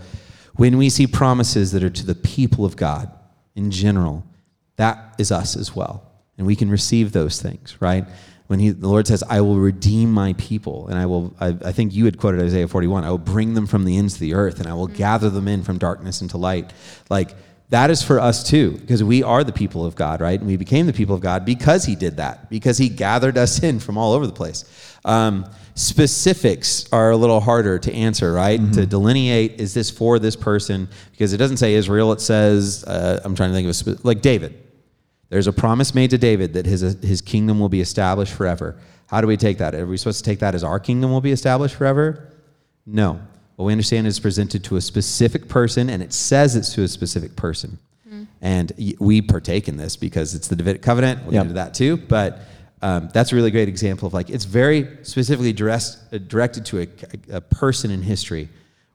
when 0.56 0.78
we 0.78 0.90
see 0.90 1.08
promises 1.08 1.74
that 1.74 1.84
are 1.84 1.90
to 1.90 2.06
the 2.06 2.16
people 2.16 2.64
of 2.64 2.78
God 2.78 3.12
in 3.56 3.72
general, 3.72 4.24
that 4.78 5.16
is 5.18 5.32
us 5.32 5.58
as 5.58 5.76
well. 5.76 6.10
And 6.38 6.48
we 6.48 6.56
can 6.56 6.70
receive 6.70 7.12
those 7.12 7.42
things, 7.42 7.78
right? 7.82 8.06
When 8.48 8.60
he, 8.60 8.70
the 8.70 8.88
Lord 8.88 9.08
says, 9.08 9.24
I 9.30 9.42
will 9.42 9.58
redeem 9.58 10.12
my 10.12 10.34
people, 10.34 10.88
and 10.88 11.00
I 11.00 11.06
will, 11.06 11.36
I, 11.40 11.48
I 11.48 11.72
think 11.72 11.94
you 11.94 12.06
had 12.06 12.18
quoted 12.18 12.42
Isaiah 12.42 12.68
41, 12.68 13.04
I 13.04 13.10
will 13.10 13.18
bring 13.18 13.56
them 13.56 13.66
from 13.66 13.86
the 13.86 13.98
ends 13.98 14.14
of 14.14 14.20
the 14.20 14.36
earth, 14.36 14.60
and 14.60 14.70
I 14.70 14.74
will 14.74 14.88
mm. 14.88 14.96
gather 14.96 15.30
them 15.30 15.48
in 15.48 15.64
from 15.64 15.80
darkness 15.80 16.22
into 16.22 16.38
light. 16.38 16.72
Like, 17.10 17.32
that 17.70 17.90
is 17.90 18.04
for 18.04 18.20
us 18.20 18.48
too, 18.48 18.72
because 18.72 19.04
we 19.04 19.24
are 19.24 19.44
the 19.44 19.52
people 19.52 19.86
of 19.86 19.96
God, 19.96 20.22
right? 20.22 20.40
And 20.40 20.48
we 20.48 20.56
became 20.56 20.86
the 20.86 20.94
people 20.94 21.16
of 21.16 21.22
God 21.22 21.46
because 21.46 21.86
He 21.86 21.96
did 21.96 22.18
that, 22.18 22.50
because 22.50 22.78
He 22.78 22.90
gathered 22.90 23.38
us 23.38 23.64
in 23.64 23.80
from 23.80 23.98
all 23.98 24.14
over 24.14 24.28
the 24.28 24.34
place. 24.34 24.66
Um, 25.04 25.50
specifics 25.74 26.92
are 26.94 27.12
a 27.12 27.18
little 27.18 27.40
harder 27.40 27.80
to 27.80 27.94
answer, 27.94 28.32
right? 28.32 28.60
To 28.74 28.86
delineate, 28.86 29.60
is 29.60 29.74
this 29.74 29.90
for 29.90 30.20
this 30.20 30.36
person? 30.36 30.88
Because 31.12 31.34
it 31.34 31.38
doesn't 31.38 31.58
say 31.58 31.74
Israel, 31.74 32.12
it 32.14 32.22
says, 32.22 32.84
uh, 32.86 33.20
I'm 33.26 33.36
trying 33.36 33.50
to 33.50 33.56
think 33.56 33.66
of 33.66 33.72
a, 33.72 33.74
spe- 33.74 34.06
like 34.06 34.22
David. 34.22 34.62
There's 35.30 35.48
a 35.48 35.54
promise 35.54 35.94
made 35.96 36.12
to 36.12 36.18
David 36.18 36.54
that 36.54 36.66
his, 36.66 36.82
his 36.82 37.22
kingdom 37.22 37.60
will 37.60 37.70
be 37.70 37.82
established 37.82 38.34
forever. 38.34 38.80
How 39.08 39.22
do 39.22 39.28
we 39.28 39.38
take 39.38 39.58
that? 39.58 39.76
Are 39.76 39.86
we 39.86 39.98
supposed 39.98 40.24
to 40.24 40.30
take 40.30 40.40
that 40.40 40.56
as 40.56 40.64
our 40.64 40.80
kingdom 40.80 41.12
will 41.12 41.22
be 41.22 41.32
established 41.32 41.76
forever? 41.76 42.32
No. 42.86 43.20
What 43.56 43.66
we 43.66 43.72
understand 43.72 44.06
is 44.08 44.20
presented 44.20 44.64
to 44.66 44.76
a 44.76 44.82
specific 44.82 45.48
person, 45.48 45.90
and 45.90 46.04
it 46.04 46.12
says 46.14 46.56
it's 46.56 46.74
to 46.74 46.84
a 46.84 46.88
specific 46.88 47.36
person. 47.36 47.78
And 48.42 48.72
we 49.00 49.22
partake 49.22 49.68
in 49.68 49.78
this 49.78 49.96
because 49.98 50.36
it's 50.36 50.48
the 50.48 50.56
Davidic 50.56 50.82
covenant. 50.84 51.24
We'll 51.24 51.34
Yep. 51.34 51.44
get 51.44 51.50
into 51.50 51.54
that 51.56 51.74
too. 51.74 51.98
But 51.98 52.42
um, 52.82 53.10
that's 53.12 53.32
a 53.32 53.36
really 53.36 53.50
great 53.50 53.68
example 53.68 54.06
of 54.08 54.14
like, 54.14 54.30
it's 54.30 54.46
very 54.46 54.88
specifically 55.02 55.52
dressed, 55.52 55.98
uh, 56.14 56.20
directed 56.20 56.66
to 56.68 56.82
a, 56.82 56.88
a 57.38 57.42
person 57.42 57.90
in 57.90 58.04
history. 58.04 58.50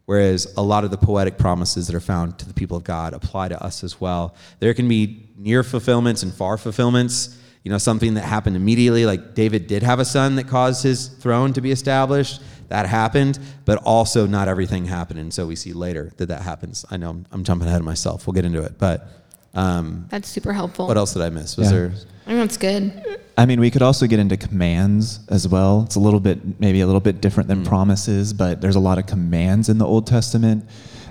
Whereas 0.07 0.53
a 0.57 0.63
lot 0.63 0.85
of 0.85 0.91
the 0.93 0.97
poetic 0.99 1.37
promises 1.39 1.87
that 1.89 1.97
are 1.97 2.01
found 2.01 2.39
to 2.39 2.47
the 2.47 2.55
people 2.55 2.77
of 2.77 2.85
God 2.85 3.13
apply 3.13 3.49
to 3.49 3.61
us 3.63 3.83
as 3.83 4.01
well. 4.01 4.35
There 4.61 4.75
can 4.75 4.87
be 4.89 5.29
near 5.37 5.63
fulfillments 5.65 6.23
and 6.23 6.33
far 6.33 6.57
fulfillments. 6.57 7.37
You 7.65 7.73
know, 7.73 7.79
something 7.79 8.15
that 8.15 8.23
happened 8.25 8.55
immediately, 8.57 9.05
like 9.05 9.35
David 9.35 9.67
did 9.67 9.83
have 9.83 9.99
a 9.99 10.05
son 10.05 10.37
that 10.37 10.47
caused 10.49 10.83
his 10.85 11.09
throne 11.09 11.53
to 11.55 11.61
be 11.61 11.73
established. 11.73 12.41
That 12.71 12.87
happened, 12.87 13.39
but 13.65 13.79
also 13.85 14.27
not 14.27 14.49
everything 14.49 14.87
happened. 14.87 15.21
And 15.21 15.33
so 15.35 15.47
we 15.47 15.57
see 15.57 15.73
later 15.73 16.13
that 16.17 16.27
that 16.27 16.43
happens. 16.43 16.85
I 16.91 16.97
know 16.97 17.11
I'm, 17.11 17.27
I'm 17.33 17.45
jumping 17.45 17.69
ahead 17.69 17.81
of 17.81 17.85
myself. 17.85 18.27
We'll 18.27 18.35
get 18.35 18.45
into 18.45 18.63
it. 18.63 18.79
But 18.79 19.07
um, 19.55 20.07
That's 20.09 20.29
super 20.29 20.53
helpful. 20.53 20.87
what 20.87 20.97
else 20.97 21.13
did 21.13 21.23
I 21.23 21.31
miss? 21.31 21.57
Was 21.57 21.67
Yeah. 21.71 21.77
there? 21.79 21.93
I 22.27 22.31
think 22.35 22.39
that's 22.39 22.57
good. 22.57 23.19
I 23.37 23.47
mean, 23.47 23.59
we 23.61 23.71
could 23.71 23.83
also 23.83 24.07
get 24.07 24.21
into 24.21 24.37
commands 24.37 25.21
as 25.29 25.49
well. 25.49 25.83
It's 25.85 25.97
a 25.97 26.01
little 26.01 26.21
bit, 26.21 26.61
maybe 26.61 26.81
a 26.81 26.87
little 26.87 27.01
bit 27.01 27.21
different 27.21 27.49
than 27.49 27.65
promises, 27.65 28.33
but 28.33 28.61
there's 28.61 28.77
a 28.77 28.81
lot 28.81 28.99
of 28.99 29.07
commands 29.07 29.69
in 29.69 29.79
the 29.79 29.87
Old 29.87 30.07
Testament 30.07 30.65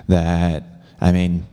that, 0.08 0.64
I 1.00 1.12
mean, 1.12 1.46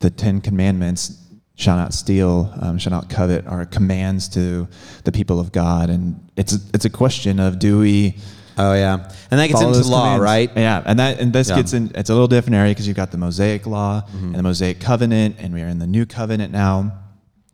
the 0.00 0.10
Ten 0.10 0.40
Commandments, 0.40 1.18
shall 1.56 1.76
not 1.76 1.94
steal, 1.94 2.52
um, 2.60 2.78
shall 2.78 2.90
not 2.90 3.08
covet, 3.08 3.46
are 3.46 3.64
commands 3.64 4.28
to 4.30 4.66
the 5.04 5.12
people 5.12 5.38
of 5.38 5.52
God. 5.52 5.88
And 5.88 6.18
it's, 6.36 6.54
it's 6.74 6.84
a 6.84 6.90
question 6.90 7.38
of 7.38 7.60
do 7.60 7.78
we 7.78 8.16
Oh, 8.56 8.72
yeah. 8.74 9.10
And 9.30 9.40
that 9.40 9.48
gets 9.48 9.58
follow 9.60 9.68
into 9.68 9.78
those 9.80 9.88
law, 9.88 10.04
commands? 10.16 10.22
right? 10.22 10.50
Yeah, 10.56 10.82
and 10.86 10.98
that 10.98 11.20
and 11.20 11.32
this 11.32 11.48
Yeah. 11.48 11.56
gets 11.56 11.72
in. 11.72 11.90
It's 11.94 12.10
a 12.10 12.12
little 12.12 12.28
different 12.28 12.56
area 12.56 12.70
because 12.70 12.86
you've 12.86 12.96
got 12.96 13.10
the 13.10 13.18
Mosaic 13.18 13.66
law 13.66 14.02
Mm-hmm. 14.02 14.24
and 14.26 14.34
the 14.36 14.42
Mosaic 14.42 14.80
covenant, 14.80 15.36
and 15.38 15.52
we 15.52 15.62
are 15.62 15.68
in 15.68 15.78
the 15.78 15.86
new 15.86 16.06
covenant 16.06 16.52
now, 16.52 16.92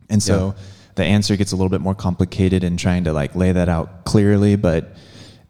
and 0.09 0.21
so 0.21 0.53
the 0.95 1.03
answer 1.03 1.35
gets 1.35 1.51
a 1.53 1.55
little 1.55 1.69
bit 1.69 1.81
more 1.81 1.95
complicated 1.95 2.63
in 2.63 2.77
trying 2.77 3.03
to 3.05 3.13
like 3.13 3.35
lay 3.35 3.51
that 3.51 3.69
out 3.69 4.05
clearly. 4.05 4.55
But 4.55 4.93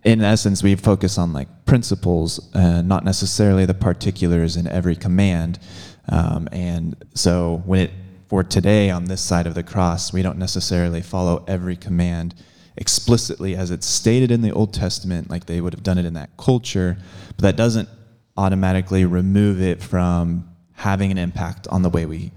in 0.04 0.22
essence, 0.22 0.64
we 0.64 0.76
focus 0.76 1.18
on 1.18 1.34
like 1.34 1.48
principles, 1.66 2.54
uh, 2.56 2.82
not 2.82 3.04
necessarily 3.04 3.66
the 3.66 3.74
particulars 3.74 4.56
in 4.56 4.68
every 4.68 4.96
command. 4.96 5.60
Um, 6.10 6.48
and 6.52 6.96
so 7.14 7.62
when 7.66 7.82
it 7.82 7.92
for 8.30 8.44
today 8.44 8.90
on 8.90 9.06
this 9.06 9.20
side 9.20 9.46
of 9.48 9.54
the 9.56 9.64
cross, 9.64 10.14
we 10.14 10.22
don't 10.22 10.38
necessarily 10.38 11.02
follow 11.02 11.44
every 11.48 11.76
command 11.76 12.34
explicitly 12.78 13.56
as 13.56 13.72
it's 13.72 13.86
stated 13.86 14.32
in 14.32 14.42
the 14.42 14.52
Old 14.52 14.74
Testament, 14.74 15.30
like 15.30 15.46
they 15.46 15.62
would 15.62 15.74
have 15.74 15.84
done 15.84 15.98
it 15.98 16.06
in 16.06 16.14
that 16.14 16.30
culture, 16.38 16.98
but 17.36 17.40
that 17.44 17.56
doesn't 17.56 17.90
automatically 18.38 19.06
remove 19.06 19.62
it 19.62 19.82
from 19.82 20.50
having 20.74 21.12
an 21.12 21.18
impact 21.18 21.68
on 21.68 21.82
the 21.82 21.90
way 21.90 22.06
we 22.06 22.32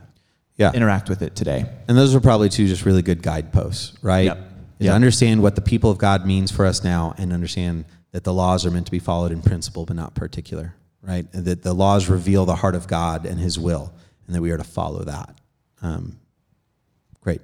Yeah. 0.57 0.73
interact 0.73 1.09
with 1.09 1.23
it 1.23 1.35
today. 1.35 1.67
And 1.89 1.97
those 1.97 2.15
are 2.15 2.21
probably 2.21 2.49
two 2.49 2.67
just 2.69 2.85
really 2.85 3.03
good 3.03 3.23
guideposts, 3.23 3.93
right? 4.03 4.27
Yep. 4.27 4.51
Yep. 4.81 4.95
understand 4.95 5.41
what 5.43 5.55
the 5.55 5.61
people 5.63 5.91
of 5.91 5.99
God 5.99 6.27
means 6.27 6.51
for 6.51 6.67
us 6.67 6.85
now 6.85 7.15
and 7.17 7.33
understand 7.33 7.85
that 8.13 8.25
the 8.25 8.33
laws 8.35 8.67
are 8.67 8.71
meant 8.71 8.87
to 8.87 8.93
be 8.93 8.99
followed 8.99 9.33
in 9.33 9.41
principle 9.41 9.87
but 9.87 9.97
not 9.97 10.15
particular, 10.15 10.75
right? 11.01 11.27
And 11.33 11.45
that 11.47 11.63
the 11.63 11.73
laws 11.73 12.09
reveal 12.09 12.45
the 12.45 12.57
heart 12.57 12.75
of 12.75 12.87
God 12.87 13.25
and 13.25 13.41
his 13.41 13.59
will 13.59 13.93
and 14.27 14.35
that 14.35 14.43
we 14.43 14.51
are 14.51 14.57
to 14.59 14.65
follow 14.65 15.05
that. 15.05 15.35
Um, 15.81 16.17
great. 17.21 17.41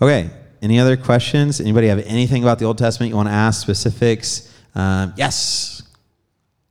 Okay. 0.00 0.30
Any 0.66 0.80
other 0.80 0.96
questions? 0.96 1.60
Anybody 1.60 1.86
have 1.86 2.00
anything 2.00 2.42
about 2.42 2.58
the 2.58 2.64
Old 2.64 2.76
Testament 2.76 3.10
you 3.10 3.14
want 3.14 3.28
to 3.28 3.32
ask? 3.32 3.60
Specifics? 3.60 4.52
Um, 4.74 5.14
yes. 5.16 5.80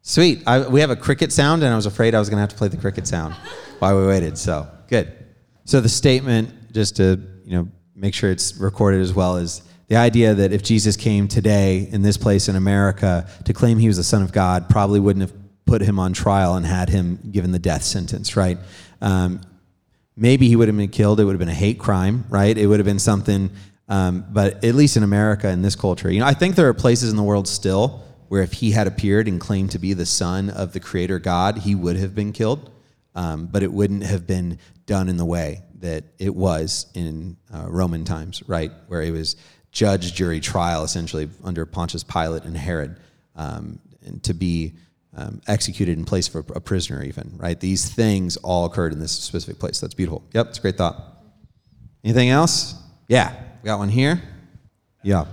Sweet. 0.02 0.44
I, 0.46 0.68
we 0.68 0.82
have 0.82 0.90
a 0.90 0.98
cricket 0.98 1.32
sound, 1.32 1.64
and 1.64 1.72
I 1.72 1.78
was 1.78 1.86
afraid 1.86 2.14
I 2.14 2.20
was 2.20 2.28
going 2.28 2.36
to 2.36 2.42
have 2.42 2.50
to 2.50 2.58
play 2.58 2.68
the 2.68 2.76
cricket 2.76 3.08
sound 3.08 3.36
while 3.80 3.98
we 3.98 4.06
waited. 4.06 4.38
So 4.38 4.68
good. 4.90 5.14
So 5.64 5.80
the 5.80 5.88
statement, 5.88 6.74
just 6.74 6.98
to 6.98 7.22
you 7.46 7.56
know, 7.56 7.70
make 7.96 8.14
sure 8.14 8.30
it's 8.32 8.58
recorded 8.58 9.00
as 9.00 9.14
well, 9.14 9.38
is 9.38 9.62
the 9.88 9.96
idea 9.96 10.34
that 10.34 10.52
if 10.52 10.62
Jesus 10.62 10.98
came 10.98 11.30
today 11.30 11.88
in 11.90 12.02
this 12.02 12.18
place 12.18 12.50
in 12.50 12.58
America 12.58 13.30
to 13.46 13.54
claim 13.54 13.80
he 13.80 13.88
was 13.88 13.96
the 13.96 14.04
Son 14.04 14.22
of 14.22 14.34
God, 14.34 14.68
probably 14.68 15.00
wouldn't 15.00 15.22
have 15.22 15.34
put 15.66 15.82
him 15.82 16.00
on 16.00 16.12
trial 16.12 16.56
and 16.56 16.66
had 16.66 16.90
him 16.90 17.18
given 17.32 17.54
the 17.54 17.60
death 17.60 17.84
sentence, 17.84 18.36
right? 18.36 18.58
Um, 19.00 19.40
maybe 20.18 20.50
he 20.50 20.58
would 20.58 20.68
have 20.68 20.76
been 20.76 20.90
killed. 20.90 21.22
It 21.22 21.24
would 21.24 21.32
have 21.32 21.40
been 21.40 21.48
a 21.48 21.54
hate 21.54 21.80
crime, 21.80 22.26
right? 22.28 22.58
It 22.58 22.68
would 22.68 22.80
have 22.80 22.86
been 22.86 23.00
something. 23.00 23.52
Um, 23.88 24.26
but 24.32 24.64
at 24.64 24.76
least 24.76 24.98
in 24.98 25.04
America, 25.04 25.50
in 25.50 25.62
this 25.62 25.76
culture, 25.76 26.12
you 26.12 26.20
know, 26.20 26.26
I 26.26 26.34
think 26.34 26.56
there 26.56 26.68
are 26.68 26.74
places 26.74 27.12
in 27.12 27.18
the 27.18 27.24
world 27.24 27.48
still 27.48 28.04
where 28.28 28.42
if 28.42 28.54
he 28.54 28.72
had 28.72 28.88
appeared 28.88 29.28
and 29.28 29.40
claimed 29.40 29.72
to 29.72 29.80
be 29.80 29.94
the 29.94 30.06
son 30.06 30.50
of 30.50 30.74
the 30.74 30.80
Creator 30.80 31.20
God, 31.20 31.60
he 31.60 31.76
would 31.76 31.96
have 31.96 32.16
been 32.16 32.34
killed. 32.34 32.72
Um, 33.14 33.46
but 33.46 33.64
it 33.64 33.72
wouldn't 33.72 34.04
have 34.04 34.28
been 34.28 34.60
done 34.86 35.08
in 35.08 35.18
the 35.18 35.26
way 35.26 35.62
that 35.80 36.04
it 36.20 36.36
was 36.36 36.88
in 36.94 37.38
uh, 37.54 37.66
Roman 37.68 38.04
times, 38.04 38.44
right? 38.48 38.72
Where 38.88 39.02
it 39.02 39.12
was 39.12 39.36
judge, 39.72 40.14
jury, 40.14 40.40
trial, 40.40 40.84
essentially 40.84 41.30
under 41.44 41.66
Pontius 41.66 42.04
Pilate 42.04 42.44
and 42.44 42.58
Herod, 42.58 42.98
um, 43.36 43.80
and 44.06 44.22
to 44.24 44.34
be 44.34 44.74
um, 45.16 45.42
executed 45.48 45.98
in 45.98 46.06
place 46.06 46.28
for 46.28 46.40
a 46.40 46.60
prisoner, 46.60 47.04
even, 47.04 47.34
right? 47.38 47.60
These 47.60 47.90
things 47.90 48.36
all 48.38 48.66
occurred 48.66 48.92
in 48.92 49.00
this 49.00 49.12
specific 49.12 49.60
place. 49.60 49.80
That's 49.80 49.94
beautiful. 49.94 50.24
Yep, 50.34 50.48
it's 50.50 50.58
a 50.58 50.62
great 50.62 50.78
thought. 50.78 51.22
Anything 52.04 52.30
else? 52.30 52.76
Yeah, 53.08 53.34
we 53.66 53.68
got 53.70 53.80
one 53.80 53.90
here. 53.90 54.22
Yeah. 55.02 55.26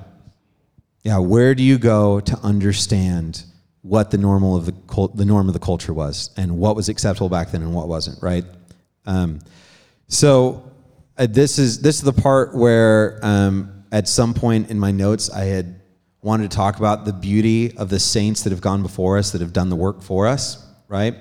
Yeah, 1.03 1.19
where 1.19 1.55
do 1.55 1.63
you 1.63 1.77
go 1.77 2.19
to 2.21 2.39
understand 2.39 3.45
what 3.83 4.11
the 4.11 4.17
normal 4.17 4.57
of 4.57 4.65
the 4.65 4.73
cult, 4.73 5.15
the 5.15 5.27
norm 5.27 5.49
of 5.49 5.53
the 5.53 5.61
culture 5.61 5.93
was 5.93 6.31
and 6.39 6.57
what 6.57 6.75
was 6.75 6.89
acceptable 6.89 7.29
back 7.29 7.51
then 7.51 7.61
and 7.61 7.75
what 7.75 7.89
wasn't, 7.89 8.23
right? 8.23 8.47
Um, 9.05 9.41
so 10.09 10.73
uh, 11.19 11.27
this 11.29 11.59
is 11.59 11.83
this 11.83 11.97
is 11.97 12.03
the 12.05 12.13
part 12.15 12.55
where 12.55 13.21
um, 13.23 13.85
at 13.93 14.09
some 14.09 14.33
point 14.33 14.71
in 14.71 14.79
my 14.79 14.93
notes 14.93 15.29
I 15.29 15.45
had 15.45 15.83
wanted 16.23 16.51
to 16.51 16.57
talk 16.57 16.79
about 16.79 17.05
the 17.05 17.13
beauty 17.13 17.77
of 17.77 17.91
the 17.91 18.01
saints 18.01 18.45
that 18.45 18.51
have 18.51 18.63
gone 18.63 18.81
before 18.81 19.19
us 19.19 19.33
that 19.33 19.43
have 19.43 19.53
done 19.53 19.69
the 19.69 19.77
work 19.77 20.01
for 20.01 20.27
us, 20.27 20.67
right? 20.89 21.17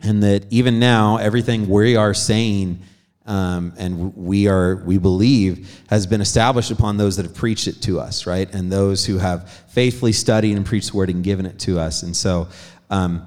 And 0.00 0.22
that 0.22 0.46
even 0.52 0.78
now 0.78 1.16
everything 1.16 1.68
we 1.68 1.96
are 1.96 2.14
saying 2.14 2.78
um, 3.26 3.72
and 3.78 4.14
we 4.14 4.48
are 4.48 4.76
we 4.84 4.98
believe 4.98 5.82
has 5.88 6.06
been 6.06 6.20
established 6.20 6.70
upon 6.70 6.96
those 6.96 7.16
that 7.16 7.24
have 7.24 7.34
preached 7.34 7.66
it 7.66 7.80
to 7.82 7.98
us, 7.98 8.26
right? 8.26 8.52
And 8.52 8.70
those 8.70 9.06
who 9.06 9.18
have 9.18 9.50
faithfully 9.68 10.12
studied 10.12 10.56
and 10.56 10.66
preached 10.66 10.92
the 10.92 10.96
word 10.98 11.08
and 11.08 11.24
given 11.24 11.46
it 11.46 11.58
to 11.60 11.78
us. 11.78 12.02
And 12.02 12.14
so 12.14 12.48
um, 12.90 13.26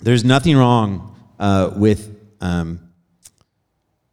there's 0.00 0.24
nothing 0.24 0.56
wrong 0.56 1.14
uh, 1.38 1.72
with 1.76 2.18
um, 2.40 2.80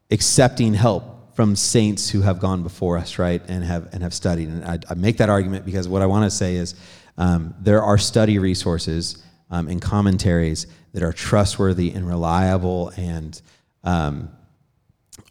accepting 0.09 0.73
help 0.73 1.35
from 1.35 1.55
saints 1.55 2.09
who 2.09 2.21
have 2.21 2.39
gone 2.39 2.61
before 2.61 2.97
us, 2.97 3.17
right, 3.17 3.41
and 3.47 3.63
have 3.63 3.93
and 3.93 4.03
have 4.03 4.13
studied. 4.13 4.49
And 4.49 4.65
I, 4.65 4.79
I 4.89 4.95
make 4.95 5.17
that 5.17 5.29
argument 5.29 5.65
because 5.65 5.87
what 5.87 6.01
I 6.01 6.07
want 6.07 6.25
to 6.25 6.31
say 6.31 6.55
is 6.55 6.75
um, 7.17 7.55
there 7.59 7.81
are 7.81 7.97
study 7.97 8.37
resources 8.37 9.23
um, 9.49 9.69
and 9.69 9.81
commentaries 9.81 10.67
that 10.93 11.03
are 11.03 11.13
trustworthy 11.13 11.91
and 11.91 12.05
reliable 12.05 12.91
and 12.97 13.41
um, 13.85 14.29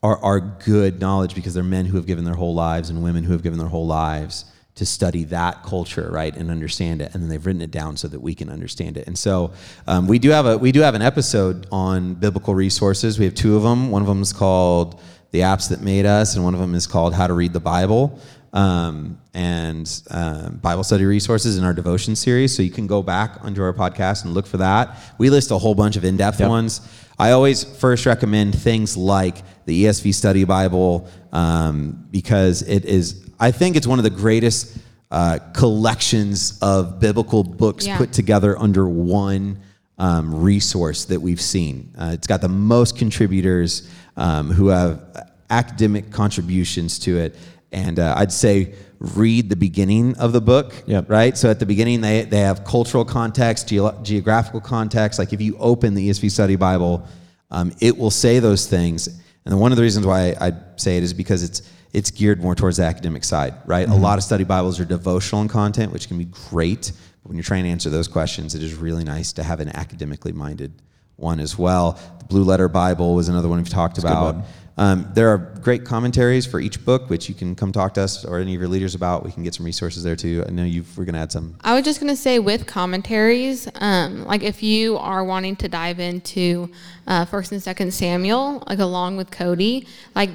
are, 0.03 0.19
are 0.25 0.41
good 0.41 1.01
knowledge 1.01 1.35
because 1.35 1.55
they're 1.55 1.63
men 1.63 1.87
who 1.87 1.97
have 1.97 2.07
given 2.07 2.25
their 2.25 2.35
whole 2.35 2.55
lives 2.55 2.91
and 2.91 3.03
women 3.03 3.25
who 3.25 3.33
have 3.33 3.43
given 3.43 3.59
their 3.59 3.69
whole 3.69 3.87
lives 3.87 4.45
to 4.77 4.87
study 4.87 5.25
that 5.25 5.63
culture, 5.63 6.09
right, 6.11 6.35
and 6.37 6.51
understand 6.51 7.03
it, 7.03 7.13
and 7.13 7.23
then 7.23 7.29
they've 7.29 7.45
written 7.45 7.61
it 7.61 7.71
down 7.71 7.97
so 7.97 8.09
that 8.09 8.21
we 8.21 8.35
can 8.35 8.49
understand 8.49 8.97
it. 8.97 9.07
And 9.07 9.19
so 9.19 9.53
um, 9.87 10.07
we 10.07 10.19
do 10.19 10.31
have 10.31 10.47
a 10.47 10.57
we 10.57 10.73
do 10.73 10.81
have 10.81 10.95
an 10.95 11.03
episode 11.03 11.67
on 11.71 12.15
biblical 12.15 12.55
resources. 12.55 13.19
We 13.19 13.27
have 13.27 13.35
two 13.35 13.57
of 13.57 13.63
them. 13.63 13.91
One 13.91 14.01
of 14.01 14.09
them 14.09 14.23
is 14.23 14.33
called 14.33 14.99
"The 15.33 15.41
Apps 15.41 15.69
That 15.69 15.83
Made 15.83 16.07
Us," 16.07 16.35
and 16.35 16.45
one 16.45 16.55
of 16.55 16.61
them 16.61 16.75
is 16.75 16.87
called 16.87 17.13
"How 17.15 17.27
to 17.27 17.35
Read 17.35 17.53
the 17.53 17.61
Bible." 17.61 18.19
Um, 18.53 19.21
and 19.35 20.03
um, 20.11 20.57
Bible 20.57 20.83
study 20.83 21.05
resources 21.05 21.57
in 21.57 21.63
our 21.63 21.73
devotion 21.73 22.17
series. 22.17 22.57
So 22.57 22.63
you 22.63 22.71
can 22.71 22.87
go 22.89 23.01
back 23.03 23.45
onto 23.45 23.63
our 23.63 23.73
podcast 23.73 24.25
and 24.25 24.35
look 24.35 24.47
for 24.47 24.57
that. 24.57 24.97
We 25.19 25.31
list 25.31 25.51
a 25.53 25.59
whole 25.59 25.75
bunch 25.77 25.97
of 25.97 26.05
in 26.05 26.17
depth 26.17 26.41
Yep. 26.41 26.49
ones. 26.49 26.81
I 27.21 27.33
always 27.33 27.65
first 27.65 28.07
recommend 28.07 28.59
things 28.59 28.97
like 28.97 29.43
the 29.67 29.85
ESV 29.85 30.15
Study 30.15 30.45
Bible 30.45 31.07
um, 31.33 32.07
because 32.11 32.63
it 32.63 32.87
is, 32.87 33.29
I 33.39 33.51
think 33.51 33.77
it's 33.77 33.87
one 33.87 33.99
of 33.99 34.05
the 34.05 34.11
greatest 34.11 34.79
uh, 35.11 35.39
collections 35.53 36.59
of 36.63 36.99
biblical 36.99 37.45
books 37.45 37.87
Yeah. 37.87 37.99
put 37.99 38.15
together 38.15 38.59
under 38.59 38.89
one 38.89 39.59
um, 39.99 40.35
resource 40.43 41.05
that 41.05 41.21
we've 41.21 41.43
seen. 41.43 41.95
Uh, 41.99 42.13
it's 42.15 42.27
got 42.27 42.41
the 42.41 42.49
most 42.49 42.97
contributors 42.97 43.91
um, 44.17 44.51
who 44.51 44.69
have 44.69 45.29
academic 45.51 46.11
contributions 46.11 46.99
to 47.01 47.19
it. 47.19 47.37
And 47.71 47.99
uh, 47.99 48.15
I'd 48.17 48.33
say 48.33 48.73
read 49.01 49.49
the 49.49 49.57
beginning 49.57 50.15
of 50.19 50.33
the 50.33 50.41
book, 50.43 50.75
Yep. 50.87 51.09
right? 51.11 51.37
So 51.37 51.51
at 51.51 51.59
the 51.59 51.67
beginning, 51.67 52.03
they, 52.03 52.23
they 52.25 52.41
have 52.41 52.65
cultural 52.65 53.05
context, 53.05 53.69
geo- 53.69 53.99
geographical 54.03 54.61
context. 54.61 55.19
Like 55.19 55.33
if 55.33 55.41
you 55.41 55.57
open 55.59 55.95
the 55.95 56.11
ESV 56.11 56.31
Study 56.31 56.57
Bible, 56.57 57.07
um, 57.51 57.73
it 57.81 57.97
will 57.97 58.11
say 58.11 58.39
those 58.39 58.67
things. 58.67 59.09
And 59.47 59.59
one 59.59 59.73
of 59.73 59.77
the 59.77 59.83
reasons 59.83 60.07
why 60.07 60.35
I 60.41 60.53
say 60.77 60.99
it 60.99 61.03
is 61.03 61.15
because 61.15 61.43
it's 61.43 61.63
it's 61.93 62.13
geared 62.13 62.41
more 62.41 62.55
towards 62.55 62.77
the 62.77 62.85
academic 62.85 63.25
side, 63.25 63.55
right? 63.67 63.89
A 63.89 63.95
lot 63.95 64.17
of 64.17 64.23
study 64.23 64.45
Bibles 64.45 64.79
are 64.79 64.85
devotional 64.85 65.43
in 65.43 65.49
content, 65.49 65.93
which 65.93 66.07
can 66.07 66.19
be 66.19 66.27
great. 66.27 66.93
But 67.23 67.29
when 67.31 67.37
you're 67.37 67.43
trying 67.43 67.65
to 67.65 67.69
answer 67.71 67.91
those 67.91 68.07
questions, 68.07 68.55
it 68.55 68.63
is 68.63 68.75
really 68.77 69.03
nice 69.03 69.33
to 69.33 69.43
have 69.43 69.59
an 69.59 69.71
academically 69.75 70.31
minded 70.31 70.73
one 71.17 71.41
as 71.41 71.59
well. 71.59 71.99
The 72.21 72.27
Blue 72.27 72.45
Letter 72.45 72.69
Bible 72.69 73.17
was 73.17 73.29
another 73.29 73.49
one 73.49 73.59
we've 73.59 73.69
talked 73.69 73.97
good 73.97 74.05
about. 74.05 74.45
Um, 74.81 75.07
there 75.13 75.29
are 75.29 75.37
great 75.37 75.85
commentaries 75.85 76.47
for 76.47 76.59
each 76.59 76.83
book, 76.87 77.11
which 77.11 77.29
you 77.29 77.35
can 77.35 77.55
come 77.55 77.71
talk 77.71 77.93
to 77.95 78.01
us 78.01 78.25
or 78.25 78.39
any 78.39 78.55
of 78.55 78.61
your 78.63 78.69
leaders 78.71 78.95
about. 78.95 79.27
We 79.27 79.31
can 79.31 79.43
get 79.43 79.55
some 79.55 79.67
resources 79.67 80.03
there 80.03 80.17
too. 80.17 80.43
I 80.49 80.51
know 80.51 80.65
you 80.65 80.87
we're 80.97 81.05
going 81.05 81.17
to 81.17 81.21
add 81.21 81.31
some. 81.31 81.55
I 81.61 81.75
was 81.75 81.85
just 81.85 82.01
gonna 82.01 82.17
say 82.17 82.39
with 82.39 82.67
commentaries, 82.67 83.69
um, 83.75 84.25
like 84.25 84.43
if 84.43 84.63
you 84.63 84.97
are 84.97 85.23
wanting 85.23 85.57
to 85.57 85.69
dive 85.69 86.01
into 86.01 86.71
uh, 87.07 87.27
First 87.27 87.53
and 87.53 87.63
Second 87.63 87.93
Samuel, 87.93 88.65
like 88.69 88.79
along 88.79 89.19
with 89.19 89.31
Cody, 89.31 89.87
like 90.15 90.31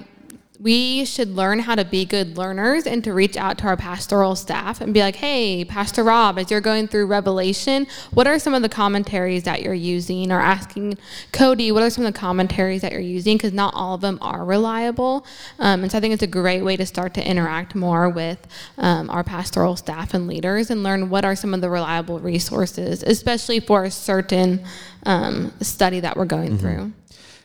we 0.60 1.06
should 1.06 1.36
learn 1.36 1.60
how 1.60 1.76
to 1.76 1.86
be 1.86 2.06
good 2.06 2.38
learners 2.38 2.86
and 2.86 3.04
to 3.04 3.14
reach 3.14 3.36
out 3.38 3.58
to 3.60 3.66
our 3.66 3.78
pastoral 3.78 4.36
staff 4.36 4.82
and 4.82 4.94
be 4.94 5.00
like, 5.00 5.18
"Hey, 5.18 5.66
Pastor 5.66 6.04
Rob, 6.04 6.38
as 6.38 6.52
you're 6.52 6.62
going 6.62 6.88
through 6.88 7.08
Revelation, 7.08 7.88
what 8.12 8.28
are 8.28 8.40
some 8.40 8.54
of 8.54 8.62
the 8.62 8.70
commentaries 8.70 9.44
that 9.44 9.62
you're 9.62 9.74
using?" 9.74 10.32
Or 10.32 10.40
asking 10.40 10.98
Cody, 11.32 11.72
"What 11.72 11.84
are 11.84 11.90
some 11.90 12.06
of 12.06 12.14
the 12.14 12.20
commentaries 12.20 12.82
that 12.82 12.92
you're 12.92 13.02
using?" 13.02 13.38
Because 13.38 13.54
not 13.54 13.74
all 13.76 13.96
of 13.96 14.02
them 14.02 14.18
are 14.22 14.46
reliable, 14.46 15.26
um, 15.60 15.84
and 15.84 15.92
so 15.92 15.98
I 15.98 16.02
think 16.02 16.14
it's 16.14 16.24
a 16.24 16.28
great 16.28 16.64
way 16.64 16.78
to 16.78 16.86
start 16.86 17.14
to 17.16 17.28
interact 17.28 17.76
more 17.76 18.10
with 18.10 18.48
um, 18.78 19.10
our 19.10 19.24
pastoral 19.24 19.76
staff 19.76 20.14
and 20.14 20.28
leaders 20.28 20.70
and 20.70 20.84
learn 20.84 21.10
what 21.10 21.26
are 21.26 21.36
some 21.36 21.54
of 21.54 21.62
the 21.62 21.70
reliable 21.70 22.20
resources, 22.20 23.04
especially 23.04 23.60
for 23.60 23.84
a 23.84 23.92
certain 23.92 24.64
um, 25.06 25.52
study 25.62 26.00
that 26.00 26.16
we're 26.16 26.26
going 26.26 26.58
through. 26.58 26.92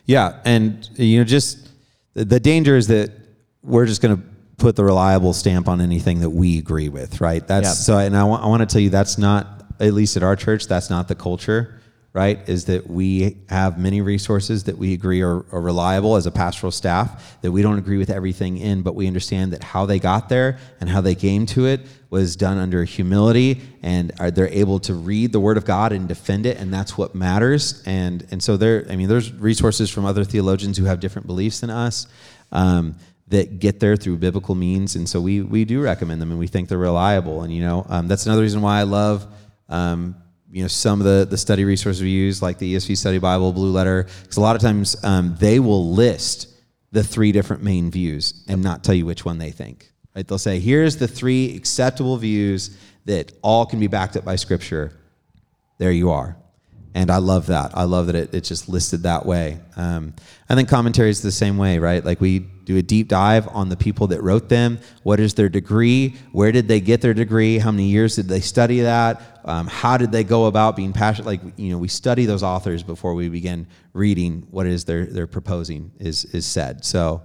Yeah, 0.05 0.39
and 0.45 0.89
you 0.97 1.19
know, 1.19 1.23
just 1.23 1.70
the, 2.13 2.39
danger 2.39 2.75
is 2.75 2.87
that 2.87 3.11
we're 3.63 3.85
just 3.85 4.01
going 4.01 4.17
to 4.17 4.23
put 4.57 4.75
the 4.75 4.83
reliable 4.83 5.33
stamp 5.33 5.67
on 5.67 5.81
anything 5.81 6.19
that 6.19 6.29
we 6.29 6.57
agree 6.57 6.89
with, 6.89 7.21
right? 7.21 7.45
That's 7.47 7.67
Yeah. 7.67 7.73
so. 7.73 7.97
And 7.97 8.15
I 8.15 8.23
want 8.23 8.43
I 8.43 8.47
want 8.47 8.61
to 8.61 8.65
tell 8.65 8.81
you 8.81 8.89
that's 8.89 9.17
not 9.17 9.65
at 9.79 9.93
least 9.93 10.15
at 10.17 10.23
our 10.23 10.35
church 10.35 10.67
that's 10.67 10.89
not 10.89 11.07
the 11.07 11.15
culture. 11.15 11.80
Right? 12.13 12.47
Is 12.49 12.65
that 12.65 12.89
we 12.89 13.37
have 13.47 13.79
many 13.79 14.01
resources 14.01 14.65
that 14.65 14.77
we 14.77 14.93
agree 14.93 15.21
are, 15.21 15.45
are, 15.53 15.61
reliable 15.61 16.17
as 16.17 16.25
a 16.25 16.31
pastoral 16.31 16.71
staff, 16.71 17.39
that 17.41 17.51
we 17.53 17.61
don't 17.61 17.77
agree 17.77 17.97
with 17.97 18.09
everything 18.09 18.57
in, 18.57 18.81
but 18.81 18.95
we 18.95 19.07
understand 19.07 19.53
that 19.53 19.63
how 19.63 19.85
they 19.85 19.97
got 19.97 20.27
there 20.27 20.57
and 20.81 20.89
how 20.89 20.99
they 20.99 21.15
came 21.15 21.45
to 21.45 21.67
it 21.67 21.79
was 22.09 22.35
done 22.35 22.57
under 22.57 22.83
humility 22.83 23.61
and 23.81 24.11
are 24.19 24.29
they're 24.29 24.49
able 24.49 24.79
to 24.79 24.93
read 24.93 25.31
the 25.31 25.39
word 25.39 25.55
of 25.55 25.63
God 25.63 25.93
and 25.93 26.09
defend 26.09 26.45
it 26.45 26.57
and 26.57 26.73
that's 26.73 26.97
what 26.97 27.15
matters 27.15 27.81
and 27.85 28.27
and 28.31 28.43
so 28.43 28.57
there 28.57 28.85
I 28.89 28.97
mean 28.97 29.07
there's 29.07 29.31
resources 29.31 29.89
from 29.89 30.03
other 30.03 30.25
theologians 30.25 30.77
who 30.77 30.83
have 30.83 30.99
different 30.99 31.25
beliefs 31.25 31.61
than 31.61 31.69
us 31.69 32.07
um, 32.51 32.97
that 33.29 33.59
get 33.59 33.79
there 33.79 33.95
through 33.95 34.17
biblical 34.17 34.55
means 34.55 34.97
and 34.97 35.07
so 35.07 35.21
we 35.21 35.41
we 35.41 35.63
do 35.63 35.81
recommend 35.81 36.21
them 36.21 36.31
and 36.31 36.39
we 36.39 36.47
think 36.47 36.67
they're 36.67 36.77
reliable 36.77 37.43
and 37.43 37.53
you 37.53 37.61
know 37.61 37.85
um, 37.87 38.09
that's 38.09 38.25
another 38.25 38.41
reason 38.41 38.61
why 38.61 38.79
I 38.79 38.83
love 38.83 39.25
um, 39.69 40.20
you 40.51 40.61
know 40.61 40.67
some 40.67 40.99
of 40.99 41.05
the 41.05 41.25
the 41.29 41.37
study 41.37 41.63
resources 41.63 42.01
we 42.01 42.09
use 42.09 42.41
like 42.41 42.57
the 42.57 42.75
ESV 42.75 42.97
Study 42.97 43.17
Bible 43.17 43.53
Blue 43.53 43.71
Letter 43.71 44.07
because 44.21 44.37
a 44.37 44.41
lot 44.41 44.55
of 44.55 44.61
times 44.61 44.95
um, 45.03 45.35
they 45.39 45.59
will 45.59 45.91
list 45.93 46.47
the 46.91 47.03
three 47.03 47.31
different 47.31 47.63
main 47.63 47.89
views 47.89 48.43
and 48.47 48.61
not 48.61 48.83
tell 48.83 48.93
you 48.93 49.05
which 49.05 49.23
one 49.23 49.37
they 49.37 49.51
think 49.51 49.91
Right? 50.15 50.27
They'll 50.27 50.37
say, 50.37 50.59
here's 50.59 50.97
the 50.97 51.07
three 51.07 51.55
acceptable 51.55 52.17
views 52.17 52.77
that 53.05 53.31
all 53.41 53.65
can 53.65 53.79
be 53.79 53.87
backed 53.87 54.17
up 54.17 54.25
by 54.25 54.35
Scripture. 54.35 54.93
There 55.77 55.91
you 55.91 56.11
are. 56.11 56.35
And 56.93 57.09
I 57.09 57.17
love 57.17 57.47
that. 57.47 57.71
I 57.77 57.83
love 57.83 58.07
that 58.07 58.15
it, 58.15 58.33
it's 58.33 58.49
just 58.49 58.67
listed 58.67 59.03
that 59.03 59.25
way. 59.25 59.59
Um, 59.77 60.13
I 60.49 60.55
think 60.55 60.67
commentary 60.67 61.09
is 61.09 61.21
the 61.21 61.31
same 61.31 61.57
way, 61.57 61.79
right? 61.79 62.03
Like 62.03 62.19
we 62.19 62.39
do 62.65 62.77
a 62.77 62.81
deep 62.81 63.07
dive 63.07 63.47
on 63.49 63.69
the 63.69 63.77
people 63.77 64.07
that 64.07 64.21
wrote 64.21 64.49
them. 64.49 64.79
What 65.03 65.19
is 65.19 65.33
their 65.33 65.49
degree? 65.49 66.15
Where 66.31 66.51
did 66.51 66.67
they 66.67 66.79
get 66.79 67.01
their 67.01 67.13
degree? 67.13 67.57
How 67.57 67.71
many 67.71 67.85
years 67.85 68.15
did 68.15 68.27
they 68.27 68.41
study 68.41 68.81
that? 68.81 69.39
Um, 69.45 69.67
how 69.67 69.97
did 69.97 70.11
they 70.11 70.23
go 70.23 70.45
about 70.45 70.75
being 70.75 70.93
passionate? 70.93 71.25
Like, 71.25 71.41
you 71.57 71.71
know, 71.71 71.77
we 71.77 71.87
study 71.87 72.25
those 72.25 72.43
authors 72.43 72.83
before 72.83 73.13
we 73.13 73.29
begin 73.29 73.67
reading 73.93 74.47
what 74.51 74.65
it 74.65 74.73
is 74.73 74.85
they're, 74.85 75.05
they're 75.05 75.27
proposing 75.27 75.91
is, 75.99 76.25
is 76.25 76.45
said. 76.45 76.85
So 76.85 77.23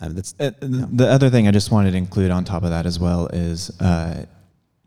um, 0.00 0.14
that's, 0.14 0.34
uh, 0.38 0.50
The 0.60 1.08
other 1.08 1.30
thing 1.30 1.48
I 1.48 1.50
just 1.50 1.70
wanted 1.70 1.92
to 1.92 1.96
include 1.96 2.30
on 2.30 2.44
top 2.44 2.62
of 2.62 2.70
that 2.70 2.86
as 2.86 3.00
well 3.00 3.26
is 3.28 3.70
uh, 3.80 4.26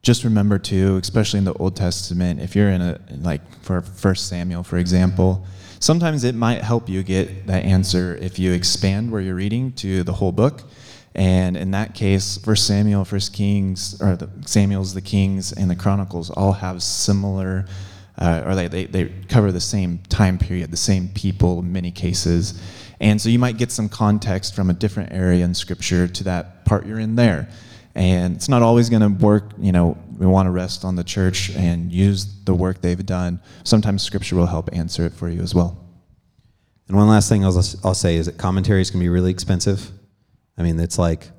just 0.02 0.24
remember 0.24 0.58
too, 0.58 0.98
especially 0.98 1.40
in 1.40 1.46
the 1.46 1.54
Old 1.54 1.76
Testament, 1.76 2.40
if 2.40 2.56
you're 2.56 2.70
in 2.70 2.82
a 2.82 3.00
like 3.20 3.42
for 3.62 3.82
First 3.82 4.30
Samuel, 4.30 4.64
for 4.64 4.78
example, 4.78 5.46
sometimes 5.82 6.24
it 6.24 6.36
might 6.36 6.62
help 6.62 6.88
you 6.88 7.04
get 7.04 7.48
that 7.48 7.66
answer 7.66 8.16
if 8.22 8.40
you 8.40 8.54
expand 8.54 9.12
where 9.12 9.20
you're 9.20 9.36
reading 9.36 9.74
to 9.74 10.04
the 10.04 10.14
whole 10.14 10.32
book. 10.32 10.62
And 11.14 11.58
in 11.58 11.72
that 11.72 11.94
case, 11.94 12.38
First 12.38 12.66
Samuel, 12.66 13.04
First 13.04 13.34
Kings, 13.34 14.02
or 14.02 14.16
the 14.16 14.30
Samuel's, 14.46 14.94
the 14.94 15.02
Kings, 15.02 15.52
and 15.52 15.70
the 15.70 15.76
Chronicles 15.76 16.30
all 16.30 16.54
have 16.54 16.82
similar, 16.82 17.66
uh, 18.18 18.44
or 18.46 18.56
they, 18.56 18.68
they, 18.68 18.86
they 18.86 19.06
cover 19.28 19.52
the 19.52 19.60
same 19.60 20.00
time 20.08 20.38
period, 20.38 20.72
the 20.72 20.78
same 20.78 21.10
people 21.10 21.60
in 21.60 21.74
many 21.74 21.92
cases. 21.92 22.62
And 23.02 23.20
so 23.20 23.28
you 23.28 23.40
might 23.40 23.58
get 23.58 23.72
some 23.72 23.90
context 23.90 24.56
from 24.56 24.70
a 24.70 24.74
different 24.74 25.12
area 25.12 25.44
in 25.44 25.54
Scripture 25.54 26.08
to 26.08 26.24
that 26.26 26.64
part 26.64 26.86
you're 26.86 27.00
in 27.00 27.16
there. 27.16 27.50
And 27.96 28.36
it's 28.36 28.50
not 28.50 28.62
always 28.62 28.90
going 28.90 29.02
to 29.02 29.24
work. 29.24 29.52
You 29.60 29.72
know, 29.72 29.98
we 30.18 30.26
want 30.26 30.48
to 30.48 30.52
rest 30.52 30.86
on 30.86 30.96
the 30.96 31.04
church 31.04 31.50
and 31.56 31.92
use 31.92 32.44
the 32.44 32.54
work 32.54 32.82
they've 32.82 33.06
done. 33.06 33.42
Sometimes 33.64 34.04
Scripture 34.04 34.36
will 34.36 34.46
help 34.46 34.70
answer 34.74 35.06
it 35.06 35.14
for 35.14 35.30
you 35.30 35.42
as 35.42 35.54
well. 35.54 35.78
And 36.88 36.98
one 36.98 37.08
last 37.08 37.30
thing 37.30 37.46
I'll, 37.46 37.58
I'll 37.84 37.94
say 37.94 38.16
is 38.16 38.26
that 38.26 38.38
commentaries 38.38 38.92
can 38.92 39.00
be 39.00 39.10
really 39.10 39.32
expensive. 39.32 39.92
I 40.58 40.64
mean, 40.64 40.80
it's 40.80 40.98
like 40.98 41.30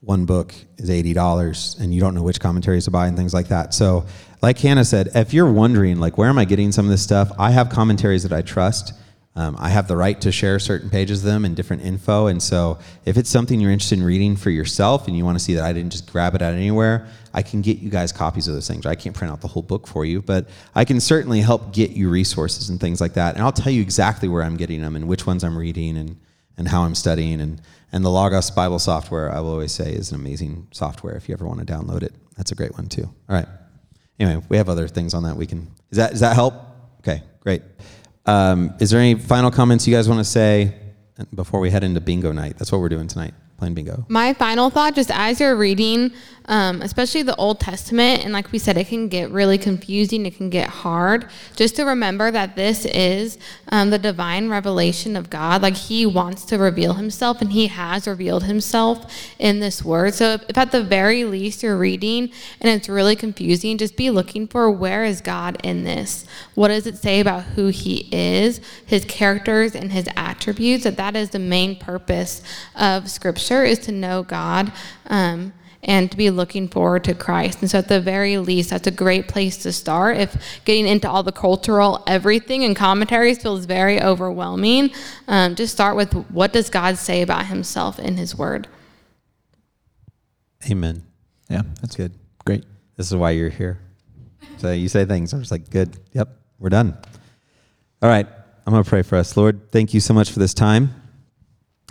one 0.00 0.24
book 0.24 0.54
is 0.76 0.90
$80 0.90 1.80
and 1.80 1.92
you 1.92 2.00
don't 2.00 2.14
know 2.14 2.22
which 2.22 2.40
commentaries 2.40 2.84
to 2.84 2.90
buy 2.90 3.06
and 3.06 3.16
things 3.16 3.34
like 3.34 3.48
that. 3.48 3.74
So, 3.74 4.06
like 4.40 4.58
Hannah 4.58 4.84
said, 4.84 5.08
if 5.14 5.34
you're 5.34 5.50
wondering, 5.50 5.98
like, 5.98 6.16
where 6.16 6.28
am 6.28 6.38
I 6.38 6.44
getting 6.44 6.70
some 6.70 6.84
of 6.84 6.90
this 6.90 7.02
stuff? 7.02 7.32
I 7.38 7.50
have 7.50 7.70
commentaries 7.70 8.22
that 8.22 8.32
I 8.32 8.42
trust 8.42 8.92
um, 9.38 9.54
I 9.56 9.68
have 9.68 9.86
the 9.86 9.96
right 9.96 10.20
to 10.22 10.32
share 10.32 10.58
certain 10.58 10.90
pages 10.90 11.20
of 11.20 11.30
them 11.30 11.44
and 11.44 11.54
different 11.54 11.84
info. 11.84 12.26
And 12.26 12.42
so, 12.42 12.80
if 13.04 13.16
it's 13.16 13.30
something 13.30 13.60
you're 13.60 13.70
interested 13.70 14.00
in 14.00 14.04
reading 14.04 14.34
for 14.34 14.50
yourself 14.50 15.06
and 15.06 15.16
you 15.16 15.24
want 15.24 15.38
to 15.38 15.44
see 15.44 15.54
that 15.54 15.64
I 15.64 15.72
didn't 15.72 15.92
just 15.92 16.10
grab 16.10 16.34
it 16.34 16.42
out 16.42 16.54
anywhere, 16.54 17.06
I 17.32 17.42
can 17.42 17.62
get 17.62 17.78
you 17.78 17.88
guys 17.88 18.10
copies 18.10 18.48
of 18.48 18.54
those 18.54 18.66
things. 18.66 18.84
I 18.84 18.96
can't 18.96 19.14
print 19.14 19.32
out 19.32 19.40
the 19.40 19.46
whole 19.46 19.62
book 19.62 19.86
for 19.86 20.04
you, 20.04 20.22
but 20.22 20.48
I 20.74 20.84
can 20.84 20.98
certainly 20.98 21.40
help 21.40 21.72
get 21.72 21.92
you 21.92 22.10
resources 22.10 22.68
and 22.68 22.80
things 22.80 23.00
like 23.00 23.14
that. 23.14 23.36
And 23.36 23.44
I'll 23.44 23.52
tell 23.52 23.72
you 23.72 23.80
exactly 23.80 24.28
where 24.28 24.42
I'm 24.42 24.56
getting 24.56 24.82
them 24.82 24.96
and 24.96 25.06
which 25.06 25.24
ones 25.24 25.44
I'm 25.44 25.56
reading 25.56 25.96
and, 25.96 26.16
and 26.56 26.66
how 26.66 26.82
I'm 26.82 26.96
studying. 26.96 27.40
And, 27.40 27.62
and 27.92 28.04
the 28.04 28.10
Logos 28.10 28.50
Bible 28.50 28.80
software, 28.80 29.32
I 29.32 29.38
will 29.38 29.52
always 29.52 29.70
say, 29.70 29.92
is 29.92 30.10
an 30.10 30.16
amazing 30.20 30.66
software 30.72 31.14
if 31.14 31.28
you 31.28 31.34
ever 31.34 31.46
want 31.46 31.64
to 31.64 31.64
download 31.64 32.02
it. 32.02 32.12
That's 32.36 32.50
a 32.50 32.56
great 32.56 32.72
one, 32.72 32.88
too. 32.88 33.04
All 33.04 33.36
right. 33.36 33.46
Anyway, 34.18 34.44
we 34.48 34.56
have 34.56 34.68
other 34.68 34.88
things 34.88 35.14
on 35.14 35.22
that 35.22 35.36
we 35.36 35.46
can. 35.46 35.70
Is 35.92 35.98
that, 35.98 36.10
does 36.10 36.20
that 36.20 36.34
help? 36.34 36.54
Okay, 37.02 37.22
great. 37.38 37.62
Um, 38.28 38.74
is 38.78 38.90
there 38.90 39.00
any 39.00 39.14
final 39.14 39.50
comments 39.50 39.88
you 39.88 39.94
guys 39.94 40.06
want 40.08 40.20
to 40.20 40.24
say 40.24 40.74
before 41.34 41.60
we 41.60 41.70
head 41.70 41.82
into 41.82 42.00
bingo 42.00 42.30
night? 42.30 42.58
That's 42.58 42.70
what 42.70 42.80
we're 42.82 42.90
doing 42.90 43.08
tonight 43.08 43.32
playing 43.56 43.74
bingo. 43.74 44.06
My 44.08 44.34
final 44.34 44.70
thought, 44.70 44.94
just 44.94 45.10
as 45.10 45.40
you're 45.40 45.56
reading, 45.56 46.12
um, 46.48 46.80
especially 46.80 47.22
the 47.22 47.36
Old 47.36 47.60
Testament, 47.60 48.24
and 48.24 48.32
like 48.32 48.50
we 48.50 48.58
said, 48.58 48.78
it 48.78 48.88
can 48.88 49.08
get 49.08 49.30
really 49.30 49.58
confusing, 49.58 50.24
it 50.24 50.36
can 50.36 50.48
get 50.48 50.68
hard. 50.68 51.28
Just 51.54 51.76
to 51.76 51.84
remember 51.84 52.30
that 52.30 52.56
this 52.56 52.86
is 52.86 53.38
um, 53.68 53.90
the 53.90 53.98
divine 53.98 54.48
revelation 54.48 55.14
of 55.14 55.28
God. 55.28 55.60
Like 55.60 55.76
He 55.76 56.06
wants 56.06 56.46
to 56.46 56.58
reveal 56.58 56.94
Himself, 56.94 57.42
and 57.42 57.52
He 57.52 57.66
has 57.66 58.08
revealed 58.08 58.44
Himself 58.44 59.14
in 59.38 59.60
this 59.60 59.84
word. 59.84 60.14
So 60.14 60.32
if, 60.32 60.48
if 60.48 60.56
at 60.56 60.72
the 60.72 60.82
very 60.82 61.24
least 61.24 61.62
you're 61.62 61.76
reading 61.76 62.30
and 62.62 62.70
it's 62.70 62.88
really 62.88 63.14
confusing, 63.14 63.76
just 63.76 63.96
be 63.96 64.08
looking 64.08 64.48
for 64.48 64.70
where 64.70 65.04
is 65.04 65.20
God 65.20 65.58
in 65.62 65.84
this? 65.84 66.24
What 66.54 66.68
does 66.68 66.86
it 66.86 66.96
say 66.96 67.20
about 67.20 67.42
who 67.42 67.66
He 67.66 68.08
is, 68.10 68.62
His 68.86 69.04
characters, 69.04 69.74
and 69.74 69.92
His 69.92 70.08
attributes? 70.16 70.84
That 70.84 70.96
that 70.96 71.14
is 71.14 71.28
the 71.28 71.38
main 71.38 71.76
purpose 71.76 72.42
of 72.74 73.10
Scripture 73.10 73.64
is 73.64 73.78
to 73.80 73.92
know 73.92 74.22
God 74.22 74.72
um, 75.08 75.52
and 75.82 76.10
to 76.10 76.16
be 76.16 76.30
looking 76.30 76.68
forward 76.68 77.04
to 77.04 77.14
Christ. 77.14 77.60
And 77.60 77.70
so, 77.70 77.78
at 77.78 77.88
the 77.88 78.00
very 78.00 78.38
least, 78.38 78.70
that's 78.70 78.86
a 78.86 78.92
great 78.92 79.28
place 79.28 79.56
to 79.58 79.72
start. 79.72 80.16
If 80.16 80.60
getting 80.64 80.86
into 80.86 81.08
all 81.08 81.22
the 81.22 81.32
cultural 81.32 82.02
everything 82.06 82.64
and 82.64 82.74
commentaries 82.74 83.38
feels 83.38 83.64
very 83.64 84.02
overwhelming, 84.02 84.90
um, 85.28 85.54
just 85.54 85.72
start 85.72 85.96
with 85.96 86.12
what 86.30 86.52
does 86.52 86.70
God 86.70 86.98
say 86.98 87.22
about 87.22 87.46
Himself 87.46 87.98
in 87.98 88.16
His 88.16 88.36
Word. 88.36 88.66
Amen. 90.70 91.04
Yeah, 91.48 91.62
that's 91.80 91.94
good. 91.94 92.12
Great. 92.44 92.64
This 92.96 93.06
is 93.06 93.16
why 93.16 93.30
you're 93.30 93.48
here. 93.48 93.80
So 94.58 94.72
you 94.72 94.88
say 94.88 95.04
things. 95.04 95.32
I'm 95.32 95.40
just 95.40 95.52
like, 95.52 95.70
good. 95.70 95.96
Yep, 96.12 96.28
we're 96.58 96.68
done. 96.68 96.98
All 98.02 98.08
right. 98.08 98.26
I'm 98.66 98.72
going 98.72 98.84
to 98.84 98.90
pray 98.90 99.00
for 99.00 99.16
us. 99.16 99.34
Lord, 99.34 99.70
thank 99.70 99.94
you 99.94 100.00
so 100.00 100.12
much 100.12 100.30
for 100.30 100.40
this 100.40 100.52
time 100.52 101.07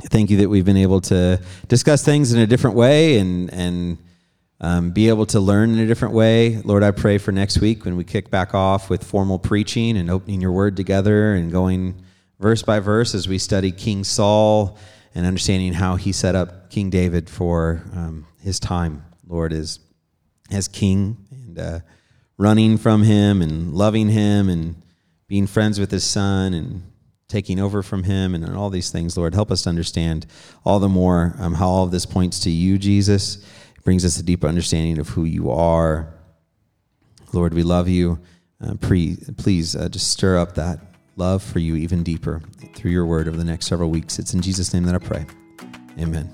thank 0.06 0.30
you 0.30 0.38
that 0.38 0.50
we've 0.50 0.66
been 0.66 0.78
able 0.78 1.02
to 1.02 1.42
discuss 1.68 2.04
things 2.04 2.34
in 2.34 2.40
a 2.40 2.48
different 2.48 2.76
way 2.76 3.20
and 3.20 3.52
and 3.54 3.98
um, 4.60 4.92
be 4.92 5.10
able 5.10 5.26
to 5.28 5.40
learn 5.40 5.72
in 5.72 5.80
a 5.80 5.86
different 5.86 6.14
way. 6.14 6.58
Lord, 6.64 6.84
I 6.84 6.92
pray 6.92 7.18
for 7.20 7.32
next 7.32 7.60
week 7.60 7.86
when 7.86 7.96
we 7.96 8.04
kick 8.04 8.32
back 8.32 8.56
off 8.56 8.90
with 8.90 9.04
formal 9.04 9.38
preaching 9.38 9.98
and 9.98 10.10
opening 10.10 10.42
your 10.42 10.52
word 10.52 10.76
together 10.76 11.34
and 11.34 11.52
going 11.52 12.04
verse 12.40 12.64
by 12.64 12.80
verse 12.80 13.14
as 13.14 13.28
we 13.28 13.38
study 13.38 13.72
King 13.72 14.04
Saul 14.04 14.78
and 15.14 15.26
understanding 15.26 15.74
how 15.74 15.96
he 15.96 16.12
set 16.12 16.36
up 16.36 16.70
King 16.70 16.90
David 16.90 17.30
for 17.30 17.84
um, 17.94 18.26
his 18.40 18.60
time, 18.60 19.04
Lord, 19.28 19.54
as, 19.54 19.80
as 20.52 20.68
king 20.68 21.18
and 21.30 21.60
uh, 21.60 21.80
running 22.38 22.78
from 22.78 23.04
him 23.04 23.42
and 23.42 23.74
loving 23.74 24.10
him 24.10 24.50
and 24.50 24.82
being 25.28 25.48
friends 25.48 25.80
with 25.80 25.92
his 25.92 26.04
son 26.04 26.54
and 26.54 26.84
taking 27.28 27.60
over 27.60 27.84
from 27.84 28.04
him 28.04 28.34
and 28.34 28.56
all 28.56 28.70
these 28.70 28.90
things, 28.90 29.18
Lord. 29.18 29.34
Help 29.34 29.52
us 29.52 29.64
to 29.64 29.70
understand 29.70 30.26
all 30.66 30.80
the 30.80 30.90
more 30.90 31.36
um, 31.40 31.54
how 31.54 31.68
all 31.68 31.84
of 31.84 31.92
this 31.92 32.06
points 32.06 32.40
to 32.42 32.50
you, 32.50 32.78
Jesus. 32.78 33.38
It 33.76 33.84
brings 33.84 34.06
us 34.06 34.18
a 34.18 34.24
deeper 34.24 34.48
understanding 34.48 34.98
of 35.00 35.10
who 35.10 35.26
you 35.26 35.52
are. 35.52 36.14
Lord, 37.34 37.54
we 37.54 37.64
love 37.64 37.90
you. 37.90 38.20
Uh, 38.62 38.76
pre, 38.76 39.18
please 39.38 39.76
uh, 39.76 39.90
just 39.90 40.10
stir 40.10 40.38
up 40.38 40.56
that 40.56 40.80
love 41.16 41.44
for 41.44 41.60
you 41.60 41.76
even 41.76 42.04
deeper 42.04 42.42
through 42.76 42.92
your 42.92 43.06
word 43.06 43.28
over 43.28 43.38
the 43.38 43.44
next 43.44 43.68
several 43.68 43.90
weeks. 43.90 44.20
It's 44.20 44.34
in 44.34 44.42
Jesus' 44.42 44.74
name 44.74 44.84
that 44.84 44.96
I 44.96 45.00
pray. 45.00 45.26
Amen. 46.00 46.32